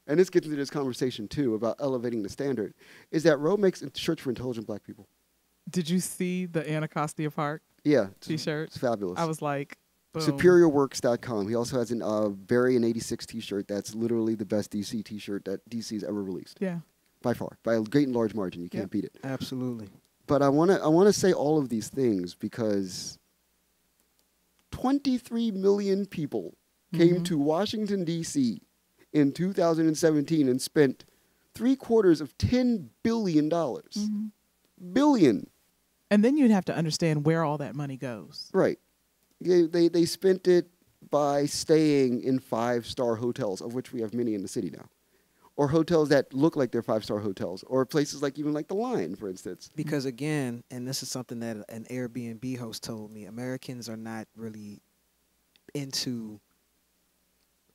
and 0.07 0.19
this 0.19 0.31
gets 0.31 0.47
into 0.47 0.57
this 0.57 0.71
conversation 0.71 1.27
too 1.27 1.55
about 1.55 1.77
elevating 1.81 2.23
the 2.23 2.29
standard, 2.29 2.75
is 3.11 3.25
that 3.25 3.39
Row 3.39 3.57
makes 3.57 3.83
shirts 3.95 4.23
for 4.23 4.31
intelligent 4.31 4.69
black 4.69 4.85
people. 4.85 5.09
Did 5.69 5.91
you 5.91 5.99
see 5.99 6.47
the 6.47 6.69
Anacostia 6.71 7.29
Park 7.31 7.63
Yeah, 7.83 8.09
T-shirt? 8.21 8.69
it's 8.69 8.77
fabulous. 8.79 9.19
I 9.19 9.25
was 9.25 9.43
like, 9.43 9.77
boom. 10.17 10.39
SuperiorWorks.com. 10.39 11.49
He 11.49 11.55
also 11.55 11.79
has 11.79 11.91
an 11.91 12.03
uh, 12.03 12.29
Barry 12.29 12.77
an 12.77 12.85
86 12.85 13.27
T-shirt 13.27 13.69
that's 13.69 13.95
literally 13.95 14.35
the 14.35 14.45
best 14.45 14.71
DC 14.73 15.05
T-shirt 15.05 15.45
that 15.45 15.69
DC's 15.71 16.05
ever 16.05 16.23
released 16.23 16.59
Yeah. 16.61 16.81
by 17.23 17.35
far, 17.35 17.59
by 17.63 17.75
a 17.75 17.81
great 17.83 18.07
and 18.07 18.17
large 18.17 18.35
margin. 18.35 18.63
You 18.63 18.69
can't 18.69 18.83
Yep. 18.85 18.91
beat 18.91 19.05
it. 19.05 19.17
Absolutely. 19.25 19.89
But 20.27 20.43
I 20.43 20.49
want 20.49 20.71
to 20.73 20.83
I 20.83 20.89
want 20.89 21.07
to 21.07 21.13
say 21.13 21.33
all 21.33 21.59
of 21.59 21.69
these 21.69 21.89
things 21.89 22.35
because 22.35 23.19
23 24.73 25.51
million 25.51 26.07
people 26.07 26.55
came 26.93 27.17
Mhm. 27.17 27.25
to 27.27 27.39
Washington 27.39 28.05
D.C. 28.05 28.61
in 29.13 29.33
2017 29.33 30.49
and 30.49 30.61
spent 30.61 31.05
three 31.55 31.77
quarters 31.77 32.21
of 32.21 32.37
10 32.39 32.91
billion 33.03 33.49
dollars. 33.49 33.95
Mhm. 34.11 34.31
Billion, 34.93 35.49
And 36.11 36.23
then 36.23 36.37
you'd 36.37 36.51
have 36.51 36.67
to 36.67 36.77
understand 36.77 37.25
where 37.25 37.43
all 37.43 37.57
that 37.59 37.75
money 37.75 37.97
goes. 37.97 38.51
right? 38.53 38.79
They, 39.41 39.63
they 39.63 39.89
they 39.89 40.05
spent 40.07 40.49
it 40.49 40.69
by 41.11 41.47
staying 41.47 42.23
in 42.23 42.39
five 42.39 42.87
star 42.87 43.17
hotels, 43.17 43.61
of 43.61 43.75
which 43.75 43.93
we 43.93 44.01
have 44.01 44.15
many 44.15 44.35
in 44.35 44.43
the 44.43 44.49
city 44.49 44.71
now, 44.71 44.87
or 45.57 45.69
hotels 45.69 46.09
that 46.09 46.33
look 46.33 46.57
like 46.57 46.73
they're 46.73 46.83
five 46.83 47.05
star 47.05 47.19
hotels, 47.19 47.63
or 47.67 47.85
places 47.85 48.23
like 48.23 48.39
even 48.39 48.53
like 48.53 48.69
the 48.69 48.75
Line, 48.75 49.15
for 49.15 49.29
instance. 49.29 49.71
Because 49.77 50.05
again, 50.05 50.65
and 50.71 50.87
this 50.87 51.03
is 51.03 51.11
something 51.11 51.41
that 51.41 51.59
an 51.69 51.87
Airbnb 51.91 52.59
host 52.59 52.83
told 52.83 53.13
me, 53.13 53.27
Americans 53.27 53.89
are 53.89 53.97
not 53.97 54.27
really 54.37 54.81
into 55.75 56.41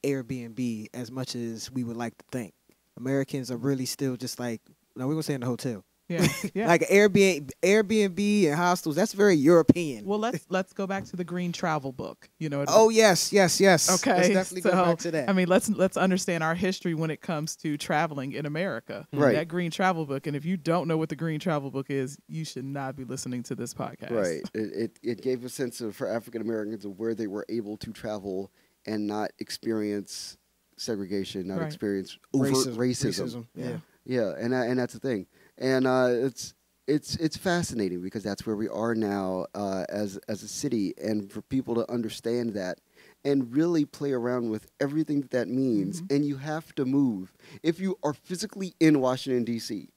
Airbnb 0.04 0.88
as 0.94 1.12
much 1.12 1.36
as 1.36 1.72
we 1.72 1.84
would 1.84 1.98
like 1.98 2.18
to 2.18 2.26
think. 2.32 2.54
Americans 2.98 3.52
are 3.52 3.58
really 3.58 3.86
still 3.86 4.18
just 4.18 4.40
like, 4.40 4.62
no, 4.96 5.08
we're 5.08 5.14
gonna 5.14 5.24
stay 5.24 5.36
in 5.36 5.42
the 5.42 5.48
hotel. 5.48 5.86
Yeah. 6.12 6.28
Yeah. 6.54 6.68
Like 6.68 6.82
Airbnb, 6.90 7.52
Airbnb 7.64 8.46
and 8.48 8.56
hostels, 8.56 8.96
that's 8.96 9.14
very 9.14 9.36
European. 9.36 10.06
well, 10.06 10.20
let's 10.20 10.46
let's 10.50 10.74
go 10.74 10.86
back 10.86 11.06
to 11.06 11.16
the 11.16 11.24
Green 11.24 11.52
Travel 11.52 11.92
Book. 11.92 12.30
You 12.40 12.50
know. 12.50 12.62
it- 12.64 12.70
oh 12.72 12.90
yes, 12.90 13.32
yes, 13.32 13.60
yes. 13.62 13.90
Okay. 13.90 14.16
Let's 14.16 14.28
definitely 14.30 14.62
so, 14.64 14.72
go 14.72 14.86
back 14.86 14.98
to 15.00 15.12
that. 15.12 15.30
I 15.30 15.34
mean, 15.34 15.48
let's 15.48 15.70
let's 15.70 15.98
understand 15.98 16.44
our 16.44 16.56
history 16.56 16.94
when 16.94 17.10
it 17.12 17.22
comes 17.22 17.56
to 17.58 17.78
traveling 17.78 18.34
in 18.34 18.46
America. 18.46 19.08
Mm-hmm. 19.14 19.24
Right. 19.24 19.36
That 19.36 19.48
Green 19.48 19.72
Travel 19.72 20.06
Book, 20.06 20.28
and 20.28 20.36
if 20.36 20.44
you 20.46 20.58
don't 20.58 20.88
know 20.88 20.98
what 20.98 21.10
the 21.10 21.16
Green 21.16 21.40
Travel 21.40 21.72
Book 21.72 21.90
is, 21.90 22.18
you 22.28 22.44
should 22.46 22.66
not 22.66 22.96
be 22.96 23.04
listening 23.06 23.44
to 23.44 23.56
this 23.56 23.74
podcast. 23.74 24.12
Right. 24.12 24.42
It, 24.54 24.74
it 24.76 25.00
it 25.02 25.22
gave 25.22 25.44
a 25.46 25.50
sense 25.50 25.80
of 25.82 25.96
for 25.96 26.08
African 26.08 26.42
Americans 26.42 26.84
of 26.86 27.00
where 27.00 27.16
they 27.16 27.28
were 27.28 27.46
able 27.50 27.78
to 27.78 27.92
travel 27.92 28.52
and 28.86 29.08
not 29.08 29.32
experience 29.40 30.38
segregation, 30.78 31.48
not 31.48 31.60
Right. 31.60 31.68
experience 31.68 32.18
overt 32.34 32.52
Racism. 32.54 32.76
racism. 32.76 33.48
Yeah. 33.56 33.78
Yeah, 34.04 34.34
and 34.38 34.52
that- 34.54 34.68
and 34.68 34.80
that's 34.80 34.94
the 34.94 35.00
thing, 35.00 35.28
and 35.62 35.88
uh, 35.88 36.08
it's 36.10 36.54
it's 36.88 37.16
it's 37.18 37.38
fascinating 37.38 38.02
because 38.02 38.24
that's 38.24 38.46
where 38.46 38.56
we 38.58 38.68
are 38.68 38.96
now 38.96 39.46
uh, 39.56 39.86
as 39.88 40.18
as 40.28 40.44
a 40.44 40.48
city, 40.48 40.94
and 41.02 41.32
for 41.32 41.42
people 41.44 41.76
to 41.76 41.90
understand 41.90 42.54
that 42.56 42.80
and 43.24 43.56
really 43.56 43.86
play 43.86 44.12
around 44.12 44.50
with 44.50 44.66
everything 44.80 45.22
that 45.22 45.30
that 45.32 45.48
means, 45.48 46.02
Mhm. 46.02 46.16
and 46.16 46.26
you 46.26 46.38
have 46.38 46.74
to 46.76 46.84
move 46.86 47.32
if 47.64 47.80
you 47.80 47.98
are 48.04 48.14
physically 48.14 48.74
in 48.80 49.00
Washington 49.00 49.44
D.C. 49.46 49.90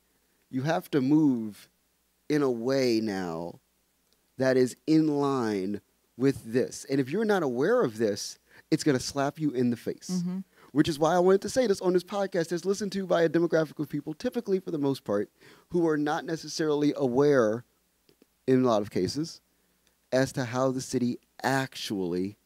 You 0.51 0.63
have 0.63 0.91
to 0.91 1.01
move 1.01 1.69
in 2.29 2.43
a 2.43 2.51
way 2.51 3.01
now 3.01 3.61
that 4.37 4.57
is 4.57 4.77
in 4.87 5.09
line 5.09 5.81
with 6.17 6.45
this, 6.53 6.85
and 6.91 7.01
if 7.01 7.09
you're 7.11 7.25
not 7.25 7.43
aware 7.43 7.83
of 7.83 7.99
this, 7.99 8.39
it's 8.71 8.85
going 8.85 8.97
to 8.97 9.03
slap 9.03 9.39
you 9.41 9.51
in 9.51 9.71
the 9.71 9.77
face 9.77 10.23
hmm 10.25 10.39
which 10.75 10.89
is 10.89 10.99
why 10.99 11.15
I 11.15 11.21
wanted 11.21 11.41
to 11.43 11.49
say 11.49 11.69
this 11.69 11.81
on 11.81 11.93
this 11.93 12.03
podcast 12.03 12.51
is 12.51 12.65
listened 12.65 12.91
to 12.93 13.07
by 13.07 13.23
a 13.23 13.29
demographic 13.29 13.79
of 13.79 13.89
people, 13.89 14.13
typically 14.13 14.59
for 14.59 14.73
the 14.73 14.79
most 14.79 15.05
part, 15.05 15.31
who 15.69 15.87
are 15.87 15.97
not 15.97 16.25
necessarily 16.25 16.93
aware, 16.97 17.65
in 18.49 18.65
a 18.65 18.67
lot 18.67 18.83
of 18.83 18.91
cases, 18.91 19.41
as 20.11 20.33
to 20.33 20.47
how 20.47 20.73
the 20.73 20.81
city 20.81 21.19
actually 21.45 22.37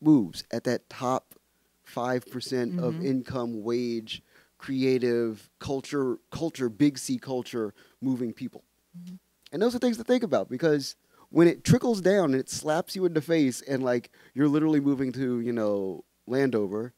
moves 0.00 0.44
at 0.50 0.64
that 0.64 0.88
top 0.88 1.34
five 1.84 2.24
percent 2.30 2.78
of 2.80 2.94
Mhm. 2.94 3.04
income, 3.04 3.62
wage, 3.62 4.22
creative, 4.56 5.50
culture, 5.58 6.18
culture, 6.30 6.70
big 6.70 6.96
C 6.96 7.18
culture, 7.18 7.74
moving 8.00 8.32
people. 8.32 8.64
Mhm. 8.98 9.18
And 9.52 9.60
those 9.60 9.74
are 9.74 9.78
things 9.78 9.98
to 9.98 10.04
think 10.04 10.22
about 10.22 10.48
because 10.48 10.96
when 11.28 11.46
it 11.46 11.64
trickles 11.64 12.00
down 12.00 12.32
and 12.32 12.40
it 12.40 12.48
slaps 12.48 12.96
you 12.96 13.04
in 13.04 13.12
the 13.12 13.20
face 13.20 13.60
and 13.60 13.82
like 13.82 14.10
you're 14.32 14.48
literally 14.48 14.80
moving 14.80 15.12
to, 15.12 15.40
you 15.40 15.52
know, 15.52 16.02
Landover 16.26 16.94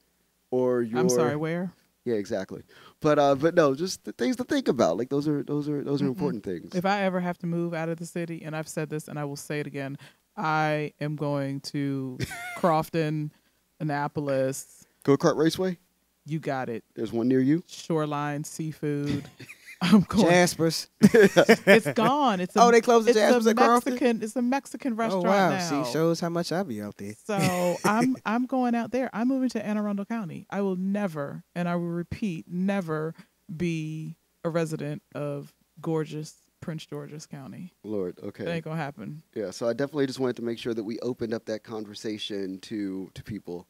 or 0.50 0.82
you're 0.82 0.98
I'm 1.00 1.08
sorry, 1.08 1.36
where? 1.36 1.72
Yeah, 2.04 2.14
exactly. 2.14 2.62
But 3.00 3.18
uh 3.18 3.34
but 3.34 3.54
no, 3.54 3.74
just 3.74 4.04
the 4.04 4.12
things 4.12 4.36
to 4.36 4.44
think 4.44 4.68
about. 4.68 4.96
Like 4.96 5.08
those 5.10 5.28
are 5.28 5.42
those 5.42 5.68
are 5.68 5.82
those 5.84 6.00
are 6.00 6.06
Mm-mm. 6.06 6.08
important 6.08 6.44
things. 6.44 6.74
If 6.74 6.86
I 6.86 7.02
ever 7.02 7.20
have 7.20 7.38
to 7.38 7.46
move 7.46 7.74
out 7.74 7.88
of 7.88 7.98
the 7.98 8.06
city, 8.06 8.42
and 8.44 8.56
I've 8.56 8.68
said 8.68 8.88
this 8.90 9.06
and 9.08 9.18
I 9.18 9.24
will 9.24 9.36
say 9.36 9.60
it 9.60 9.66
again, 9.66 9.98
I 10.36 10.92
am 11.00 11.16
going 11.16 11.60
to 11.72 12.18
Crofton, 12.56 13.32
Annapolis. 13.80 14.84
Go 15.04 15.16
Kart 15.16 15.36
Raceway, 15.36 15.78
You 16.26 16.38
got 16.38 16.68
it. 16.68 16.84
there's 16.94 17.12
one 17.12 17.28
near 17.28 17.40
you. 17.40 17.62
Shoreline 17.66 18.44
seafood. 18.44 19.24
I'm 19.92 20.02
going. 20.02 20.26
Jaspers. 20.28 20.88
It's 21.02 21.90
gone. 21.92 22.40
It's 22.40 22.54
a, 22.54 22.62
Oh, 22.62 22.70
they 22.70 22.80
closed 22.80 23.06
the 23.06 23.10
it's 23.10 23.18
Jaspers 23.18 23.46
a 23.46 23.50
at 23.50 23.56
Crofton? 23.56 23.92
Mexican. 23.94 24.22
It's 24.22 24.36
a 24.36 24.42
Mexican 24.42 24.92
Oh 24.92 24.96
restaurant 24.96 25.24
wow! 25.26 25.50
now. 25.50 25.84
See, 25.84 25.92
shows 25.92 26.20
how 26.20 26.28
much 26.28 26.52
I 26.52 26.62
be 26.62 26.82
out 26.82 26.96
there. 26.98 27.14
So 27.24 27.76
I'm 27.84 28.16
I'm 28.26 28.46
going 28.46 28.74
out 28.74 28.90
there. 28.90 29.08
I'm 29.12 29.28
moving 29.28 29.48
to 29.50 29.64
Anne 29.66 29.78
Arundel 29.78 30.04
County. 30.04 30.46
I 30.50 30.60
will 30.60 30.76
never, 30.76 31.44
and 31.54 31.68
I 31.68 31.76
will 31.76 31.88
repeat, 31.88 32.46
never 32.48 33.14
be 33.54 34.16
a 34.44 34.50
resident 34.50 35.02
of 35.14 35.54
gorgeous 35.80 36.34
Prince 36.60 36.84
George's 36.84 37.26
County. 37.26 37.72
Lord, 37.82 38.16
That 38.16 38.26
okay. 38.26 38.50
ain't 38.52 38.64
gonna 38.64 38.76
happen. 38.76 39.22
Yeah, 39.34 39.50
so 39.50 39.66
I 39.66 39.72
definitely 39.72 40.06
just 40.06 40.20
wanted 40.20 40.36
to 40.36 40.42
make 40.42 40.58
sure 40.58 40.74
that 40.74 40.84
we 40.84 40.98
opened 41.00 41.32
up 41.32 41.46
that 41.46 41.64
conversation 41.64 42.58
to 42.60 43.10
to 43.14 43.22
people. 43.22 43.66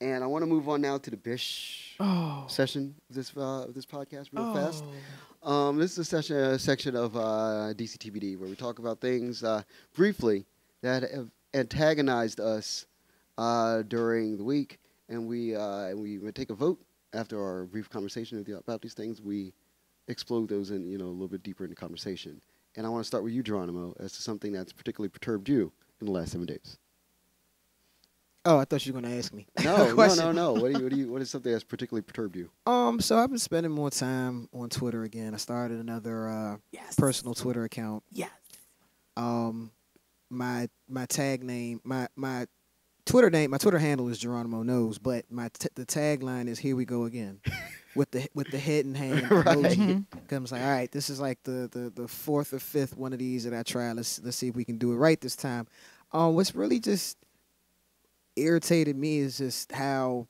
And 0.00 0.24
I 0.24 0.26
want 0.26 0.42
to 0.42 0.46
move 0.46 0.68
on 0.68 0.80
now 0.80 0.98
to 0.98 1.10
the 1.10 1.16
Bish 1.16 1.94
Oh, 2.00 2.44
session 2.48 2.96
of 3.08 3.14
this 3.14 3.32
uh, 3.36 3.66
of 3.68 3.74
this 3.74 3.86
podcast 3.86 4.30
real 4.32 4.46
oh. 4.50 4.54
fast. 4.54 4.84
Um, 5.42 5.76
this 5.76 5.92
is 5.92 5.98
a 5.98 6.04
session, 6.04 6.36
a 6.36 6.58
section 6.58 6.94
of 6.94 7.16
uh, 7.16 7.74
DCTBD 7.74 8.38
where 8.38 8.48
we 8.48 8.54
talk 8.54 8.78
about 8.78 9.00
things 9.00 9.42
uh, 9.42 9.62
briefly 9.92 10.46
that 10.82 11.02
have 11.02 11.30
antagonized 11.52 12.38
us 12.38 12.86
uh, 13.38 13.82
during 13.82 14.36
the 14.36 14.44
week, 14.44 14.78
and 15.08 15.26
we 15.26 15.56
uh, 15.56 15.96
we 15.96 16.20
take 16.30 16.50
a 16.50 16.54
vote 16.54 16.78
after 17.12 17.42
our 17.42 17.64
brief 17.64 17.90
conversation 17.90 18.44
about 18.56 18.80
these 18.82 18.94
things. 18.94 19.20
We 19.20 19.52
explode 20.06 20.48
those 20.48 20.70
in 20.70 20.88
you 20.88 20.96
know 20.96 21.06
a 21.06 21.16
little 21.16 21.26
bit 21.26 21.42
deeper 21.42 21.64
in 21.64 21.70
the 21.70 21.76
conversation. 21.76 22.40
And 22.76 22.86
I 22.86 22.88
want 22.88 23.02
to 23.02 23.08
start 23.08 23.24
with 23.24 23.32
you, 23.32 23.42
Geronimo, 23.42 23.96
as 23.98 24.12
to 24.12 24.22
something 24.22 24.52
that's 24.52 24.72
particularly 24.72 25.08
perturbed 25.08 25.48
you 25.48 25.72
in 26.00 26.06
the 26.06 26.12
last 26.12 26.30
seven 26.30 26.46
days. 26.46 26.78
Oh, 28.44 28.58
I 28.58 28.64
thought 28.64 28.84
you 28.84 28.92
were 28.92 29.00
gonna 29.00 29.14
ask 29.16 29.32
me. 29.32 29.46
No, 29.62 29.94
no, 29.94 30.14
no, 30.14 30.32
no. 30.32 30.52
What 30.54 30.72
do 30.72 30.78
you, 30.78 30.84
what 30.84 30.92
do 30.92 30.96
you, 30.98 31.12
what 31.12 31.22
is 31.22 31.30
something 31.30 31.52
that's 31.52 31.62
particularly 31.64 32.02
perturbed 32.02 32.34
you? 32.36 32.50
Um, 32.66 33.00
so 33.00 33.16
I've 33.18 33.28
been 33.30 33.38
spending 33.38 33.70
more 33.70 33.90
time 33.90 34.48
on 34.52 34.68
Twitter 34.68 35.04
again. 35.04 35.32
I 35.34 35.36
started 35.36 35.78
another 35.78 36.28
uh, 36.28 36.56
Yes. 36.72 36.96
personal 36.96 37.34
Twitter 37.34 37.62
account. 37.64 38.02
Yes. 38.10 38.30
Um, 39.16 39.70
my 40.30 40.68
my 40.88 41.06
tag 41.06 41.44
name, 41.44 41.80
my 41.84 42.08
my 42.16 42.46
Twitter 43.04 43.30
name, 43.30 43.50
my 43.50 43.58
Twitter 43.58 43.78
handle 43.78 44.08
is 44.08 44.18
Geronimo 44.18 44.62
Knows, 44.62 44.98
but 44.98 45.30
my 45.30 45.48
t- 45.58 45.68
the 45.74 45.84
tagline 45.84 46.48
is 46.48 46.58
"Here 46.58 46.74
we 46.74 46.84
go 46.84 47.04
again," 47.04 47.40
with 47.94 48.10
the 48.10 48.26
with 48.34 48.50
the 48.50 48.58
head 48.58 48.86
and 48.86 48.96
hand 48.96 49.22
Right. 49.30 49.44
emoji. 49.58 50.04
Comes 50.28 50.50
like, 50.50 50.62
all 50.62 50.70
right, 50.70 50.90
this 50.90 51.10
is 51.10 51.20
like 51.20 51.42
the, 51.42 51.68
the 51.70 51.92
the 51.94 52.08
fourth 52.08 52.54
or 52.54 52.58
fifth 52.58 52.96
one 52.96 53.12
of 53.12 53.18
these 53.18 53.44
that 53.44 53.52
I 53.54 53.62
try. 53.62 53.92
Let's 53.92 54.20
let's 54.22 54.36
see 54.36 54.48
if 54.48 54.56
we 54.56 54.64
can 54.64 54.78
do 54.78 54.92
it 54.92 54.96
right 54.96 55.20
this 55.20 55.36
time. 55.36 55.66
Um, 56.12 56.34
what's 56.34 56.54
really 56.54 56.80
just 56.80 57.18
irritated 58.36 58.96
me 58.96 59.18
is 59.18 59.38
just 59.38 59.72
how 59.72 60.26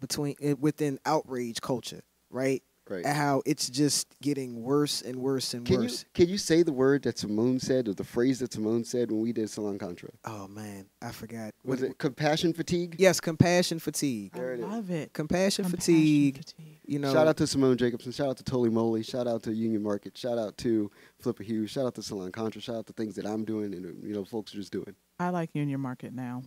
between 0.00 0.34
eh, 0.42 0.54
within 0.58 0.98
outrage 1.06 1.60
culture, 1.60 2.02
right? 2.30 2.62
Right. 2.88 3.06
How 3.06 3.40
it's 3.46 3.70
just 3.70 4.08
getting 4.20 4.62
worse 4.62 5.00
and 5.00 5.16
worse 5.16 5.54
and 5.54 5.64
Can 5.64 5.76
you 5.76 5.80
worse. 5.82 6.04
can 6.12 6.28
you 6.28 6.36
say 6.36 6.62
the 6.62 6.72
word 6.72 7.02
that 7.04 7.18
Simone 7.18 7.58
said 7.58 7.88
or 7.88 7.94
the 7.94 8.04
phrase 8.04 8.40
that 8.40 8.52
Simone 8.52 8.84
said 8.84 9.10
when 9.10 9.22
we 9.22 9.32
did 9.32 9.48
Salon 9.48 9.78
Contra? 9.78 10.10
Oh 10.26 10.48
man, 10.48 10.84
I 11.00 11.10
forgot. 11.10 11.54
Was 11.64 11.80
What- 11.80 11.90
it 11.92 11.98
compassion 11.98 12.52
fatigue? 12.52 12.96
Yes, 12.98 13.20
compassion 13.20 13.78
fatigue. 13.78 14.32
There 14.34 14.50
I 14.50 14.54
it 14.54 14.60
is. 14.60 14.66
love 14.66 14.90
it. 14.90 15.12
Compassion, 15.14 15.64
Compassion 15.64 15.94
fatigue. 15.94 16.36
fatigue. 16.36 16.78
You 16.86 16.98
know, 16.98 17.10
Shout 17.10 17.26
out 17.26 17.38
to 17.38 17.46
Simone 17.46 17.78
Jacobson. 17.78 18.12
Shout 18.12 18.28
out 18.28 18.36
to 18.36 18.44
Toli 18.44 18.68
Moli. 18.68 19.02
Shout 19.02 19.26
out 19.26 19.42
to 19.44 19.54
Union 19.54 19.82
Market. 19.82 20.18
Shout 20.18 20.36
out 20.38 20.58
to 20.58 20.90
Flipper 21.20 21.42
Hughes. 21.42 21.70
Shout 21.70 21.86
out 21.86 21.94
to 21.94 22.02
Salon 22.02 22.30
Contra. 22.32 22.60
Shout 22.60 22.76
out 22.76 22.86
to 22.88 22.92
things 22.92 23.14
that 23.14 23.24
I'm 23.24 23.44
doing 23.46 23.72
and 23.72 24.04
you 24.04 24.12
know 24.12 24.26
folks 24.26 24.52
are 24.52 24.58
just 24.58 24.72
doing. 24.72 24.94
I 25.18 25.30
like 25.30 25.48
Union 25.54 25.80
Market 25.80 26.12
now. 26.12 26.42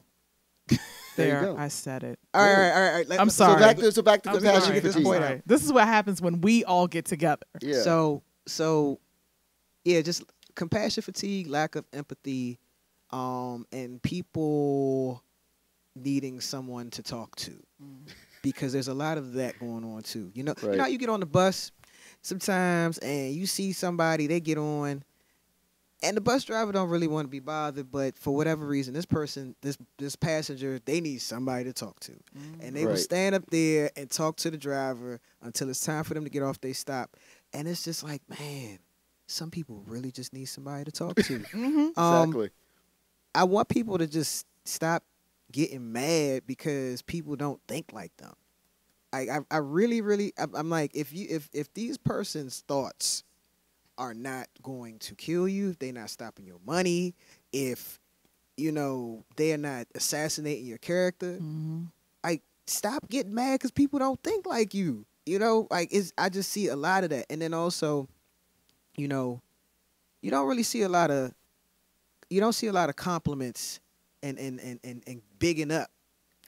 There 0.67 1.25
you 1.27 1.33
there, 1.33 1.41
go. 1.41 1.57
I 1.57 1.67
said 1.69 2.03
it. 2.03 2.19
all 2.33 2.41
right, 2.43 2.51
all 2.51 2.55
right, 2.55 2.69
all 2.69 2.79
right. 2.81 2.89
all 2.91 2.97
right. 2.97 3.09
Let- 3.09 3.19
I'm 3.19 3.29
sorry. 3.31 3.53
So 3.53 3.59
back 3.67 3.77
to 3.77 3.91
so 3.91 4.01
back 4.03 4.21
to 4.23 4.29
I'm 4.29 4.35
compassion 4.35 4.61
sorry. 4.61 4.73
get 4.75 4.83
this 4.83 4.95
I'm 4.95 5.03
fatigue. 5.03 5.21
sorry. 5.23 5.41
This 5.47 5.63
is 5.63 5.73
what 5.73 5.87
happens 5.87 6.21
when 6.21 6.41
we 6.41 6.63
all 6.63 6.85
get 6.87 7.05
together. 7.05 7.45
Yeah. 7.59 7.81
So 7.81 8.21
so 8.45 8.99
yeah, 9.83 10.01
just 10.01 10.23
compassion 10.55 11.01
fatigue, 11.01 11.47
lack 11.47 11.75
of 11.75 11.85
empathy, 11.91 12.59
um, 13.09 13.65
and 13.71 14.01
people 14.01 15.23
needing 15.95 16.39
someone 16.39 16.91
to 16.91 17.01
talk 17.01 17.35
to. 17.37 17.53
Because 18.43 18.71
there's 18.71 18.87
a 18.87 18.93
lot 18.93 19.17
of 19.17 19.33
that 19.33 19.59
going 19.59 19.83
on 19.83 20.03
too. 20.03 20.31
You 20.35 20.43
know, 20.43 20.53
you 20.61 20.71
know 20.73 20.83
how 20.83 20.87
you 20.87 20.97
get 20.99 21.09
on 21.09 21.19
the 21.19 21.25
bus 21.25 21.71
sometimes 22.21 22.97
and 22.99 23.33
you 23.33 23.45
see 23.45 23.71
somebody, 23.71 24.27
they 24.27 24.39
get 24.39 24.57
on 24.57 25.03
and 26.03 26.15
the 26.15 26.21
bus 26.21 26.43
driver 26.43 26.71
don't 26.71 26.89
really 26.89 27.07
want 27.07 27.25
to 27.25 27.29
be 27.29 27.39
bothered, 27.39 27.91
but 27.91 28.17
for 28.17 28.35
whatever 28.35 28.65
reason, 28.65 28.93
this 28.93 29.05
person, 29.05 29.55
this 29.61 29.77
this 29.97 30.15
passenger, 30.15 30.79
they 30.85 31.01
need 31.01 31.21
somebody 31.21 31.63
to 31.63 31.73
talk 31.73 31.99
to. 32.01 32.13
And 32.61 32.75
they 32.75 32.85
will 32.85 32.97
stand 32.97 33.33
up 33.35 33.45
there 33.49 33.89
and 33.95 34.09
talk 34.09 34.37
to 34.37 34.51
the 34.51 34.57
driver 34.57 35.19
until 35.41 35.69
it's 35.69 35.83
time 35.83 36.03
for 36.03 36.13
them 36.13 36.23
to 36.23 36.29
get 36.29 36.43
off 36.43 36.61
they 36.61 36.73
stop. 36.73 37.17
And 37.53 37.67
it's 37.67 37.83
just 37.83 38.03
like, 38.03 38.21
man, 38.29 38.79
some 39.25 39.49
people 39.49 39.83
really 39.87 40.11
just 40.11 40.33
need 40.33 40.45
somebody 40.45 40.83
to 40.85 40.91
talk 40.91 41.15
to. 41.15 41.39
Mm-hmm. 41.57 41.99
Um, 41.99 42.29
exactly. 42.29 42.49
I 43.33 43.43
want 43.45 43.69
people 43.69 43.97
to 43.97 44.07
just 44.07 44.45
stop 44.65 45.03
getting 45.51 45.91
mad 45.91 46.43
because 46.45 47.01
people 47.01 47.35
don't 47.35 47.59
think 47.67 47.93
like 47.93 48.15
them. 48.17 48.33
I, 49.13 49.19
I, 49.21 49.39
I 49.49 49.57
really, 49.57 50.01
really, 50.01 50.33
I'm, 50.37 50.53
I'm 50.55 50.69
like, 50.69 50.91
if 50.93 51.13
you, 51.13 51.27
if, 51.29 51.49
if 51.53 51.73
these 51.73 51.97
person's 51.97 52.63
thoughts 52.67 53.23
are 53.97 54.13
not 54.13 54.47
going 54.63 54.99
to 54.99 55.15
kill 55.15 55.47
you, 55.47 55.69
if 55.71 55.79
they're 55.79 55.93
not 55.93 56.09
stopping 56.09 56.45
your 56.45 56.59
money, 56.65 57.15
if, 57.51 57.99
you 58.55 58.71
know, 58.71 59.23
they're 59.35 59.57
not 59.57 59.87
assassinating 59.95 60.65
your 60.65 60.77
character, 60.77 61.33
Mm-hmm. 61.33 61.83
stop 62.69 63.07
getting 63.09 63.33
mad 63.33 63.53
because 63.53 63.71
people 63.71 63.97
don't 63.97 64.21
think 64.21 64.45
like 64.45 64.73
you. 64.73 65.05
You 65.25 65.39
know, 65.39 65.67
like 65.71 65.89
it's 65.91 66.11
I 66.17 66.29
just 66.29 66.49
see 66.51 66.67
a 66.67 66.75
lot 66.75 67.03
of 67.03 67.09
that, 67.11 67.25
and 67.29 67.41
then 67.41 67.53
also, 67.53 68.07
you 68.97 69.07
know, 69.07 69.41
you 70.21 70.31
don't 70.31 70.47
really 70.47 70.63
see 70.63 70.81
a 70.83 70.89
lot 70.89 71.11
of, 71.11 71.33
you 72.29 72.39
don't 72.41 72.53
see 72.53 72.67
a 72.67 72.73
lot 72.73 72.89
of 72.89 72.95
compliments 72.95 73.79
and 74.23 74.37
and 74.39 74.59
and 74.59 74.79
and, 74.83 75.03
and 75.07 75.21
bigging 75.39 75.71
up. 75.71 75.89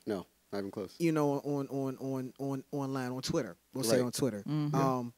No, 0.06 0.26
not 0.52 0.60
even 0.60 0.72
close. 0.72 0.96
You 1.00 1.12
know, 1.12 1.40
on 1.40 1.68
on 1.68 1.98
on 2.00 2.34
on 2.40 2.64
online 2.72 3.12
on 3.12 3.22
Twitter. 3.22 3.56
We'll 3.74 3.84
say 3.84 4.00
on 4.02 4.12
Twitter. 4.12 4.44
Mhm. 4.48 4.74
Um, 4.74 5.14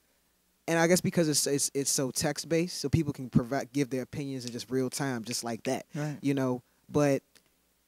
and 0.68 0.80
I 0.80 0.88
guess 0.88 1.02
because 1.02 1.28
it's 1.30 1.48
it's 1.48 1.72
it's 1.74 1.92
so 1.92 2.12
text 2.12 2.48
based, 2.50 2.80
so 2.80 2.90
people 2.90 3.14
can 3.14 3.30
provide 3.30 3.72
give 3.74 3.90
their 3.90 4.02
opinions 4.04 4.46
in 4.46 4.52
just 4.52 4.70
real 4.70 4.90
time, 4.90 5.24
just 5.24 5.44
like 5.44 5.64
that 5.64 5.86
Right. 5.96 6.18
you 6.22 6.34
know. 6.34 6.62
But 6.90 7.24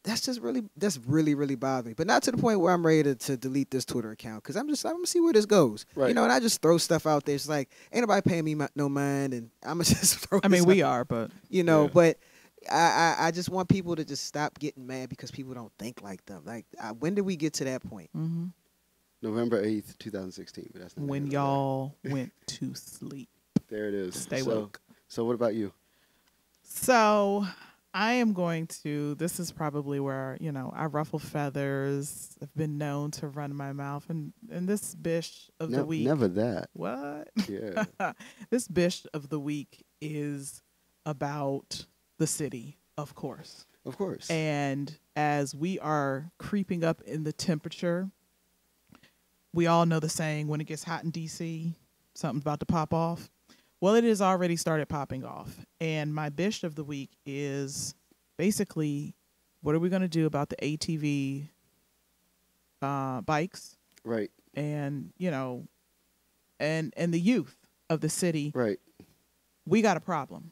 that's 0.04 0.22
just 0.22 0.42
really 0.42 0.64
that's 0.76 0.98
really 1.06 1.34
really 1.36 1.56
bothering 1.56 1.92
me. 1.92 1.94
But 1.96 2.08
not 2.08 2.24
to 2.24 2.32
the 2.32 2.38
point 2.38 2.60
where 2.60 2.74
I'm 2.74 2.86
ready 2.86 3.04
to, 3.04 3.16
to 3.16 3.38
delete 3.38 3.72
this 3.72 3.86
Twitter 3.86 4.12
account 4.12 4.44
because 4.44 4.58
I'm 4.58 4.68
just 4.68 4.86
I'm 4.86 4.94
gonna 4.96 5.08
see 5.08 5.22
where 5.22 5.34
this 5.34 5.46
goes. 5.46 5.86
You 6.10 6.14
know, 6.14 6.24
and 6.24 6.32
I 6.32 6.40
just 6.40 6.62
throw 6.62 6.78
stuff 6.78 7.06
out 7.08 7.26
there. 7.26 7.36
It's 7.36 7.48
like 7.48 7.70
ain't 7.92 8.02
nobody 8.02 8.22
paying 8.28 8.44
me 8.44 8.56
my, 8.56 8.68
no 8.76 8.90
mind, 8.90 9.34
and 9.34 9.50
I'm 9.64 9.74
gonna 9.78 9.84
just 9.86 10.20
throw. 10.20 10.40
I 10.44 10.48
mean, 10.50 10.62
this 10.62 10.68
we 10.68 10.84
out, 10.84 10.92
are, 10.92 11.06
but 11.06 11.32
you 11.50 11.64
know. 11.64 11.84
Yeah. 11.84 11.90
But 11.94 12.18
I, 12.70 12.76
I 13.20 13.28
I 13.28 13.32
just 13.32 13.50
want 13.50 13.70
people 13.70 13.96
to 13.96 14.06
just 14.06 14.26
stop 14.26 14.58
getting 14.60 14.88
mad 14.88 15.10
because 15.10 15.32
people 15.32 15.54
don't 15.54 15.72
think 15.80 16.02
like 16.02 16.26
them. 16.26 16.44
Like, 16.46 16.66
I, 16.82 16.92
when 16.92 17.14
did 17.16 17.22
we 17.22 17.36
get 17.36 17.54
to 17.56 17.66
that 17.66 17.84
point? 17.84 18.10
hmm 18.14 18.46
November 19.24 19.64
eighth, 19.64 19.98
two 19.98 20.12
thousand 20.12 20.32
sixteen. 20.32 20.70
But 20.74 20.82
that's 20.82 20.96
When 20.98 21.32
y'all 21.32 21.96
went 22.04 22.34
to 22.48 22.76
sleep. 22.76 23.30
There 23.70 23.88
it 23.88 23.96
is. 23.96 24.20
Stay 24.20 24.42
so, 24.42 24.50
woke. 24.50 24.82
So 25.08 25.24
what 25.24 25.34
about 25.34 25.56
you? 25.56 25.72
So 26.62 27.48
I 27.94 28.14
am 28.14 28.34
going 28.34 28.68
to. 28.84 29.16
This 29.16 29.40
is 29.40 29.52
probably 29.52 30.00
where 30.00 30.38
you 30.42 30.52
know 30.52 30.72
I 30.76 30.86
ruffle 30.86 31.20
feathers. 31.20 32.38
I've 32.42 32.54
been 32.54 32.78
known 32.78 33.12
to 33.12 33.28
run 33.28 33.56
my 33.56 33.72
mouth, 33.72 34.10
and 34.10 34.34
and 34.52 34.68
this 34.68 34.94
bish 34.94 35.50
of 35.60 35.72
the 35.72 35.86
week. 35.86 36.06
Never 36.06 36.28
that. 36.28 36.70
What? 36.74 37.30
Yeah. 37.48 37.86
this 38.50 38.68
bish 38.68 39.06
of 39.14 39.30
the 39.30 39.40
week 39.40 39.86
is 40.02 40.62
about 41.06 41.86
the 42.18 42.28
city, 42.28 42.78
of 42.98 43.16
course. 43.16 43.66
of 43.86 43.98
course. 43.98 44.30
And 44.30 44.98
as 45.16 45.56
we 45.56 45.80
are 45.80 46.32
creeping 46.40 46.84
up 46.84 47.02
in 47.02 47.24
the 47.24 47.34
temperature, 47.34 48.10
we 49.54 49.68
all 49.68 49.86
know 49.86 50.00
the 50.00 50.10
saying 50.10 50.48
when 50.48 50.60
it 50.62 50.66
gets 50.66 50.84
hot 50.84 51.04
in 51.04 51.12
DC, 51.12 51.74
something's 52.16 52.44
about 52.44 52.60
to 52.60 52.66
pop 52.66 52.94
off. 52.94 53.30
Well, 53.80 53.96
it 53.96 54.04
has 54.04 54.22
already 54.22 54.56
started 54.56 54.88
popping 54.88 55.24
off. 55.24 55.66
And 55.80 56.14
my 56.14 56.30
bish 56.30 56.64
of 56.64 56.76
the 56.76 56.84
week 56.84 57.12
is 57.26 57.96
basically 58.38 59.16
what 59.62 59.76
are 59.76 59.80
we 59.80 59.90
going 59.90 60.02
to 60.02 60.08
do 60.08 60.26
about 60.26 60.50
the 60.50 60.56
ATV 60.58 61.50
uh, 62.82 63.22
bikes 63.22 63.78
right. 64.04 64.32
and, 64.54 65.12
you 65.18 65.32
know, 65.32 65.68
and 66.60 66.94
and 66.96 67.14
the 67.14 67.20
youth 67.20 67.56
of 67.90 68.00
the 68.02 68.10
city 68.10 68.52
Right. 68.56 68.80
we 69.66 69.82
got 69.82 69.98
a 69.98 70.00
problem. 70.00 70.52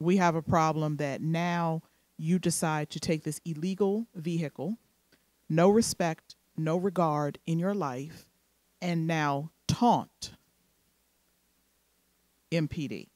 We 0.00 0.16
have 0.18 0.34
a 0.34 0.42
problem 0.42 0.96
that 0.96 1.20
now 1.20 1.82
you 2.16 2.38
decide 2.38 2.90
to 2.90 3.00
take 3.00 3.24
this 3.24 3.40
illegal 3.44 4.06
vehicle, 4.14 4.78
no 5.48 5.70
respect, 5.70 6.36
no 6.58 6.76
regard 6.76 7.38
in 7.46 7.58
your 7.58 7.74
life, 7.74 8.28
and 8.80 9.06
now 9.06 9.50
taunt 9.66 10.32
MPD. 12.50 13.08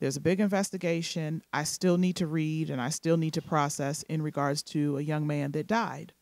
There's 0.00 0.16
a 0.16 0.20
big 0.20 0.40
investigation. 0.40 1.42
I 1.52 1.64
still 1.64 1.98
need 1.98 2.16
to 2.16 2.26
read 2.26 2.70
and 2.70 2.80
I 2.80 2.88
still 2.88 3.18
need 3.18 3.34
to 3.34 3.42
process 3.42 4.02
in 4.04 4.22
regards 4.22 4.62
to 4.64 4.96
a 4.96 5.02
young 5.02 5.26
man 5.26 5.52
that 5.52 5.66
died 5.66 6.14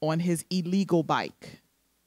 on 0.00 0.20
his 0.20 0.44
illegal 0.50 1.02
bike, 1.02 1.62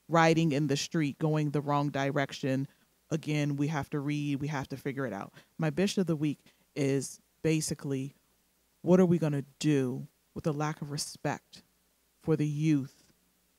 riding 0.07 0.53
in 0.53 0.67
the 0.67 0.77
street, 0.77 1.19
going 1.19 1.51
the 1.51 1.59
wrong 1.59 1.89
direction. 1.89 2.67
Again, 3.11 3.57
we 3.57 3.67
have 3.67 3.89
to 3.89 3.99
read, 3.99 4.39
we 4.39 4.47
have 4.47 4.69
to 4.69 4.77
figure 4.77 5.05
it 5.05 5.11
out. 5.11 5.34
My 5.57 5.69
bishop 5.69 6.01
of 6.01 6.07
the 6.07 6.15
week 6.15 6.39
is 6.75 7.19
basically 7.41 8.15
what 8.82 9.01
are 9.01 9.05
we 9.05 9.17
going 9.17 9.34
to 9.34 9.45
do 9.59 10.07
with 10.34 10.45
the 10.45 10.53
lack 10.53 10.82
of 10.82 10.91
respect 10.91 11.63
for 12.30 12.36
the 12.36 12.45
youth 12.45 13.05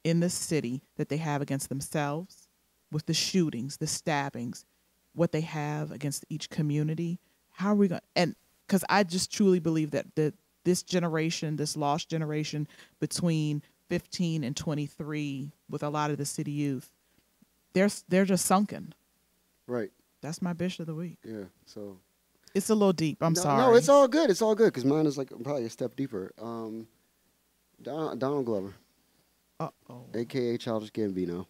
in 0.04 0.20
the 0.20 0.30
city 0.30 0.80
that 0.96 1.08
they 1.08 1.16
have 1.16 1.42
against 1.42 1.68
themselves, 1.68 2.46
with 2.92 3.04
the 3.06 3.12
shootings, 3.12 3.78
the 3.78 3.86
stabbings, 3.88 4.64
what 5.12 5.32
they 5.32 5.40
have 5.40 5.90
against 5.90 6.24
each 6.28 6.48
community? 6.50 7.18
How 7.50 7.72
are 7.72 7.74
we 7.74 7.88
going? 7.88 8.00
And 8.14 8.36
because 8.64 8.84
I 8.88 9.02
just 9.02 9.32
truly 9.32 9.58
believe 9.58 9.90
that 9.90 10.14
that 10.14 10.34
this 10.62 10.84
generation, 10.84 11.56
this 11.56 11.76
lost 11.76 12.08
generation 12.08 12.68
between 13.00 13.60
15 13.88 14.44
and 14.44 14.56
23, 14.56 15.50
with 15.68 15.82
a 15.82 15.88
lot 15.88 16.12
of 16.12 16.18
the 16.18 16.24
city 16.24 16.52
youth, 16.52 16.92
they're 17.72 17.90
they're 18.08 18.24
just 18.24 18.46
sunken. 18.46 18.94
Right. 19.66 19.90
That's 20.20 20.40
my 20.40 20.52
bitch 20.52 20.78
of 20.78 20.86
the 20.86 20.94
week. 20.94 21.18
Yeah. 21.24 21.46
So. 21.66 21.98
It's 22.54 22.70
a 22.70 22.74
little 22.74 22.92
deep. 22.92 23.20
I'm 23.20 23.32
no, 23.32 23.40
sorry. 23.40 23.62
No, 23.62 23.74
it's 23.74 23.88
all 23.88 24.06
good. 24.06 24.30
It's 24.30 24.42
all 24.42 24.54
good 24.54 24.66
because 24.66 24.84
mine 24.84 25.06
is 25.06 25.18
like 25.18 25.30
probably 25.42 25.64
a 25.64 25.70
step 25.70 25.96
deeper. 25.96 26.32
Um, 26.40 26.86
Don, 27.82 28.18
Donald 28.18 28.44
Glover, 28.46 28.74
Uh 29.58 29.68
oh. 29.88 30.04
aka 30.14 30.56
Childish 30.58 30.90
Gambino. 30.92 31.46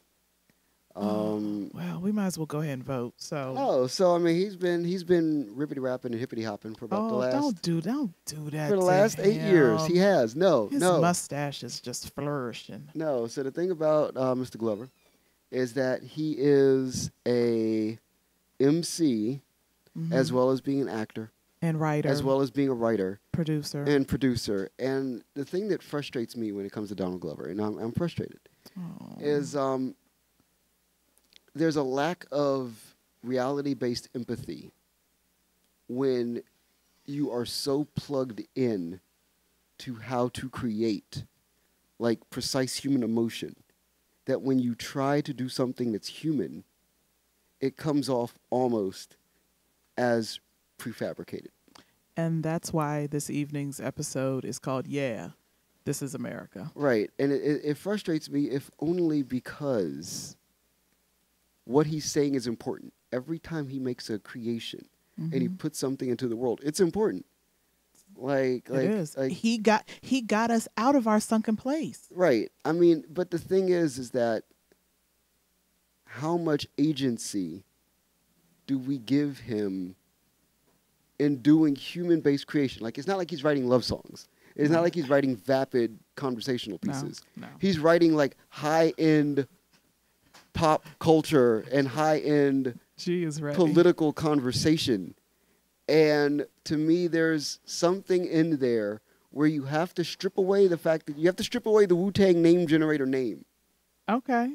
Um. 0.96 1.70
Well, 1.72 2.00
we 2.00 2.10
might 2.10 2.26
as 2.26 2.36
well 2.36 2.46
go 2.46 2.58
ahead 2.60 2.74
and 2.74 2.84
vote. 2.84 3.14
So. 3.16 3.54
Oh, 3.56 3.86
so 3.86 4.14
I 4.14 4.18
mean, 4.18 4.34
he's 4.34 4.56
been 4.56 4.84
he's 4.84 5.04
been 5.04 5.54
rippity 5.56 5.80
rapping 5.80 6.10
and 6.12 6.20
hippity 6.20 6.42
hopping 6.42 6.74
for 6.74 6.86
about 6.86 7.08
the 7.08 7.14
Oh, 7.14 7.18
last 7.18 7.32
don't 7.32 7.62
do 7.62 7.80
don't 7.80 8.12
do 8.26 8.50
that. 8.50 8.68
for 8.70 8.76
the 8.76 8.82
last 8.84 9.18
eight 9.20 9.40
years. 9.40 9.86
He 9.86 9.98
has 9.98 10.34
no 10.34 10.66
His 10.68 10.80
no 10.80 11.00
mustache 11.00 11.62
is 11.62 11.80
just 11.80 12.12
flourishing. 12.14 12.88
no. 12.94 13.28
So 13.28 13.44
the 13.44 13.52
thing 13.52 13.70
about 13.70 14.16
uh, 14.16 14.34
Mr. 14.34 14.58
Glover 14.58 14.88
is 15.52 15.74
that 15.74 16.02
he 16.02 16.34
is 16.36 17.10
a 17.26 17.98
MC 18.58 19.40
as 20.10 20.30
Mhm. 20.30 20.34
well 20.34 20.50
as 20.50 20.60
being 20.60 20.80
an 20.82 20.88
actor, 20.88 21.30
and 21.62 21.80
writer, 21.80 22.08
as 22.08 22.22
well 22.22 22.40
as 22.40 22.50
being 22.50 22.68
a 22.68 22.74
writer 22.74 23.20
producer. 23.32 23.82
and 23.84 24.06
producer. 24.08 24.70
And 24.78 25.22
the 25.34 25.44
thing 25.44 25.68
that 25.68 25.82
frustrates 25.82 26.36
me 26.36 26.52
when 26.52 26.64
it 26.64 26.72
comes 26.72 26.88
to 26.88 26.94
Donald 26.94 27.20
Glover, 27.20 27.46
and 27.48 27.60
I'm, 27.60 27.78
I'm 27.78 27.92
frustrated, 27.92 28.40
Oh. 28.78 29.16
is 29.18 29.56
um, 29.56 29.94
there's 31.54 31.76
a 31.76 31.82
lack 31.82 32.26
of 32.30 32.94
reality-based 33.22 34.08
empathy 34.14 34.72
when 35.88 36.42
you 37.04 37.30
are 37.30 37.44
so 37.44 37.84
plugged 37.96 38.42
in 38.54 39.00
to 39.78 39.96
how 39.96 40.28
to 40.28 40.48
create 40.48 41.24
like 41.98 42.18
precise 42.30 42.76
human 42.76 43.02
emotion 43.02 43.56
that 44.26 44.40
when 44.42 44.58
you 44.58 44.74
try 44.74 45.20
to 45.20 45.34
do 45.34 45.48
something 45.48 45.92
that's 45.92 46.08
human 46.08 46.64
it 47.60 47.76
comes 47.76 48.08
off 48.08 48.38
almost 48.50 49.16
as 49.98 50.38
prefabricated 50.80 51.48
and 52.16 52.42
that's 52.42 52.72
why 52.72 53.06
this 53.06 53.30
evening's 53.30 53.80
episode 53.80 54.44
is 54.44 54.58
called 54.58 54.86
"Yeah, 54.86 55.30
This 55.84 56.02
Is 56.02 56.14
America." 56.14 56.70
Right, 56.74 57.08
and 57.18 57.30
it, 57.32 57.40
it, 57.42 57.60
it 57.64 57.76
frustrates 57.78 58.28
me 58.28 58.50
if 58.50 58.70
only 58.80 59.22
because 59.22 60.36
what 61.64 61.86
he's 61.86 62.04
saying 62.10 62.34
is 62.34 62.46
important. 62.46 62.92
Every 63.12 63.38
time 63.38 63.68
he 63.68 63.78
makes 63.78 64.10
a 64.10 64.18
creation 64.18 64.86
and 65.16 65.34
he 65.34 65.48
Mhm. 65.48 65.58
puts 65.58 65.78
something 65.78 66.08
into 66.08 66.26
the 66.28 66.36
world, 66.36 66.60
it's 66.64 66.80
important. 66.80 67.24
Like, 68.16 68.68
like, 68.68 68.84
it 68.84 68.90
is. 68.90 69.16
like, 69.16 69.32
he 69.32 69.56
got 69.58 69.88
he 70.00 70.20
got 70.20 70.50
us 70.50 70.66
out 70.76 70.96
of 70.96 71.06
our 71.06 71.20
sunken 71.20 71.56
place. 71.56 72.08
right. 72.10 72.50
I 72.64 72.72
mean, 72.72 73.04
but 73.08 73.30
the 73.30 73.38
thing 73.38 73.68
is, 73.68 73.98
is 73.98 74.10
that 74.10 74.42
how 76.04 76.36
much 76.36 76.66
agency 76.76 77.64
do 78.66 78.78
we 78.78 78.98
give 78.98 79.38
him 79.40 79.94
in 81.20 81.36
doing 81.42 81.76
human-based 81.76 82.46
creation? 82.46 82.82
Like, 82.82 82.98
it's 82.98 83.06
not 83.06 83.18
like 83.18 83.30
he's 83.30 83.44
writing 83.44 83.68
love 83.68 83.84
songs. 83.84 84.26
It's 84.56 84.70
No. 84.70 84.76
not 84.76 84.82
like 84.82 84.94
he's 84.94 85.08
writing 85.08 85.36
vapid 85.36 85.98
conversational 86.16 86.78
pieces. 86.78 87.22
no. 87.36 87.46
he's 87.60 87.78
writing 87.78 88.14
like 88.16 88.36
high 88.48 88.92
end 88.98 89.46
pop 90.52 90.84
culture 90.98 91.64
and 91.72 91.86
high 91.88 92.18
end 92.18 92.78
She 92.96 93.22
is 93.22 93.40
ready. 93.40 93.54
political 93.56 94.12
conversation. 94.12 95.14
And 95.88 96.46
to 96.64 96.76
me, 96.76 97.06
there's 97.06 97.60
something 97.64 98.24
in 98.26 98.58
there 98.58 99.00
where 99.30 99.46
you 99.46 99.62
have 99.64 99.94
to 99.94 100.04
strip 100.04 100.38
away 100.38 100.66
the 100.66 100.76
fact 100.78 101.06
that 101.06 101.16
you 101.16 101.26
have 101.26 101.36
to 101.36 101.44
strip 101.44 101.66
away 101.66 101.86
the 101.86 101.94
Wu 101.96 102.10
Tang 102.10 102.42
name 102.42 102.66
generator 102.66 103.06
name. 103.06 103.44
okay. 104.08 104.50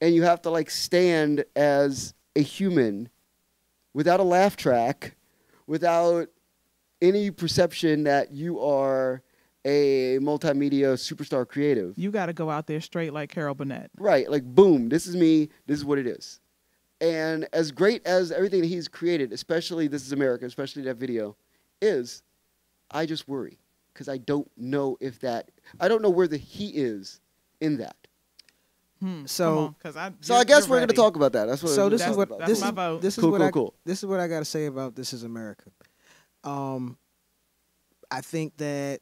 And 0.00 0.14
you 0.14 0.22
have 0.24 0.42
to 0.42 0.50
like 0.50 0.70
stand 0.70 1.44
as 1.56 2.14
a 2.36 2.40
human 2.40 3.08
without 3.94 4.20
a 4.20 4.24
laugh 4.24 4.56
track, 4.56 5.16
without 5.66 6.28
any 7.02 7.30
perception 7.30 8.04
that 8.04 8.32
you 8.32 8.60
are 8.60 9.22
a 9.64 10.18
multimedia 10.20 10.94
superstar 10.94 11.46
creative. 11.48 11.94
You 11.96 12.10
got 12.10 12.26
to 12.26 12.32
go 12.32 12.50
out 12.50 12.66
there 12.66 12.80
straight 12.80 13.12
like 13.12 13.30
Carol 13.30 13.54
Burnett. 13.54 13.90
Right, 13.96 14.30
like 14.30 14.44
boom, 14.44 14.88
this 14.88 15.06
is 15.06 15.16
me, 15.16 15.48
this 15.66 15.78
is 15.78 15.84
what 15.84 15.98
it 15.98 16.06
is. 16.06 16.40
And 17.00 17.48
as 17.52 17.70
great 17.70 18.06
as 18.06 18.30
everything 18.30 18.60
that 18.62 18.68
he's 18.68 18.88
created, 18.88 19.32
especially 19.32 19.88
This 19.88 20.06
is 20.06 20.12
America, 20.12 20.46
especially 20.46 20.82
that 20.82 20.96
video, 20.96 21.36
is, 21.82 22.22
I 22.90 23.06
just 23.06 23.28
worry 23.28 23.58
because 23.92 24.08
I 24.08 24.18
don't 24.18 24.50
know 24.56 24.96
if 25.00 25.20
that, 25.20 25.50
I 25.80 25.88
don't 25.88 26.02
know 26.02 26.10
where 26.10 26.28
the 26.28 26.36
he 26.36 26.68
is 26.68 27.20
in 27.60 27.76
that. 27.78 27.96
Hmm. 29.04 29.26
So- 29.26 29.74
because 29.78 29.96
I. 29.96 30.12
So 30.22 30.34
I 30.34 30.44
guess 30.44 30.66
we're 30.66 30.78
going 30.78 30.88
to 30.88 30.94
talk 30.94 31.16
about 31.16 31.32
that. 31.32 31.44
That's 31.46 31.62
what 31.62 31.72
so 31.72 31.88
this 31.90 32.06
is 32.06 32.16
what. 32.16 32.30
This 32.46 32.60
my 32.62 32.68
is 32.68 32.72
vote. 32.74 33.02
this 33.02 33.18
is 33.18 33.22
Cool, 33.22 33.32
what 33.32 33.38
cool, 33.40 33.46
I 33.46 33.50
cool. 33.50 33.74
this 33.84 33.98
is 33.98 34.06
what 34.06 34.18
I 34.18 34.28
got 34.28 34.38
to 34.38 34.44
say 34.46 34.64
about 34.66 34.94
this 34.96 35.12
is 35.12 35.24
America. 35.24 35.70
Um, 36.42 36.96
I 38.10 38.22
think 38.22 38.56
that 38.56 39.00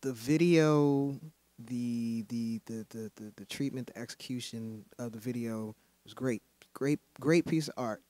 the 0.00 0.12
video, 0.14 1.18
the 1.58 2.24
the 2.28 2.60
the 2.64 2.86
the 2.88 3.10
the, 3.16 3.32
the 3.36 3.44
treatment, 3.46 3.88
the 3.88 3.98
execution 3.98 4.84
of 4.98 5.12
the 5.12 5.18
video 5.18 5.74
was 6.04 6.14
great. 6.14 6.42
Great 6.72 7.00
great 7.20 7.44
piece 7.46 7.68
of 7.68 7.74
art, 7.76 8.00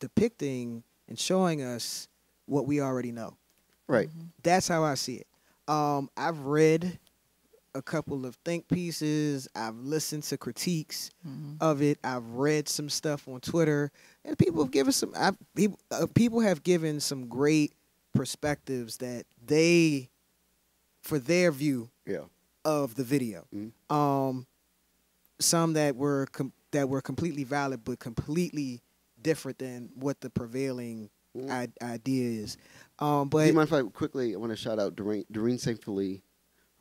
depicting 0.00 0.82
and 1.08 1.18
showing 1.18 1.60
us 1.60 2.08
what 2.46 2.66
we 2.66 2.80
already 2.80 3.12
know. 3.12 3.36
Right. 3.86 4.08
That's 4.42 4.66
how 4.68 4.82
I 4.84 4.94
see 4.94 5.16
it. 5.16 5.26
Um, 5.68 6.08
I've 6.16 6.38
read 6.40 6.98
a 7.74 7.82
couple 7.82 8.24
of 8.24 8.36
think 8.44 8.68
pieces. 8.68 9.48
I've 9.54 9.76
listened 9.76 10.22
to 10.24 10.36
critiques 10.38 11.10
Mhm. 11.26 11.56
of 11.60 11.82
it. 11.82 11.98
I've 12.04 12.24
read 12.30 12.68
some 12.68 12.88
stuff 12.88 13.26
on 13.28 13.40
Twitter, 13.40 13.90
and 14.24 14.38
people 14.38 14.62
have 14.62 14.70
given 14.70 14.92
some. 14.92 15.12
I've, 15.16 15.36
people 15.54 15.78
uh, 15.90 16.06
people 16.14 16.40
have 16.40 16.62
given 16.62 17.00
some 17.00 17.26
great 17.28 17.72
perspectives 18.14 18.98
that 18.98 19.26
they, 19.44 20.08
for 21.02 21.18
their 21.18 21.50
view 21.50 21.90
Yeah. 22.06 22.24
of 22.64 22.94
the 22.94 23.04
video. 23.04 23.46
Mhm. 23.54 23.72
Um, 23.94 24.46
some 25.40 25.72
that 25.72 25.96
were 25.96 26.26
com- 26.32 26.52
that 26.70 26.88
were 26.88 27.00
completely 27.02 27.44
valid, 27.44 27.84
but 27.84 27.98
completely 27.98 28.82
different 29.20 29.58
than 29.58 29.90
what 29.94 30.20
the 30.20 30.30
prevailing 30.30 31.10
Mm. 31.36 31.50
I- 31.50 31.84
idea 31.84 32.42
is. 32.42 32.56
Um, 33.00 33.24
Do 33.28 33.30
but 33.38 33.46
you 33.48 33.52
mind 33.52 33.68
if 33.68 33.72
I 33.72 33.82
quickly? 33.82 34.34
I 34.34 34.38
want 34.38 34.50
to 34.52 34.56
shout 34.56 34.78
out 34.78 34.94
Doreen, 34.94 35.24
Doreen 35.32 35.58
St. 35.58 35.80
Félix, 35.80 36.22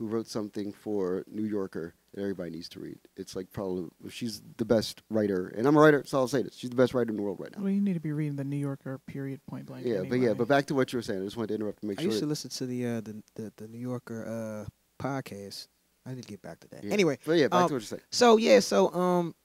who 0.03 0.09
wrote 0.09 0.27
something 0.27 0.73
for 0.73 1.23
New 1.31 1.45
Yorker 1.45 1.93
that 2.13 2.21
everybody 2.21 2.51
needs 2.51 2.67
to 2.67 2.79
read. 2.81 2.99
It's 3.15 3.37
like 3.37 3.49
probably 3.53 3.89
she's 4.09 4.41
the 4.57 4.65
best 4.65 5.01
writer, 5.09 5.47
and 5.55 5.65
I'm 5.65 5.77
a 5.77 5.79
writer, 5.79 6.03
so 6.05 6.17
I'll 6.17 6.27
say 6.27 6.41
this: 6.43 6.55
she's 6.57 6.69
the 6.69 6.75
best 6.75 6.93
writer 6.93 7.09
in 7.09 7.15
the 7.15 7.21
world 7.21 7.39
right 7.39 7.55
now. 7.55 7.63
Well, 7.63 7.71
you 7.71 7.79
need 7.79 7.93
to 7.93 8.01
be 8.01 8.11
reading 8.11 8.35
the 8.35 8.43
New 8.43 8.57
Yorker. 8.57 8.99
Period. 9.07 9.39
Point 9.47 9.65
blank. 9.65 9.85
yeah, 9.85 10.01
but 10.07 10.19
yeah, 10.19 10.33
but 10.33 10.49
back 10.49 10.65
to 10.67 10.75
what 10.75 10.91
you 10.91 10.97
were 10.97 11.03
saying. 11.03 11.21
I 11.21 11.23
just 11.23 11.37
wanted 11.37 11.47
to 11.49 11.55
interrupt 11.55 11.79
to 11.81 11.87
make 11.87 11.99
I 11.99 12.01
sure. 12.01 12.11
I 12.11 12.11
used 12.11 12.23
to 12.23 12.27
listen 12.27 12.49
to 12.49 12.65
the 12.65 12.85
uh, 12.85 13.01
the, 13.01 13.23
the 13.35 13.53
the 13.55 13.67
New 13.69 13.79
Yorker 13.79 14.67
uh, 14.67 15.03
podcast. 15.03 15.67
I 16.05 16.13
need 16.13 16.23
to 16.23 16.27
get 16.27 16.41
back 16.41 16.59
to 16.59 16.67
that. 16.69 16.83
yeah. 16.83 16.91
Anyway, 16.91 17.17
but 17.25 17.37
yeah, 17.37 17.47
back 17.47 17.61
um, 17.61 17.67
to 17.69 17.75
what 17.75 17.79
you're 17.79 17.87
saying. 17.87 18.01
So 18.11 18.35
yeah, 18.35 18.59
so 18.59 18.93
um, 18.93 19.35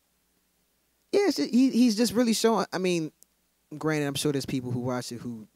yeah, 1.12 1.28
it's 1.28 1.36
ju- 1.36 1.48
he 1.48 1.70
he's 1.70 1.96
just 1.96 2.12
really 2.12 2.34
showing. 2.34 2.66
I 2.72 2.78
mean, 2.78 3.12
granted, 3.76 4.09
I'm 4.09 4.16
sure 4.16 4.32
there's 4.32 4.44
people 4.44 4.72
who 4.72 4.80
watch 4.80 5.12
it 5.12 5.20
who, 5.20 5.46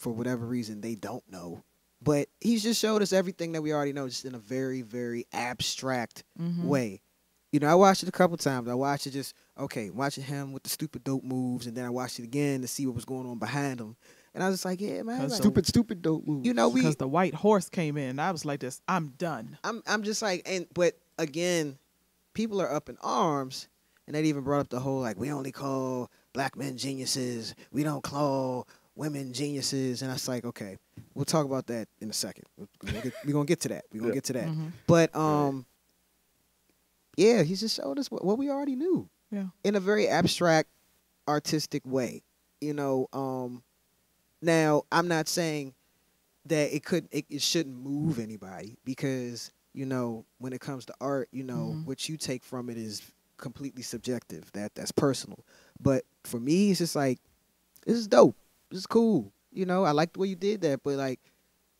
for 0.00 0.12
whatever 0.12 0.44
reason, 0.44 0.80
they 0.80 0.96
don't 0.96 1.22
know, 1.30 1.62
but 2.02 2.28
he's 2.40 2.62
just 2.62 2.80
showed 2.80 3.02
us 3.02 3.12
everything 3.12 3.52
that 3.52 3.62
we 3.62 3.72
already 3.72 3.92
know, 3.92 4.08
just 4.08 4.24
in 4.24 4.34
a 4.34 4.38
very 4.38 4.82
very 4.82 5.26
abstract 5.32 6.24
Mhm. 6.38 6.64
way. 6.64 7.02
You 7.52 7.60
know, 7.60 7.68
I 7.68 7.74
watched 7.74 8.02
it 8.02 8.08
a 8.08 8.12
couple 8.12 8.36
times. 8.38 8.66
I 8.68 8.74
watched 8.74 9.06
it 9.06 9.10
just 9.10 9.34
okay, 9.58 9.90
watching 9.90 10.24
him 10.24 10.52
with 10.52 10.62
the 10.62 10.70
stupid 10.70 11.04
dope 11.04 11.22
moves, 11.24 11.66
and 11.66 11.76
then 11.76 11.84
I 11.84 11.90
watched 11.90 12.18
it 12.18 12.24
again 12.24 12.62
to 12.62 12.68
see 12.68 12.86
what 12.86 12.94
was 12.94 13.04
going 13.04 13.26
on 13.26 13.38
behind 13.38 13.78
him, 13.80 13.96
and 14.34 14.42
I 14.42 14.48
was 14.48 14.54
just 14.56 14.64
like, 14.64 14.80
yeah, 14.80 15.02
man, 15.02 15.28
like, 15.28 15.32
Stupid, 15.32 15.66
stupid, 15.66 16.00
dope 16.02 16.26
move. 16.26 16.46
You 16.46 16.54
know, 16.54 16.68
we 16.70 16.80
because 16.80 16.96
the 16.96 17.06
white 17.08 17.34
horse 17.34 17.68
came 17.68 17.98
in. 17.98 18.18
I 18.18 18.30
was 18.30 18.44
like 18.46 18.60
this. 18.60 18.80
I'm 18.88 19.08
done. 19.18 19.58
I'm 19.64 19.82
I'm 19.86 20.02
just 20.02 20.22
like 20.22 20.42
and 20.46 20.66
but 20.72 20.98
again, 21.18 21.78
people 22.34 22.60
are 22.62 22.72
up 22.72 22.88
in 22.88 22.96
arms 23.02 23.68
and 24.06 24.16
they 24.16 24.22
even 24.24 24.42
brought 24.42 24.60
up 24.60 24.70
the 24.70 24.80
whole 24.80 25.00
like 25.00 25.18
we 25.18 25.30
only 25.30 25.52
call 25.52 26.10
black 26.32 26.56
men 26.56 26.78
geniuses, 26.78 27.54
we 27.70 27.82
don't 27.82 28.02
call 28.02 28.66
women 28.94 29.32
geniuses 29.32 30.02
and 30.02 30.10
I 30.10 30.14
was 30.14 30.28
like, 30.28 30.44
okay, 30.44 30.76
we'll 31.14 31.24
talk 31.24 31.46
about 31.46 31.66
that 31.68 31.88
in 32.00 32.10
a 32.10 32.12
second. 32.12 32.44
We're 32.58 32.66
gonna 32.84 33.00
get, 33.02 33.12
we're 33.24 33.32
gonna 33.32 33.44
get 33.46 33.60
to 33.60 33.68
that. 33.68 33.84
We're 33.92 34.00
gonna 34.00 34.08
Yeah. 34.10 34.14
get 34.14 34.24
to 34.24 34.32
that. 34.34 34.48
Mhm. 34.48 34.72
But 34.86 35.14
um 35.16 35.66
yeah, 37.16 37.42
he 37.42 37.54
just 37.54 37.76
showed 37.76 37.98
us 37.98 38.10
what, 38.10 38.24
what 38.24 38.38
we 38.38 38.50
already 38.50 38.76
knew. 38.76 39.08
Yeah. 39.30 39.46
In 39.64 39.74
a 39.76 39.80
very 39.80 40.08
abstract 40.08 40.68
artistic 41.28 41.82
way. 41.86 42.22
You 42.60 42.74
know, 42.74 43.08
um 43.12 43.62
now 44.40 44.82
I'm 44.92 45.08
not 45.08 45.28
saying 45.28 45.74
that 46.46 46.74
it 46.74 46.84
could 46.84 47.08
it, 47.12 47.26
it 47.30 47.42
shouldn't 47.42 47.76
move 47.76 48.18
anybody 48.18 48.76
because 48.84 49.50
you 49.72 49.86
know 49.86 50.24
when 50.38 50.52
it 50.52 50.60
comes 50.60 50.84
to 50.86 50.94
art 51.00 51.28
you 51.32 51.44
know 51.44 51.72
Mhm. 51.76 51.86
what 51.86 52.08
you 52.08 52.16
take 52.16 52.42
from 52.44 52.68
it 52.68 52.76
is 52.76 53.00
completely 53.38 53.82
subjective 53.82 54.50
that 54.52 54.74
that's 54.74 54.92
personal 54.92 55.44
but 55.80 56.04
for 56.24 56.38
me 56.38 56.70
it's 56.70 56.78
just 56.78 56.94
like 56.94 57.18
this 57.86 57.96
is 57.96 58.06
dope 58.06 58.36
this 58.72 58.80
is 58.80 58.86
cool 58.86 59.32
you 59.52 59.64
know 59.64 59.84
i 59.84 59.90
like 59.92 60.12
the 60.12 60.18
way 60.18 60.26
you 60.26 60.34
did 60.36 60.60
that 60.62 60.82
but 60.82 60.94
like 60.96 61.20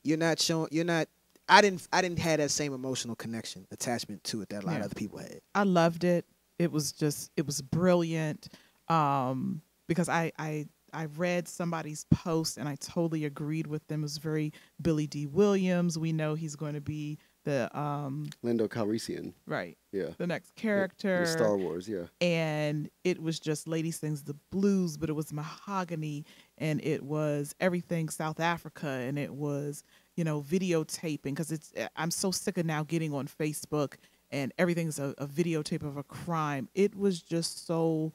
you're 0.05 0.19
not 0.19 0.39
showing 0.39 0.69
you're 0.71 0.85
not 0.85 1.09
i 1.49 1.61
didn't 1.61 1.87
i 1.93 2.01
didn't 2.01 2.19
have 2.19 2.39
that 2.39 2.51
same 2.51 2.73
emotional 2.73 3.17
connection 3.17 3.67
attachment 3.73 4.23
to 4.25 4.41
it 4.43 4.49
that 4.51 4.63
a 4.63 4.67
lot 4.67 4.73
Yeah. 4.75 4.79
of 4.81 4.85
other 4.87 4.95
people 4.95 5.19
had 5.19 5.41
I 5.55 5.65
loved 5.65 6.05
it. 6.05 6.25
It 6.59 6.71
was 6.71 6.93
just 6.93 7.31
it 7.37 7.45
was 7.47 7.61
brilliant. 7.61 8.49
Um, 8.89 9.63
because 9.89 10.09
I 10.09 10.33
I 10.39 10.67
I 10.93 11.07
read 11.17 11.49
somebody's 11.49 12.05
post 12.11 12.59
and 12.59 12.69
I 12.69 12.77
totally 12.77 13.25
agreed 13.25 13.67
with 13.67 13.87
them. 13.89 14.01
It 14.01 14.05
was 14.05 14.19
very 14.19 14.53
Billy 14.81 15.07
Dee 15.07 15.27
Williams. 15.27 15.99
We 15.99 16.13
know 16.13 16.35
he's 16.35 16.55
going 16.57 16.75
to 16.75 16.81
be 16.81 17.19
the 17.45 17.77
um 17.77 18.29
Lando 18.43 18.69
Calrissian. 18.69 19.33
right 19.47 19.77
Yeah. 19.93 20.11
the 20.19 20.27
next 20.27 20.51
In 20.57 20.63
character. 20.63 21.27
Star 21.27 21.57
Wars. 21.57 21.89
Yeah. 21.89 22.05
and 22.21 22.89
it 23.05 23.21
was 23.21 23.41
just 23.41 23.67
Lady 23.67 23.91
Sings 23.91 24.23
the 24.23 24.37
Blues, 24.51 24.97
but 24.97 25.09
it 25.11 25.15
was 25.15 25.33
mahogany 25.33 26.25
and 26.59 26.85
it 26.85 27.03
was 27.03 27.55
everything 27.61 28.09
South 28.09 28.41
Africa 28.41 28.87
and 28.89 29.19
it 29.19 29.33
was, 29.33 29.85
you 30.17 30.25
know, 30.25 30.41
videotaping 30.43 31.23
because 31.25 31.51
it's, 31.51 31.73
eh, 31.77 31.89
I'm 31.97 32.11
so 32.11 32.31
sick 32.31 32.59
of 32.59 32.67
now 32.67 32.83
getting 32.85 33.13
on 33.15 33.27
Facebook 33.27 33.95
and 34.31 34.53
everything's 34.59 34.99
a, 34.99 35.15
a 35.19 35.27
videotape 35.27 35.83
of 35.83 35.97
a 35.97 36.03
crime. 36.03 36.69
It 36.75 36.95
was 36.95 37.21
just 37.21 37.67
so 37.67 38.13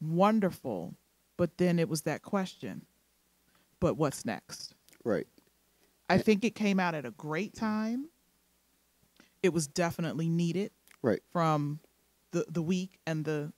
wonderful. 0.00 0.94
But 1.36 1.56
then 1.56 1.78
it 1.78 1.88
was 1.88 2.02
that 2.02 2.20
question, 2.22 2.84
but 3.80 3.96
what's 3.96 4.26
next? 4.26 4.74
Right. 5.04 5.26
I 6.10 6.18
think 6.18 6.44
it 6.44 6.54
came 6.54 6.78
out 6.78 6.94
at 6.94 7.06
a 7.06 7.12
great 7.12 7.54
time. 7.54 8.08
It 9.42 9.54
was 9.54 9.66
definitely 9.66 10.28
needed 10.28 10.70
Right. 11.02 11.22
from 11.32 11.80
the 12.32 12.44
the 12.48 12.60
week 12.60 12.98
and 13.06 13.24
the 13.24 13.52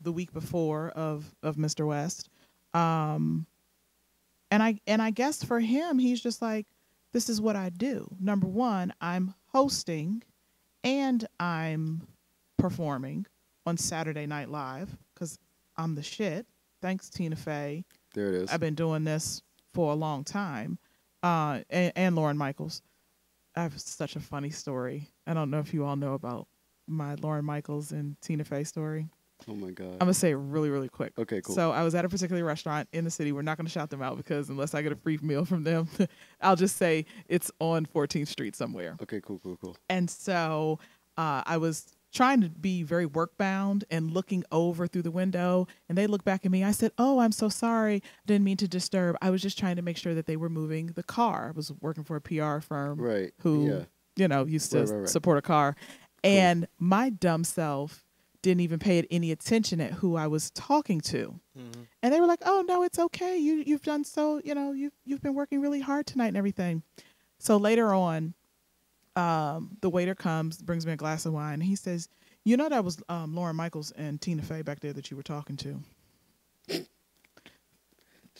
the 0.00 0.12
week 0.12 0.32
before 0.32 0.90
of 0.90 1.34
of 1.42 1.56
Mr. 1.56 1.88
West. 1.88 2.28
Um 2.74 3.46
and 4.50 4.62
I 4.62 4.80
and 4.86 5.00
I 5.00 5.10
guess 5.10 5.42
for 5.42 5.60
him 5.60 5.98
he's 5.98 6.20
just 6.20 6.42
like 6.42 6.66
this 7.12 7.28
is 7.28 7.40
what 7.40 7.56
I 7.56 7.68
do. 7.68 8.08
Number 8.20 8.48
1, 8.48 8.92
I'm 9.00 9.34
hosting 9.52 10.22
and 10.82 11.26
I'm 11.38 12.02
performing 12.58 13.26
on 13.66 13.76
Saturday 13.76 14.26
Night 14.26 14.50
Live 14.50 14.96
cuz 15.14 15.38
I'm 15.76 15.94
the 15.94 16.02
shit. 16.02 16.46
Thanks 16.82 17.08
Tina 17.08 17.36
Fey. 17.36 17.84
There 18.14 18.28
it 18.28 18.34
is. 18.34 18.50
I've 18.50 18.60
been 18.60 18.74
doing 18.74 19.04
this 19.04 19.42
for 19.72 19.92
a 19.92 19.96
long 19.96 20.24
time. 20.24 20.78
Uh, 21.22 21.60
and, 21.70 21.92
and 21.96 22.16
Lorne 22.16 22.36
Michaels. 22.36 22.82
I 23.56 23.62
have 23.62 23.80
such 23.80 24.16
a 24.16 24.20
funny 24.20 24.50
story. 24.50 25.08
I 25.26 25.34
don't 25.34 25.50
know 25.50 25.60
if 25.60 25.72
you 25.72 25.84
all 25.84 25.96
know 25.96 26.14
about 26.14 26.46
my 26.86 27.14
Lorne 27.14 27.44
Michaels 27.44 27.92
and 27.92 28.20
Tina 28.20 28.44
Fey 28.44 28.64
story. 28.64 29.08
Oh 29.48 29.54
my 29.54 29.70
god. 29.70 29.92
I'm 29.92 29.98
gonna 30.00 30.14
say 30.14 30.30
it 30.30 30.36
really, 30.36 30.70
really 30.70 30.88
quick. 30.88 31.12
okay. 31.18 31.40
Cool. 31.40 31.54
So 31.54 31.70
I 31.72 31.82
was 31.82 31.94
at 31.94 32.04
a 32.04 32.08
particular 32.08 32.44
restaurant 32.44 32.88
in 32.92 33.04
the 33.04 33.10
city. 33.10 33.32
We're 33.32 33.42
not 33.42 33.56
gonna 33.56 33.68
shout 33.68 33.90
them 33.90 34.02
out 34.02 34.16
because 34.16 34.48
unless 34.48 34.74
I 34.74 34.82
get 34.82 34.92
a 34.92 34.96
free 34.96 35.18
meal 35.22 35.44
from 35.44 35.64
them, 35.64 35.88
I'll 36.40 36.56
just 36.56 36.76
say 36.76 37.04
it's 37.28 37.50
on 37.60 37.86
14th 37.86 38.28
Street 38.28 38.54
somewhere. 38.56 38.96
okay. 39.02 39.20
Cool. 39.20 39.40
Cool. 39.42 39.56
Cool. 39.60 39.76
And 39.88 40.08
so 40.10 40.78
uh, 41.16 41.42
I 41.46 41.56
was 41.58 41.86
trying 42.12 42.40
to 42.40 42.48
be 42.48 42.84
very 42.84 43.06
work 43.06 43.36
bound 43.36 43.84
and 43.90 44.12
looking 44.12 44.44
over 44.52 44.86
through 44.86 45.02
the 45.02 45.10
window. 45.10 45.66
And 45.88 45.98
they 45.98 46.06
looked 46.06 46.24
back 46.24 46.46
at 46.46 46.52
me. 46.52 46.62
I 46.62 46.70
said, 46.70 46.92
Oh, 46.96 47.18
I'm 47.18 47.32
so 47.32 47.48
sorry. 47.48 48.02
Didn't 48.24 48.44
mean 48.44 48.56
to 48.58 48.68
disturb. 48.68 49.16
I 49.20 49.30
was 49.30 49.42
just 49.42 49.58
trying 49.58 49.74
to 49.76 49.82
make 49.82 49.96
sure 49.96 50.14
that 50.14 50.26
they 50.26 50.36
were 50.36 50.48
moving 50.48 50.86
the 50.88 51.02
car. 51.02 51.48
I 51.48 51.50
was 51.56 51.72
working 51.80 52.04
for 52.04 52.14
a 52.16 52.20
PR 52.20 52.60
firm 52.60 53.00
Right. 53.00 53.32
who, 53.40 53.66
Yeah. 53.68 53.84
you 54.16 54.28
know, 54.28 54.44
used 54.46 54.70
to 54.72 54.78
Right, 54.80 54.88
right, 54.90 54.98
right. 55.00 55.08
support 55.08 55.38
a 55.38 55.42
car. 55.42 55.74
And 56.22 56.68
my 56.78 57.10
dumb 57.10 57.42
self 57.42 58.04
didn't 58.44 58.60
even 58.60 58.78
pay 58.78 58.98
it 58.98 59.06
any 59.10 59.32
attention 59.32 59.80
at 59.80 59.92
who 59.92 60.16
I 60.16 60.26
was 60.26 60.50
talking 60.50 61.00
to. 61.00 61.40
And 62.02 62.12
they 62.12 62.20
were 62.20 62.26
like, 62.26 62.42
"Oh 62.44 62.62
no, 62.68 62.82
it's 62.82 62.98
okay. 62.98 63.38
You 63.38 63.64
you've 63.66 63.82
done 63.82 64.04
so. 64.04 64.40
You 64.44 64.54
know, 64.54 64.72
you've 64.72 64.92
you've 65.04 65.22
been 65.22 65.34
working 65.34 65.60
really 65.62 65.80
hard 65.80 66.06
tonight 66.06 66.28
and 66.28 66.36
everything." 66.36 66.82
So 67.38 67.56
later 67.56 67.94
on, 67.94 68.34
um, 69.16 69.76
the 69.80 69.88
waiter 69.88 70.14
comes, 70.14 70.60
brings 70.60 70.84
me 70.86 70.92
a 70.92 70.96
glass 70.96 71.24
of 71.24 71.32
wine, 71.32 71.54
and 71.54 71.62
he 71.62 71.74
says, 71.74 72.08
"You 72.44 72.56
know 72.58 72.68
that 72.68 72.84
was 72.84 73.02
um, 73.08 73.34
Lorne 73.34 73.56
Michaels 73.56 73.92
and 73.92 74.20
Tina 74.20 74.42
Fey 74.42 74.60
back 74.62 74.80
there 74.80 74.92
that 74.92 75.10
you 75.10 75.16
were 75.16 75.22
talking 75.22 75.56
to." 75.56 75.80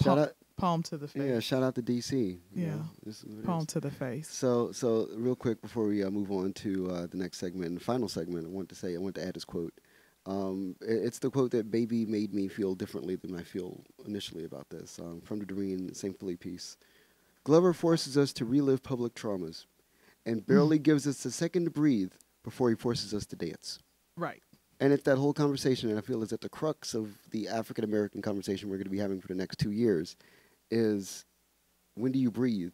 Shout 0.02 0.06
palm, 0.06 0.18
out. 0.18 0.32
palm 0.56 0.82
to 0.82 0.98
the 0.98 1.08
face. 1.08 1.22
Yeah. 1.22 1.40
Shout 1.40 1.62
out 1.62 1.76
to 1.76 1.82
DC. 1.82 2.38
Yeah. 2.54 2.66
know, 2.66 2.84
this 3.04 3.22
is 3.22 3.24
what 3.24 3.38
it 3.38 3.46
palm 3.46 3.60
is. 3.60 3.66
to 3.68 3.80
the 3.80 3.90
face. 3.90 4.28
So, 4.28 4.72
so 4.72 5.08
real 5.14 5.36
quick 5.36 5.62
before 5.62 5.86
we 5.86 6.02
uh, 6.02 6.10
move 6.10 6.32
on 6.32 6.52
to 6.54 6.90
uh, 6.90 7.06
the 7.06 7.16
next 7.16 7.38
segment 7.38 7.70
and 7.70 7.80
final 7.80 8.08
segment, 8.08 8.46
I 8.46 8.50
want 8.50 8.68
to 8.70 8.74
say 8.74 8.94
I 8.94 8.98
want 8.98 9.14
to 9.14 9.26
add 9.26 9.34
this 9.34 9.44
quote. 9.44 9.72
Um, 10.26 10.76
i- 10.82 10.86
it's 10.86 11.18
the 11.18 11.30
quote 11.30 11.50
that 11.50 11.70
"Baby 11.70 12.06
made 12.06 12.32
me 12.32 12.48
feel 12.48 12.74
differently 12.74 13.16
than 13.16 13.34
I 13.34 13.42
feel 13.42 13.84
initially 14.06 14.44
about 14.44 14.70
this." 14.70 14.98
Um, 14.98 15.20
from 15.20 15.38
the 15.38 15.46
Doreen 15.46 15.92
St. 15.94 16.18
Félix 16.18 16.40
piece. 16.40 16.76
Glover 17.44 17.74
forces 17.74 18.16
us 18.16 18.32
to 18.34 18.44
relive 18.46 18.82
public 18.82 19.14
traumas, 19.14 19.66
and 20.24 20.46
barely 20.46 20.78
gives 20.78 21.06
us 21.06 21.24
a 21.26 21.30
second 21.30 21.64
to 21.66 21.70
breathe 21.70 22.12
before 22.42 22.70
he 22.70 22.74
forces 22.76 23.12
us 23.12 23.26
to 23.26 23.36
dance. 23.36 23.80
Right. 24.16 24.42
And 24.80 24.92
it's 24.92 25.04
that 25.04 25.18
whole 25.18 25.34
conversation, 25.34 25.90
and 25.90 25.98
I 25.98 26.02
feel 26.02 26.22
is 26.22 26.32
at 26.32 26.40
the 26.40 26.48
crux 26.48 26.94
of 26.94 27.18
the 27.30 27.46
African 27.48 27.84
American 27.84 28.22
conversation 28.22 28.68
we're 28.70 28.76
going 28.76 28.84
to 28.86 28.90
be 28.90 28.98
having 28.98 29.20
for 29.20 29.28
the 29.28 29.34
next 29.34 29.58
two 29.58 29.70
years, 29.72 30.16
is 30.70 31.24
when 31.94 32.12
do 32.12 32.18
you 32.18 32.30
breathe, 32.30 32.72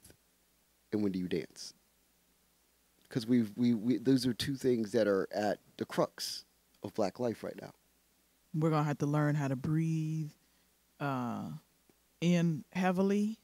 and 0.92 1.03
when 1.03 1.11
do 1.12 1.18
you 1.18 1.28
dance? 1.28 1.74
Because 3.09 3.26
we've 3.26 3.51
we, 3.57 3.74
we 3.74 3.98
those 3.98 4.24
are 4.26 4.32
two 4.32 4.55
things 4.55 4.92
that 4.92 5.09
are 5.09 5.28
at 5.32 5.59
the 5.78 5.84
crux 5.84 6.44
of 6.83 6.95
Black 6.95 7.18
life 7.20 7.43
right 7.45 7.59
now. 7.61 7.72
We're 8.55 8.70
gonna 8.70 8.85
have 8.85 8.99
to 8.99 9.07
learn 9.07 9.35
how 9.35 9.49
to 9.49 9.57
breathe 9.57 10.31
uh, 10.99 11.51
in 12.20 12.64
heavily 12.72 13.39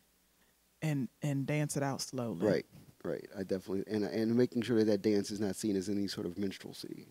and 0.82 1.08
and 1.22 1.46
dance 1.46 1.76
it 1.76 1.82
out 1.82 2.00
slowly. 2.00 2.46
Right, 2.46 2.66
right. 3.04 3.26
I 3.38 3.42
definitely 3.44 3.84
and 3.92 4.04
and 4.04 4.34
making 4.36 4.62
sure 4.62 4.78
that 4.78 4.86
that 4.86 5.02
dance 5.02 5.30
is 5.30 5.40
not 5.40 5.56
seen 5.56 5.76
as 5.76 5.88
any 5.88 6.08
sort 6.08 6.26
of 6.26 6.36
minstrelsy. 6.38 7.06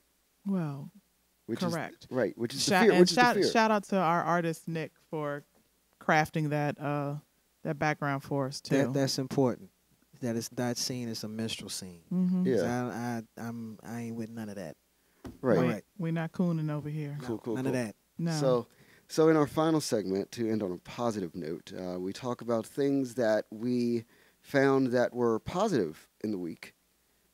Well, 0.46 0.92
Which 1.48 1.60
Correct. 1.62 2.04
Is, 2.04 2.12
right, 2.12 2.38
which 2.38 2.54
is 2.54 2.64
shout, 2.64 2.82
the 2.82 2.86
fear. 2.86 2.92
and 2.94 3.00
Which 3.00 3.10
shout, 3.12 3.38
is 3.38 3.44
the 3.48 3.48
fear. 3.48 3.52
shout 3.54 3.72
out 3.72 3.84
to 3.86 3.98
our 3.98 4.24
artist 4.24 4.68
Nick 4.68 4.92
for 5.10 5.44
crafting 6.02 6.50
that 6.50 6.80
uh, 6.80 7.16
that 7.64 7.80
background 7.80 8.24
for 8.24 8.46
us 8.48 8.60
too. 8.62 8.76
That 8.78 8.94
that's 8.94 9.18
important. 9.20 9.70
That 10.22 10.36
it's 10.36 10.50
not 10.58 10.78
seen 10.78 11.10
as 11.10 11.24
a 11.24 11.28
minstrel 11.28 11.70
scene. 11.70 12.02
mm-hmm. 12.14 12.44
'Cause 12.46 12.62
Yeah. 12.62 13.22
I, 13.38 13.42
I 13.42 13.48
I'm 13.48 13.80
I 13.84 14.02
ain't 14.02 14.16
with 14.16 14.30
none 14.30 14.50
of 14.50 14.56
that. 14.56 14.76
Right. 15.42 15.60
We, 15.60 15.66
Right. 15.68 15.84
we 15.98 16.12
not 16.12 16.32
cooning 16.32 16.70
over 16.70 16.90
here. 16.90 17.18
Cool, 17.22 17.38
cool, 17.40 17.56
none 17.56 17.66
cool. 17.66 17.76
of 17.76 17.80
that. 17.80 17.96
No. 18.18 18.32
So, 18.32 18.68
so 19.08 19.30
in 19.30 19.38
our 19.38 19.48
final 19.48 19.82
segment, 19.82 20.32
to 20.34 20.50
end 20.50 20.64
on 20.64 20.72
a 20.72 20.78
positive 20.78 21.36
note, 21.36 21.72
uh, 21.78 22.00
we 22.00 22.12
talk 22.14 22.42
about 22.42 22.66
things 22.66 23.16
that 23.16 23.46
we 23.52 24.06
found 24.42 24.88
that 24.88 25.14
were 25.14 25.40
positive 25.40 26.08
in 26.24 26.32
the 26.32 26.38
week, 26.38 26.74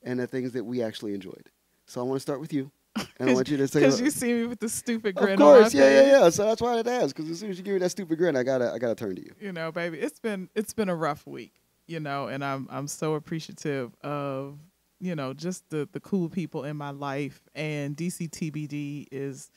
and 0.04 0.20
the 0.20 0.28
things 0.28 0.52
that 0.54 0.64
we 0.66 0.82
actually 0.82 1.14
enjoyed. 1.14 1.50
So 1.86 2.02
I 2.02 2.04
want 2.04 2.16
to 2.18 2.22
start 2.22 2.40
with 2.42 2.54
you, 2.54 2.72
and 3.20 3.30
I 3.30 3.34
want 3.34 3.50
you 3.50 3.58
to 3.58 3.68
say. 3.70 3.80
because 3.80 4.02
you 4.02 4.10
see 4.10 4.34
me 4.34 4.46
with 4.48 4.60
the 4.60 4.70
stupid 4.70 5.16
grin 5.16 5.34
of 5.34 5.40
course, 5.40 5.74
on 5.76 5.80
yeah, 5.82 5.90
yeah, 6.02 6.20
yeah. 6.24 6.30
So 6.30 6.46
that's 6.46 6.62
why 6.62 6.74
I 6.78 6.80
asked. 6.80 7.16
Because 7.16 7.30
as 7.30 7.40
soon 7.40 7.50
as 7.52 7.58
you 7.58 7.64
give 7.64 7.74
me 7.74 7.80
that 7.80 7.90
stupid 7.90 8.18
grin, 8.18 8.36
I 8.36 8.44
gotta, 8.44 8.72
I 8.72 8.78
gotta 8.80 8.96
turn 8.96 9.16
to 9.16 9.22
you. 9.22 9.34
you 9.40 9.52
know, 9.52 9.72
baby, 9.72 10.00
it's 10.00 10.20
been 10.20 10.50
it's 10.56 10.74
been 10.74 10.90
a 10.90 10.96
rough 10.96 11.26
week, 11.28 11.54
you 11.88 12.00
know, 12.00 12.28
and 12.28 12.44
I'm 12.44 12.68
I'm 12.72 12.88
so 12.88 13.14
appreciative 13.16 13.94
of 14.02 14.58
you 15.02 15.16
know 15.16 15.34
just 15.34 15.70
the 15.70 15.90
the 15.92 16.00
cool 16.00 16.30
people 16.30 16.64
in 16.64 16.78
my 16.78 16.92
life, 16.92 17.42
and 17.56 17.98
DCTBD 17.98 19.08
is, 19.12 19.50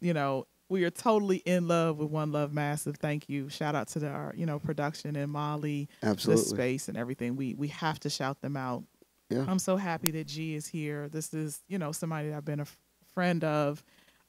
you 0.00 0.12
know, 0.12 0.46
we 0.68 0.84
are 0.84 0.90
totally 0.90 1.38
in 1.38 1.66
love 1.68 1.98
with 1.98 2.10
One 2.10 2.32
Love 2.32 2.52
Massive. 2.52 2.96
Thank 2.96 3.28
you, 3.28 3.48
shout 3.48 3.74
out 3.74 3.88
to 3.88 4.00
the, 4.00 4.08
our 4.08 4.34
you 4.36 4.44
know 4.46 4.58
production 4.58 5.16
and 5.16 5.30
Molly, 5.32 5.88
Absolutely. 6.02 6.42
the 6.42 6.48
space 6.48 6.88
and 6.88 6.96
everything. 6.98 7.36
We 7.36 7.54
we 7.54 7.68
have 7.68 8.00
to 8.00 8.10
shout 8.10 8.40
them 8.42 8.56
out. 8.56 8.84
Yeah. 9.30 9.44
I'm 9.46 9.60
so 9.60 9.76
happy 9.76 10.10
that 10.10 10.26
G 10.26 10.54
is 10.54 10.66
here. 10.66 11.08
This 11.08 11.32
is 11.32 11.62
you 11.68 11.78
know 11.78 11.92
somebody 11.92 12.28
that 12.28 12.36
I've 12.36 12.44
been 12.44 12.58
a 12.58 12.62
f- 12.62 12.76
friend 13.14 13.44
of, 13.44 13.82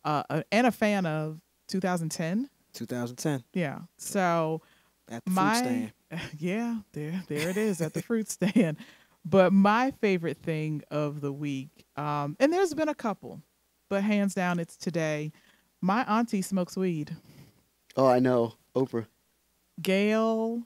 uh, 0.05 0.43
and 0.51 0.67
a 0.67 0.71
fan 0.71 1.05
of 1.07 1.41
2010. 1.67 2.49
2010 2.73 3.43
Yeah, 3.53 3.79
so 3.97 4.61
at 5.09 5.25
the 5.25 5.31
my 5.31 5.53
fruit 5.55 5.57
stand. 5.57 5.91
yeah 6.39 6.75
there 6.93 7.23
there 7.27 7.49
it 7.49 7.57
is 7.57 7.81
at 7.81 7.93
the 7.93 8.01
fruit 8.01 8.29
stand 8.29 8.77
but 9.25 9.53
my 9.53 9.91
favorite 10.01 10.37
thing 10.37 10.81
of 10.91 11.21
the 11.21 11.31
week 11.31 11.85
um 11.95 12.35
and 12.39 12.51
there's 12.51 12.73
been 12.73 12.89
a 12.89 12.95
couple 12.95 13.41
but 13.89 14.03
hands 14.03 14.33
down 14.33 14.59
it's 14.59 14.77
today. 14.77 15.31
My 15.81 16.03
auntie 16.05 16.41
smokes 16.41 16.77
weed. 16.77 17.15
Oh, 17.97 18.05
I 18.07 18.19
know, 18.19 18.53
Oprah. 18.75 19.07
gail 19.81 20.63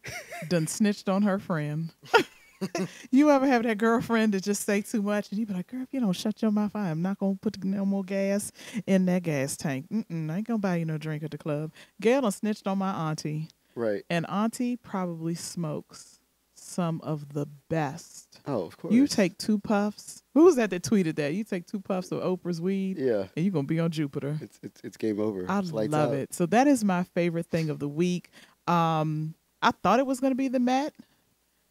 done 0.47 0.67
snitched 0.67 1.09
on 1.09 1.23
her 1.23 1.39
friend. 1.39 1.91
You 3.11 3.29
ever 3.31 3.45
have 3.45 3.63
that 3.63 3.77
girlfriend 3.77 4.33
that 4.33 4.43
just 4.43 4.63
say 4.65 4.81
too 4.81 5.01
much 5.01 5.29
and 5.29 5.37
you 5.39 5.45
be 5.45 5.53
like 5.53 5.67
girl 5.67 5.81
if 5.83 5.93
you 5.93 5.99
don't 5.99 6.13
shut 6.13 6.41
your 6.41 6.51
mouth 6.51 6.73
i'm 6.75 7.01
not 7.01 7.19
gonna 7.19 7.35
put 7.39 7.63
no 7.63 7.85
more 7.85 8.03
gas 8.03 8.51
in 8.87 9.05
that 9.07 9.23
gas 9.23 9.57
tank. 9.57 9.87
Mm-mm, 9.91 10.31
i 10.31 10.37
ain't 10.37 10.47
gonna 10.47 10.57
buy 10.59 10.77
you 10.77 10.85
no 10.85 10.97
drink 10.97 11.21
at 11.21 11.31
the 11.31 11.37
club. 11.37 11.71
Gail 12.01 12.21
done 12.21 12.31
snitched 12.31 12.65
on 12.65 12.77
my 12.77 13.09
auntie. 13.09 13.49
Right. 13.75 14.03
and 14.09 14.25
Auntie 14.29 14.77
probably 14.77 15.35
smokes 15.35 16.14
some 16.75 16.99
of 17.01 17.33
the 17.33 17.47
best. 17.69 18.39
Oh, 18.45 18.63
of 18.65 18.77
course. 18.77 18.93
You 18.93 19.07
take 19.07 19.37
two 19.37 19.57
puffs. 19.57 20.21
Who 20.33 20.43
was 20.43 20.57
that 20.57 20.69
that 20.71 20.83
tweeted 20.83 21.15
that? 21.15 21.33
You 21.33 21.43
take 21.43 21.65
two 21.65 21.79
puffs 21.79 22.11
of 22.11 22.21
Oprah's 22.21 22.59
weed, 22.61 22.97
Yeah. 22.99 23.27
and 23.35 23.45
you're 23.45 23.53
gonna 23.53 23.65
be 23.65 23.79
on 23.79 23.91
Jupiter. 23.91 24.37
It's 24.41 24.59
it's, 24.61 24.81
it's 24.83 24.97
game 24.97 25.19
over. 25.19 25.45
I 25.49 25.59
love 25.61 25.93
out. 25.93 26.13
it. 26.13 26.33
So 26.33 26.45
that 26.47 26.67
is 26.67 26.83
my 26.83 27.03
favorite 27.03 27.47
thing 27.47 27.69
of 27.69 27.79
the 27.79 27.87
week. 27.89 28.29
Um, 28.67 29.33
I 29.61 29.71
thought 29.71 29.99
it 29.99 30.05
was 30.05 30.19
gonna 30.19 30.35
be 30.35 30.47
the 30.49 30.59
Met 30.59 30.93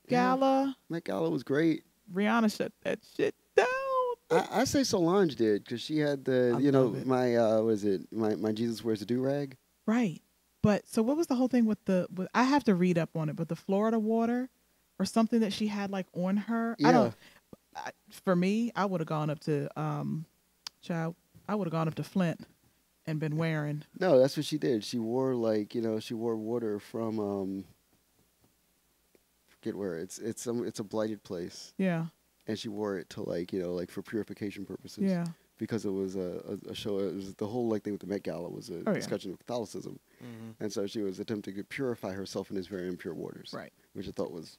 Yeah. 0.09 0.35
Gala. 0.35 0.77
Met 0.89 1.05
Gala 1.05 1.31
was 1.31 1.43
great. 1.43 1.85
Rihanna 2.13 2.55
shut 2.57 2.73
that 2.83 2.99
shit 3.17 3.35
down. 3.57 3.67
I, 4.31 4.49
I 4.61 4.65
say 4.65 4.83
Solange 4.85 5.37
did 5.37 5.65
because 5.65 5.81
she 5.81 5.99
had 5.99 6.25
the 6.25 6.55
I 6.57 6.59
you 6.61 6.73
know 6.73 6.95
it. 6.95 7.07
my 7.07 7.37
uh 7.37 7.61
what 7.63 7.71
is 7.75 7.85
it 7.85 8.01
my 8.11 8.35
my 8.37 8.53
Jesus 8.53 8.83
wears 8.83 9.03
a 9.03 9.07
do 9.07 9.21
rag. 9.21 9.57
Right. 9.87 10.21
But 10.63 10.89
so 10.89 11.03
what 11.03 11.17
was 11.19 11.27
the 11.27 11.35
whole 11.35 11.49
thing 11.49 11.67
with 11.67 11.85
the? 11.85 12.07
With, 12.15 12.27
I 12.35 12.45
have 12.45 12.65
to 12.65 12.75
read 12.75 12.97
up 12.97 13.11
on 13.17 13.29
it. 13.29 13.37
But 13.37 13.49
the 13.49 13.57
Florida 13.57 13.99
water, 13.99 14.49
or 14.99 15.05
something 15.05 15.41
that 15.41 15.53
she 15.53 15.67
had 15.67 15.91
like 15.91 16.07
on 16.15 16.37
her. 16.37 16.77
I 16.85 16.93
don't. 16.93 17.15
I, 17.77 17.91
for 18.11 18.37
me, 18.37 18.71
I 18.77 18.85
would 18.85 19.01
have 19.01 19.09
gone 19.09 19.31
up 19.31 19.41
to 19.41 19.69
um, 19.81 20.27
child. 20.83 21.17
I 21.49 21.55
would 21.55 21.67
have 21.67 21.73
gone 21.73 21.89
up 21.89 21.95
to 21.97 22.05
Flint, 22.05 22.47
and 23.07 23.19
been 23.19 23.37
wearing. 23.37 23.83
No, 23.99 24.19
that's 24.21 24.37
what 24.37 24.47
she 24.47 24.59
did. 24.59 24.85
She 24.85 24.99
wore 24.99 25.35
like 25.35 25.75
you 25.75 25.81
know 25.83 25.99
she 26.01 26.15
wore 26.15 26.37
water 26.37 26.79
from 26.79 27.19
um. 27.19 27.65
Forget 29.49 29.77
where 29.77 29.97
it's 29.99 30.19
it's 30.19 30.43
some 30.43 30.67
it's 30.67 30.79
a 30.81 30.85
blighted 30.85 31.23
place, 31.23 31.73
Yeah. 31.79 32.07
and 32.47 32.59
she 32.59 32.69
wore 32.69 32.99
it 32.99 33.09
to 33.11 33.23
like 33.23 33.53
you 33.53 33.63
know 33.63 33.73
like 33.75 33.91
for 33.91 34.03
purification 34.03 34.65
purposes. 34.65 35.05
Yeah. 35.05 35.25
Because 35.57 35.85
it 35.85 35.91
was 35.91 36.17
a, 36.17 36.43
a, 36.67 36.71
a 36.71 36.75
show. 36.75 36.99
It 36.99 37.15
was 37.15 37.35
the 37.37 37.47
whole 37.47 37.69
like 37.69 37.83
thing 37.85 37.93
with 37.93 38.01
the 38.01 38.09
Met 38.09 38.25
Gala 38.25 38.49
was 38.51 38.71
a 38.71 38.79
Oh, 38.81 38.83
yeah. 38.89 38.93
discussion 38.95 39.31
of 39.33 39.39
Catholicism, 39.39 39.99
Mhm. 40.23 40.55
and 40.61 40.73
so 40.73 40.87
she 40.87 41.01
was 41.01 41.19
attempting 41.21 41.55
to 41.55 41.65
purify 41.65 42.13
herself 42.13 42.51
in 42.51 42.57
these 42.57 42.67
very 42.67 42.89
impure 42.89 43.15
waters. 43.15 43.53
Right. 43.55 43.73
Which 43.95 44.09
I 44.09 44.11
thought 44.11 44.33
was 44.33 44.59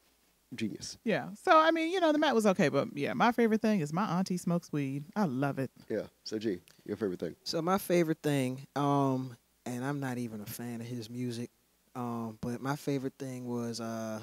genius. 0.55 0.97
Yeah. 1.03 1.29
So 1.43 1.57
I 1.57 1.71
mean, 1.71 1.91
you 1.91 1.99
know, 1.99 2.11
the 2.11 2.17
mat 2.17 2.33
was 2.35 2.45
okay, 2.47 2.69
but 2.69 2.89
yeah, 2.95 3.13
my 3.13 3.31
favorite 3.31 3.61
thing 3.61 3.81
is 3.81 3.91
my 3.93 4.05
auntie 4.19 4.37
smokes 4.37 4.71
weed. 4.71 5.03
I 5.15 5.25
love 5.25 5.59
it. 5.59 5.71
Yeah. 5.89 6.03
So 6.23 6.37
G, 6.39 6.59
your 6.85 6.97
favorite 6.97 7.19
thing? 7.19 7.35
So 7.43 7.61
my 7.61 7.77
favorite 7.77 8.19
thing, 8.23 8.65
um, 8.75 9.35
and 9.65 9.83
I'm 9.85 9.99
not 9.99 10.17
even 10.17 10.41
a 10.41 10.45
fan 10.45 10.81
of 10.81 10.87
his 10.87 11.09
music, 11.09 11.49
um, 11.95 12.37
but 12.41 12.61
my 12.61 12.75
favorite 12.75 13.13
thing 13.19 13.47
was 13.47 13.79
uh, 13.81 14.21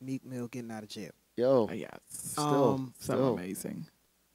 Meek 0.00 0.24
Mill 0.24 0.48
getting 0.48 0.70
out 0.70 0.82
of 0.82 0.88
jail. 0.88 1.10
Yo. 1.36 1.68
Uh, 1.70 1.72
yeah. 1.72 1.90
Still. 2.08 2.64
Um, 2.74 2.94
So 2.98 3.14
still. 3.14 3.34
amazing. 3.34 3.86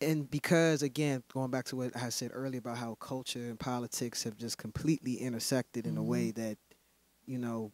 and 0.01 0.29
because 0.29 0.81
again 0.83 1.23
going 1.33 1.49
back 1.51 1.63
to 1.65 1.75
what 1.77 1.95
i 1.95 2.09
said 2.09 2.31
earlier 2.33 2.59
about 2.59 2.77
how 2.77 2.95
culture 2.95 3.39
and 3.49 3.57
politics 3.59 4.23
have 4.23 4.35
just 4.37 4.57
completely 4.57 5.13
intersected 5.15 5.85
in 5.87 5.95
a 5.97 6.03
way 6.03 6.31
that 6.31 6.57
you 7.25 7.37
know 7.37 7.71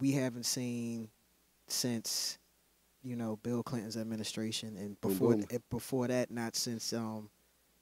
we 0.00 0.12
haven't 0.12 0.44
seen 0.46 1.08
since 1.66 2.38
you 3.02 3.16
know 3.16 3.36
bill 3.42 3.62
clinton's 3.62 3.96
administration 3.96 4.76
and 4.76 5.00
before 5.00 5.32
boom. 5.34 5.42
th- 5.44 5.62
before 5.70 6.06
that 6.08 6.30
not 6.30 6.54
since 6.56 6.92
um 6.92 7.30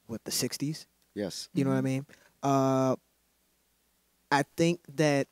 what 0.06 0.22
the 0.24 0.30
60s 0.30 0.86
Yes. 1.14 1.48
you 1.52 1.64
know 1.64 1.70
what 1.70 1.76
i 1.78 1.80
mean 1.82 2.06
uh 2.42 2.94
i 4.30 4.42
think 4.56 4.80
that 4.96 5.26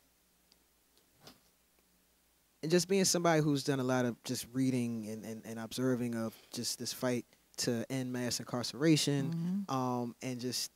and 2.62 2.70
just 2.70 2.88
being 2.88 3.04
somebody 3.04 3.42
who's 3.42 3.62
done 3.64 3.80
a 3.80 3.84
lot 3.84 4.04
of 4.04 4.20
just 4.24 4.46
reading 4.52 5.06
and, 5.08 5.24
and, 5.24 5.42
and 5.44 5.58
observing 5.58 6.14
of 6.16 6.34
just 6.52 6.78
this 6.78 6.92
fight 6.92 7.24
to 7.58 7.84
end 7.90 8.12
mass 8.12 8.40
incarceration 8.40 9.64
Mhm. 9.68 9.72
um, 9.74 10.16
and 10.22 10.40
just 10.40 10.70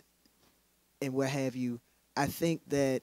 and 1.02 1.14
what 1.14 1.28
have 1.30 1.56
you. 1.56 1.80
I 2.16 2.26
think 2.26 2.60
that 2.68 3.02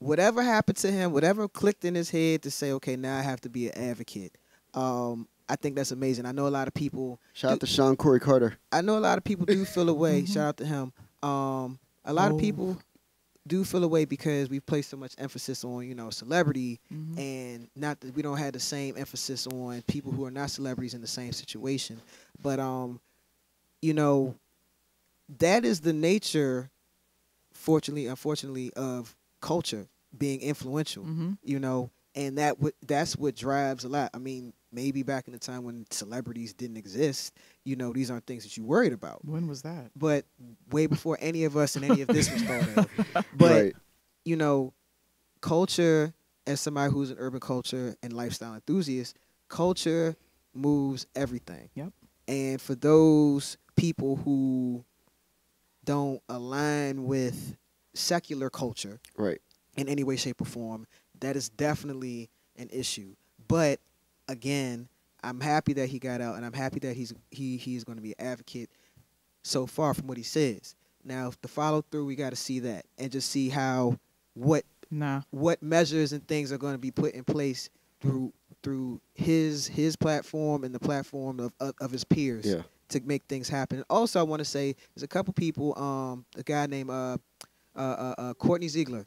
whatever 0.00 0.42
happened 0.42 0.76
to 0.78 0.90
him, 0.90 1.12
whatever 1.12 1.46
clicked 1.46 1.84
in 1.84 1.94
his 1.94 2.10
head 2.10 2.42
to 2.42 2.50
say, 2.50 2.72
okay, 2.72 2.96
now 2.96 3.16
I 3.16 3.22
have 3.22 3.40
to 3.42 3.48
be 3.48 3.68
an 3.68 3.78
advocate. 3.78 4.36
Um, 4.76 5.26
I 5.48 5.56
think 5.56 5.74
that's 5.76 5.90
amazing. 5.92 6.26
I 6.26 6.32
know 6.32 6.46
a 6.46 6.50
lot 6.50 6.68
of 6.68 6.74
people. 6.74 7.18
Shout 7.32 7.52
out 7.52 7.60
to 7.60 7.66
Shawn 7.66 7.96
Corey 7.96 8.20
Carter. 8.20 8.56
I 8.70 8.80
know 8.82 8.98
a 8.98 9.00
lot 9.00 9.16
of 9.18 9.24
people 9.24 9.46
do 9.46 9.64
feel 9.64 9.88
away. 9.88 10.22
Mhm. 10.22 10.32
Shout 10.32 10.46
out 10.48 10.56
to 10.58 10.66
him. 10.66 10.92
Um, 11.22 11.78
a 12.04 12.12
lot 12.12 12.30
Oh. 12.30 12.34
of 12.34 12.40
people 12.40 12.78
do 13.46 13.64
feel 13.64 13.84
away 13.84 14.04
because 14.04 14.50
we 14.50 14.58
place 14.58 14.88
so 14.88 14.96
much 14.96 15.14
emphasis 15.18 15.64
on 15.64 15.86
you 15.86 15.94
know 15.94 16.10
celebrity 16.10 16.80
Mhm. 16.92 17.16
and 17.18 17.68
not 17.76 18.00
that 18.00 18.14
we 18.16 18.20
don't 18.20 18.38
have 18.38 18.52
the 18.52 18.60
same 18.60 18.96
emphasis 18.96 19.46
on 19.46 19.82
people 19.82 20.10
who 20.10 20.24
are 20.24 20.32
not 20.32 20.50
celebrities 20.50 20.94
in 20.94 21.00
the 21.00 21.06
same 21.06 21.30
situation 21.32 22.00
but 22.42 22.58
um 22.58 22.98
you 23.80 23.94
know 23.94 24.34
that 25.38 25.64
is 25.64 25.80
the 25.82 25.92
nature 25.92 26.70
fortunately 27.52 28.08
unfortunately 28.08 28.72
of 28.74 29.14
culture 29.40 29.86
being 30.18 30.40
influential 30.40 31.04
Mhm. 31.04 31.38
you 31.44 31.60
know 31.60 31.90
and 32.16 32.38
that 32.38 32.58
what 32.58 32.74
that's 32.86 33.14
what 33.16 33.36
drives 33.36 33.84
a 33.84 33.88
lot 33.88 34.10
i 34.14 34.18
mean 34.18 34.52
maybe 34.72 35.02
back 35.02 35.26
in 35.28 35.32
the 35.32 35.38
time 35.38 35.62
when 35.64 35.84
celebrities 35.90 36.52
didn't 36.54 36.76
exist 36.76 37.32
you 37.64 37.76
know 37.76 37.92
these 37.92 38.10
aren't 38.10 38.26
things 38.26 38.42
that 38.42 38.56
you 38.56 38.64
worried 38.64 38.92
about 38.92 39.24
When 39.24 39.46
was 39.46 39.62
that? 39.62 39.90
but 39.94 40.24
way 40.70 40.86
before 40.86 41.16
any 41.20 41.44
of 41.44 41.56
us 41.56 41.76
and 41.76 41.84
any 41.84 42.00
of 42.02 42.08
this 42.08 42.30
was 42.32 42.42
thought 42.42 42.68
of 43.14 43.24
but 43.34 43.50
right. 43.50 43.76
you 44.24 44.36
know, 44.36 44.72
culture 45.40 46.12
as 46.46 46.60
somebody 46.60 46.92
who's 46.92 47.10
an 47.10 47.16
urban 47.18 47.40
culture 47.40 47.94
and 48.02 48.12
lifestyle 48.12 48.54
enthusiast, 48.54 49.16
culture 49.48 50.16
moves 50.54 51.06
everything. 51.14 51.68
Yep. 51.74 51.92
And 52.28 52.60
for 52.60 52.74
those 52.74 53.56
people 53.76 54.16
who 54.16 54.84
don't 55.84 56.20
align 56.28 57.04
with 57.04 57.56
secular 57.94 58.50
culture 58.50 59.00
Right. 59.16 59.40
in 59.76 59.88
any 59.88 60.04
way, 60.04 60.16
shape, 60.16 60.40
or 60.40 60.44
form, 60.44 60.86
that 61.20 61.36
is 61.36 61.48
definitely 61.48 62.28
an 62.56 62.68
issue. 62.72 63.14
But 63.48 63.80
again, 64.28 64.88
I'm 65.22 65.40
happy 65.40 65.72
that 65.74 65.88
he 65.88 65.98
got 65.98 66.20
out, 66.20 66.36
and 66.36 66.44
I'm 66.44 66.52
happy 66.52 66.80
that 66.80 66.96
he's 66.96 67.12
he 67.30 67.56
he's 67.56 67.84
going 67.84 67.96
to 67.96 68.02
be 68.02 68.14
an 68.18 68.26
advocate 68.26 68.70
so 69.42 69.66
far 69.66 69.94
from 69.94 70.06
what 70.06 70.16
he 70.16 70.22
says. 70.22 70.74
Now, 71.04 71.32
the 71.42 71.48
follow 71.48 71.82
through, 71.90 72.06
we 72.06 72.16
got 72.16 72.30
to 72.30 72.36
see 72.36 72.58
that 72.60 72.84
and 72.98 73.10
just 73.12 73.30
see 73.30 73.48
how 73.48 73.98
what 74.34 74.64
Nah. 74.90 75.22
what 75.30 75.60
measures 75.64 76.12
and 76.12 76.26
things 76.28 76.52
are 76.52 76.58
going 76.58 76.74
to 76.74 76.78
be 76.78 76.92
put 76.92 77.14
in 77.14 77.24
place 77.24 77.70
through 78.00 78.32
through 78.62 79.00
his 79.14 79.66
his 79.66 79.96
platform 79.96 80.62
and 80.64 80.72
the 80.74 80.78
platform 80.78 81.40
of 81.40 81.52
of, 81.60 81.74
of 81.80 81.90
his 81.90 82.04
peers 82.04 82.44
Yeah. 82.46 82.62
to 82.90 83.00
make 83.04 83.24
things 83.28 83.48
happen. 83.48 83.82
Also, 83.90 84.20
I 84.20 84.22
want 84.22 84.40
to 84.40 84.44
say 84.44 84.76
there's 84.94 85.02
a 85.02 85.08
couple 85.08 85.32
people. 85.32 85.76
Um, 85.76 86.24
a 86.36 86.42
guy 86.44 86.66
named 86.66 86.90
uh, 86.90 87.18
uh, 87.74 87.78
uh, 87.78 88.14
uh, 88.18 88.34
Kortney 88.34 88.68
Ziegler. 88.68 89.06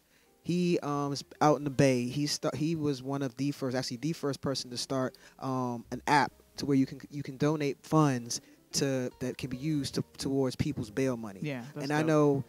He 0.50 0.80
um 0.80 1.14
is 1.14 1.24
out 1.42 1.58
in 1.60 1.64
the 1.64 1.70
Bay. 1.70 2.08
He 2.08 2.26
start. 2.26 2.56
He 2.56 2.76
was 2.76 3.04
one 3.04 3.22
of 3.22 3.38
the 3.38 3.52
first, 3.52 3.78
actually 3.78 3.98
the 3.98 4.14
first 4.14 4.42
person 4.42 4.72
to 4.72 4.78
start 4.78 5.16
um 5.38 5.86
an 5.92 6.02
app 6.08 6.32
to 6.58 6.66
where 6.66 6.76
you 6.76 6.88
can 6.88 7.00
you 7.12 7.22
can 7.22 7.38
donate 7.38 7.78
funds 7.84 8.42
to 8.74 9.12
that 9.20 9.38
can 9.38 9.52
be 9.52 9.58
used 9.58 9.94
to, 9.96 10.04
towards 10.18 10.56
people's 10.56 10.90
bail 10.90 11.16
money. 11.18 11.42
Yeah. 11.44 11.62
that's 11.76 11.84
and 11.84 11.94
I 11.94 12.02
know 12.02 12.44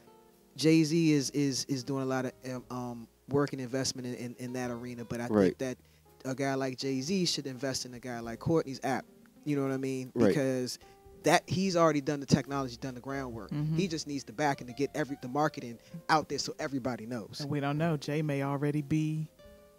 Jay 0.57 0.83
Z 0.83 1.13
is 1.13 1.29
is 1.31 1.67
is 1.67 1.85
doing 1.85 2.03
a 2.03 2.07
lot 2.07 2.25
of 2.25 2.33
um, 2.47 2.65
um 2.71 3.09
work 3.29 3.53
and 3.53 3.61
investment 3.61 4.07
in, 4.09 4.15
in, 4.15 4.35
in 4.39 4.53
that 4.55 4.71
arena. 4.71 5.05
But 5.05 5.21
I 5.21 5.27
Right. 5.27 5.57
think 5.59 5.59
that 5.59 5.77
a 6.25 6.35
guy 6.35 6.55
like 6.55 6.79
Jay 6.79 7.03
Z 7.03 7.27
should 7.27 7.47
invest 7.47 7.85
in 7.85 7.93
a 7.93 8.01
guy 8.01 8.21
like 8.21 8.39
Kortney's 8.41 8.81
app. 8.83 9.05
You 9.45 9.57
know 9.57 9.63
what 9.63 9.73
I 9.73 9.77
mean? 9.77 10.11
Right. 10.15 10.29
Because 10.29 10.79
that 11.25 11.43
he's 11.47 11.77
already 11.77 12.01
done 12.01 12.21
the 12.21 12.27
technology, 12.27 12.77
done 12.77 12.95
the 12.95 13.01
groundwork. 13.01 13.51
Mhm. 13.51 13.77
He 13.77 13.89
just 13.89 14.07
needs 14.07 14.25
the 14.25 14.33
backing 14.33 14.67
to 14.69 14.73
get 14.73 14.91
every 14.95 15.17
the 15.23 15.29
marketing 15.29 15.79
out 16.09 16.29
there 16.29 16.39
so 16.39 16.55
everybody 16.59 17.07
knows. 17.07 17.41
And 17.41 17.51
we 17.51 17.61
don't 17.61 17.77
know. 17.79 17.97
Jay 17.97 18.23
may 18.23 18.43
already 18.43 18.83
be. 18.83 19.29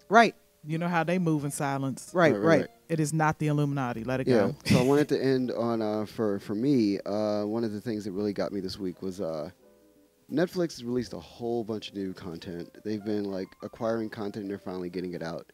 Right, 0.10 0.36
You 0.64 0.78
know 0.78 0.88
how 0.88 1.04
they 1.04 1.18
move 1.18 1.44
in 1.46 1.52
silence. 1.52 2.12
right, 2.14 2.34
Right, 2.34 2.40
right. 2.44 2.62
right, 2.62 2.70
It 2.90 3.00
is 3.00 3.14
not 3.14 3.40
the 3.40 3.48
Illuminati. 3.48 4.04
Let 4.04 4.20
it 4.20 4.28
Yeah. 4.28 4.48
go. 4.50 4.56
so 4.66 4.80
I 4.80 4.84
wanted 4.84 5.08
to 5.10 5.24
end 5.24 5.52
on 5.52 5.82
uh, 5.82 6.06
for 6.06 6.38
for 6.40 6.54
me. 6.54 7.00
Uh, 7.06 7.46
one 7.46 7.64
of 7.64 7.72
the 7.72 7.82
things 7.82 8.04
that 8.06 8.12
really 8.12 8.34
got 8.34 8.52
me 8.52 8.60
this 8.60 8.78
week 8.78 9.02
was 9.02 9.20
uh, 9.22 9.50
Netflix 10.32 10.74
has 10.74 10.84
released 10.84 11.14
a 11.14 11.20
whole 11.20 11.64
bunch 11.64 11.90
of 11.90 11.96
new 11.96 12.14
content. 12.14 12.70
They've 12.86 13.04
been 13.04 13.26
like 13.26 13.48
acquiring 13.64 14.10
content, 14.10 14.44
and 14.44 14.50
they're 14.52 14.60
finally 14.60 14.90
getting 14.90 15.14
it 15.14 15.24
out. 15.24 15.52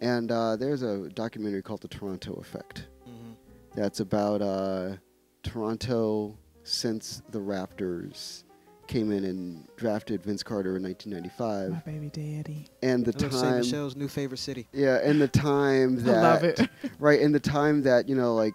And 0.00 0.30
uh, 0.30 0.56
there's 0.56 0.82
a 0.82 1.08
documentary 1.10 1.62
called 1.62 1.80
The 1.82 1.88
Toronto 1.88 2.34
Effect. 2.34 2.86
Mhm. 3.08 3.34
That's 3.74 4.00
about 4.00 4.40
uh, 4.42 4.96
Toronto 5.42 6.36
since 6.64 7.22
the 7.30 7.38
Raptors 7.38 8.44
came 8.86 9.12
in 9.12 9.24
and 9.24 9.66
drafted 9.76 10.22
Vince 10.24 10.42
Carter 10.42 10.76
in 10.76 10.82
1995, 10.82 11.70
My 11.70 11.92
baby 11.92 12.08
daddy. 12.10 12.66
and 12.82 13.04
the 13.04 13.12
I 13.16 13.22
love 13.22 13.32
Saint 13.32 13.44
time. 13.44 13.60
Michelle's 13.60 13.94
new 13.96 14.08
favorite 14.08 14.38
city. 14.38 14.66
Yeah, 14.72 14.98
and 15.02 15.20
the 15.20 15.28
time 15.28 16.02
that 16.04 16.16
I 16.18 16.20
love 16.22 16.44
it. 16.44 16.60
right 16.98 17.20
in 17.20 17.30
the 17.32 17.40
time 17.40 17.82
that 17.82 18.08
you 18.08 18.16
know 18.16 18.34
like 18.34 18.54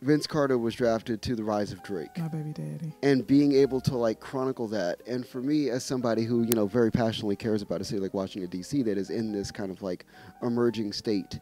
Vince 0.00 0.26
Carter 0.28 0.56
was 0.56 0.74
drafted 0.76 1.20
to 1.22 1.34
the 1.34 1.42
rise 1.44 1.72
of 1.72 1.82
Drake 1.82 2.16
My 2.18 2.28
baby 2.28 2.52
daddy. 2.52 2.94
and 3.02 3.26
being 3.26 3.52
able 3.52 3.80
to 3.82 3.96
like 3.96 4.18
chronicle 4.20 4.68
that 4.68 5.02
and 5.06 5.26
for 5.26 5.42
me 5.42 5.70
as 5.70 5.84
somebody 5.84 6.24
who 6.24 6.42
you 6.44 6.54
know 6.54 6.66
very 6.66 6.90
passionately 6.90 7.36
cares 7.36 7.60
about 7.62 7.80
a 7.80 7.84
city 7.84 8.00
like 8.00 8.14
Washington 8.14 8.48
DC 8.50 8.84
that 8.84 8.96
is 8.96 9.10
in 9.10 9.32
this 9.32 9.50
kind 9.50 9.70
of 9.70 9.82
like 9.82 10.06
emerging 10.42 10.92
state 10.92 11.38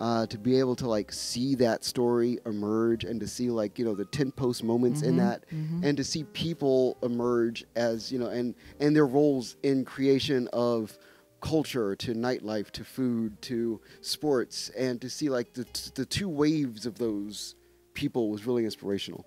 uh, 0.00 0.26
to 0.26 0.36
be 0.38 0.58
able 0.58 0.76
to 0.76 0.86
like 0.88 1.10
see 1.12 1.54
that 1.54 1.84
story 1.84 2.38
emerge 2.46 3.04
and 3.04 3.18
to 3.20 3.26
see 3.26 3.50
like 3.50 3.78
you 3.78 3.84
know 3.84 3.94
the 3.94 4.04
10 4.04 4.30
post 4.32 4.62
moments 4.62 5.02
in 5.02 5.14
Mhm, 5.14 5.18
that 5.18 5.44
mhm. 5.50 5.80
and 5.82 5.96
to 5.96 6.04
see 6.04 6.24
people 6.24 6.96
emerge 7.02 7.64
as 7.76 8.12
you 8.12 8.18
know 8.18 8.26
and 8.28 8.54
and 8.80 8.94
their 8.94 9.06
roles 9.06 9.56
in 9.62 9.84
creation 9.84 10.48
of 10.52 10.98
culture 11.40 11.94
to 11.96 12.14
nightlife 12.14 12.70
to 12.72 12.84
food 12.84 13.40
to 13.42 13.80
sports 14.00 14.70
and 14.76 15.00
to 15.00 15.08
see 15.08 15.28
like 15.28 15.52
the 15.54 15.66
the 15.94 16.04
two 16.04 16.28
waves 16.28 16.84
of 16.86 16.98
those 16.98 17.54
people 17.94 18.28
was 18.30 18.46
really 18.46 18.64
inspirational 18.64 19.24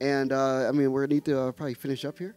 and 0.00 0.32
uh, 0.32 0.68
I 0.68 0.72
mean 0.72 0.92
we're 0.92 1.02
gonna 1.06 1.14
need 1.14 1.24
to 1.26 1.40
uh, 1.40 1.52
probably 1.52 1.74
finish 1.74 2.04
up 2.04 2.18
here 2.18 2.34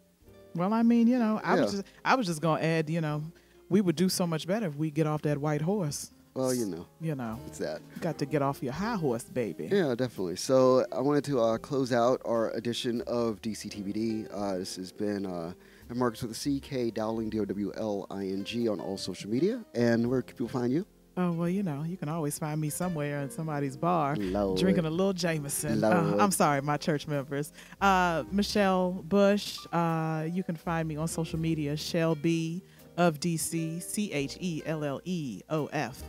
Well, 0.56 0.74
I 0.74 0.84
mean, 0.84 1.08
you 1.08 1.18
know, 1.18 1.40
I 1.44 1.56
was 1.56 1.72
just 1.72 1.84
I 2.04 2.16
was 2.16 2.28
just 2.28 2.42
gonna 2.42 2.62
add, 2.62 2.90
you 2.90 3.00
know, 3.02 3.24
we 3.70 3.80
would 3.82 3.96
do 3.96 4.10
so 4.10 4.28
much 4.28 4.46
better 4.48 4.68
if 4.68 4.76
we 4.76 4.92
get 4.92 5.08
off 5.08 5.22
that 5.22 5.38
white 5.38 5.62
horse. 5.62 6.12
Well 6.34 6.54
you 6.54 6.66
know 6.66 6.86
You 7.02 7.16
know, 7.16 7.40
it's 7.48 7.58
that 7.60 7.82
got 8.00 8.18
to 8.20 8.26
get 8.26 8.42
off 8.42 8.64
your 8.64 8.74
high 8.74 8.96
horse, 8.96 9.24
baby. 9.26 9.68
Yeah, 9.72 9.94
definitely. 9.96 10.38
So 10.38 10.86
I 10.92 11.02
wanted 11.02 11.26
to 11.26 11.40
uh, 11.42 11.58
close 11.58 11.92
out 11.92 12.22
our 12.26 12.52
edition 12.52 13.02
of 13.06 13.42
DCTBD. 13.42 14.28
Uh, 14.34 14.58
this 14.60 14.78
has 14.78 14.92
been 14.92 15.26
uh, 15.26 15.54
Marcus 15.94 16.22
with 16.22 16.32
a 16.32 16.36
C, 16.36 16.60
K, 16.62 16.90
Dowling, 16.90 17.30
D 17.30 17.40
O 17.42 17.46
W 17.46 17.72
L 17.76 18.08
I 18.10 18.24
N 18.28 18.44
G 18.46 18.70
on 18.70 18.80
all 18.80 18.98
social 18.98 19.30
media. 19.30 19.64
And 19.76 20.10
where 20.10 20.22
can 20.22 20.36
people 20.38 20.48
find 20.48 20.72
you? 20.72 20.86
Oh 21.18 21.34
well, 21.34 21.50
you 21.50 21.62
know, 21.64 21.84
you 21.84 21.98
can 21.98 22.08
always 22.08 22.40
find 22.40 22.62
me 22.62 22.70
somewhere 22.70 23.20
in 23.22 23.30
somebody's 23.30 23.76
bar. 23.76 24.16
Lord. 24.16 24.58
Drinking 24.58 24.86
a 24.86 24.90
little 24.90 25.12
Jameson. 25.12 25.84
Uh, 25.84 26.16
I'm 26.18 26.32
sorry, 26.32 26.62
my 26.62 26.78
church 26.78 27.06
members. 27.08 27.52
Uh, 27.82 28.24
Michelle 28.32 28.92
Bush. 29.06 29.58
Uh, 29.74 30.26
you 30.32 30.44
can 30.44 30.56
find 30.56 30.88
me 30.88 30.96
on 30.96 31.10
social 31.10 31.38
media. 31.38 31.76
Chelle 31.76 32.16
B 32.16 32.64
of 32.96 33.20
DC. 33.20 33.84
C 33.84 34.14
H 34.14 34.38
E 34.40 34.62
L 34.66 34.86
L 34.86 35.02
E 35.04 35.42
O 35.50 35.66
F. 35.74 36.02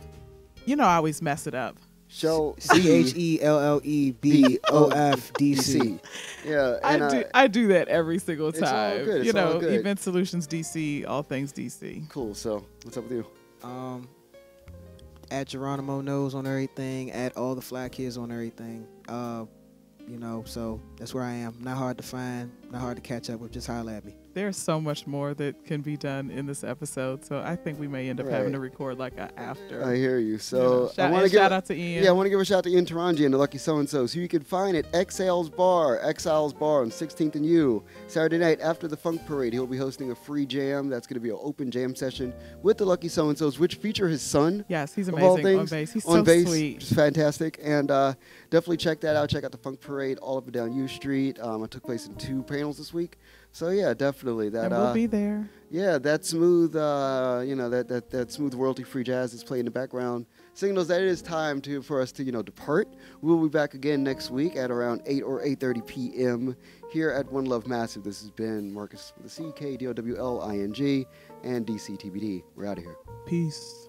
You 0.65 0.75
know, 0.75 0.85
I 0.85 0.95
always 0.95 1.21
mess 1.21 1.47
it 1.47 1.53
up. 1.55 1.77
Chelle 2.09 2.55
C 2.61 2.91
H 2.91 3.13
E 3.15 3.41
L 3.41 3.59
L 3.59 3.81
E 3.83 4.11
B 4.11 4.59
O 4.69 4.89
F 4.89 5.33
D 5.33 5.55
C. 5.55 5.99
Yeah, 6.45 6.77
I 6.83 6.95
and 6.97 7.09
do. 7.11 7.23
I 7.33 7.47
do 7.47 7.67
that 7.69 7.87
every 7.87 8.19
single 8.19 8.49
It's 8.49 8.61
all 8.61 8.67
time. 8.67 9.03
good, 9.05 9.23
You 9.25 9.29
it's 9.31 9.39
all 9.39 9.53
know, 9.55 9.59
good. 9.59 9.73
Event 9.79 9.99
Solutions 9.99 10.47
DC. 10.47 11.07
All 11.07 11.23
things 11.23 11.51
DC. 11.51 12.07
cool. 12.09 12.35
So 12.35 12.65
what's 12.83 12.97
up 12.97 13.05
with 13.05 13.13
you? 13.13 13.25
Um, 13.63 14.07
at 15.31 15.47
Geronimo 15.47 16.01
knows 16.01 16.35
on 16.35 16.45
everything. 16.45 17.11
At 17.11 17.35
all 17.35 17.55
the 17.55 17.61
fly 17.61 17.89
kids 17.89 18.15
on 18.17 18.31
everything. 18.31 18.87
Uh, 19.09 19.45
you 20.07 20.17
know, 20.19 20.43
so 20.45 20.79
that's 20.97 21.15
where 21.15 21.23
I 21.23 21.31
am. 21.33 21.57
Not 21.61 21.77
hard 21.77 21.97
to 21.97 22.03
find. 22.03 22.51
Not 22.69 22.81
hard 22.81 22.97
to 22.97 23.01
catch 23.01 23.29
up 23.31 23.39
with. 23.39 23.51
Just 23.51 23.65
holler 23.65 23.93
at 23.93 24.05
me. 24.05 24.13
There's 24.33 24.57
so 24.57 24.81
much 24.81 25.05
more 25.05 25.35
that 25.35 25.63
can 25.63 25.81
be 25.81 25.95
done 25.95 26.31
in 26.31 26.47
this 26.47 26.63
episode, 26.63 27.23
so 27.23 27.39
I 27.45 27.55
think 27.55 27.79
we 27.79 27.87
may 27.87 28.09
end 28.09 28.19
up 28.19 28.25
Right. 28.25 28.33
having 28.35 28.53
to 28.53 28.59
record 28.59 28.97
like 28.97 29.15
a 29.17 29.29
after. 29.39 29.83
I 29.85 29.95
hear 29.95 30.17
you. 30.17 30.23
You 30.23 30.31
know, 30.33 30.37
So 30.39 30.91
I 30.97 31.11
want 31.11 31.25
to 31.25 31.29
give 31.31 31.39
shout 31.39 31.51
out 31.51 31.65
to 31.65 31.75
Ian. 31.75 32.03
Yeah, 32.03 32.09
I 32.09 32.13
want 32.13 32.25
to 32.25 32.31
give 32.31 32.39
a 32.39 32.45
shout 32.45 32.57
out 32.59 32.63
to 32.63 32.71
Ian 32.71 32.85
Taranji 32.85 33.25
and 33.25 33.33
the 33.33 33.37
Lucky 33.37 33.59
So 33.59 33.77
and 33.77 33.87
So's, 33.87 34.11
who 34.11 34.21
you 34.21 34.27
can 34.27 34.41
find 34.41 34.75
at 34.75 34.85
Exiles 34.91 35.51
Bar, 35.51 35.99
Exiles 36.01 36.51
Bar 36.51 36.81
on 36.81 36.89
16th 36.89 37.35
and 37.35 37.45
U. 37.45 37.83
Saturday 38.07 38.39
night 38.39 38.59
after 38.59 38.87
the 38.87 38.97
Funk 38.97 39.23
Parade, 39.27 39.53
he'll 39.53 39.67
be 39.67 39.77
hosting 39.77 40.09
a 40.09 40.15
free 40.15 40.47
jam. 40.47 40.89
That's 40.89 41.05
going 41.05 41.15
to 41.15 41.19
be 41.23 41.29
an 41.29 41.37
open 41.39 41.69
jam 41.69 41.95
session 41.95 42.33
with 42.63 42.79
the 42.79 42.85
Lucky 42.85 43.09
So 43.09 43.29
and 43.29 43.37
So's, 43.37 43.59
which 43.59 43.75
feature 43.75 44.07
his 44.07 44.23
son. 44.23 44.65
Yes, 44.67 44.95
he's 44.95 45.09
amazing 45.09 45.29
on 45.29 45.41
things, 45.43 45.69
bass. 45.69 45.91
He's 45.93 46.05
on 46.07 46.15
so 46.17 46.23
bass, 46.23 46.47
sweet. 46.47 46.81
is 46.81 46.91
fantastic. 46.91 47.59
And 47.61 47.91
uh, 47.91 48.15
definitely 48.49 48.77
check 48.77 48.99
that 49.01 49.15
out. 49.15 49.29
Check 49.29 49.43
out 49.43 49.51
the 49.51 49.57
Funk 49.59 49.79
Parade 49.79 50.17
all 50.17 50.37
up 50.37 50.45
and 50.45 50.53
down 50.53 50.73
U 50.73 50.87
Street. 50.87 51.39
Um, 51.39 51.63
it 51.63 51.69
took 51.69 51.83
place 51.83 52.07
in 52.07 52.15
two 52.15 52.41
panels 52.41 52.79
this 52.79 52.91
week. 52.91 53.19
So 53.53 53.69
yeah, 53.69 53.93
definitely 53.93 54.49
that. 54.49 54.65
and 54.65 54.71
we'll 54.71 54.87
uh, 54.87 54.93
be 54.93 55.05
there. 55.05 55.47
yeah, 55.69 55.99
that 55.99 56.25
smooth, 56.25 56.75
uh, 56.75 57.43
you 57.45 57.55
know, 57.55 57.69
that, 57.69 57.87
that, 57.87 58.09
that 58.09 58.31
smooth 58.31 58.55
royalty-free 58.55 59.03
jazz 59.03 59.31
that's 59.31 59.43
playing 59.43 59.61
in 59.61 59.65
the 59.65 59.71
background 59.71 60.25
signals 60.55 60.87
that 60.87 61.01
it 61.01 61.07
is 61.07 61.21
time 61.21 61.61
to 61.61 61.83
for 61.83 62.01
us 62.01 62.11
to, 62.13 62.23
you 62.23 62.31
know, 62.31 62.41
depart. 62.41 62.87
We'll 63.21 63.41
be 63.41 63.49
back 63.49 63.75
again 63.75 64.03
next 64.03 64.31
week 64.31 64.55
at 64.55 64.71
around 64.71 65.03
8 65.05 65.21
or 65.21 65.41
8.30 65.41 65.87
p.m. 65.87 66.55
here 66.91 67.11
at 67.11 67.31
One 67.31 67.45
Love 67.45 67.67
Massive. 67.67 68.03
This 68.03 68.21
has 68.21 68.31
been 68.31 68.73
Marcus 68.73 69.13
with 69.17 69.27
a 69.27 69.29
C, 69.29 69.51
K, 69.55 69.77
D, 69.77 69.85
O, 69.85 69.93
W, 69.93 70.17
L, 70.17 70.41
I, 70.41 70.55
N, 70.55 70.73
G, 70.73 71.05
and 71.43 71.65
DCTBD. 71.65 72.43
We're 72.55 72.65
out 72.65 72.79
of 72.79 72.83
here. 72.83 72.95
Peace. 73.27 73.87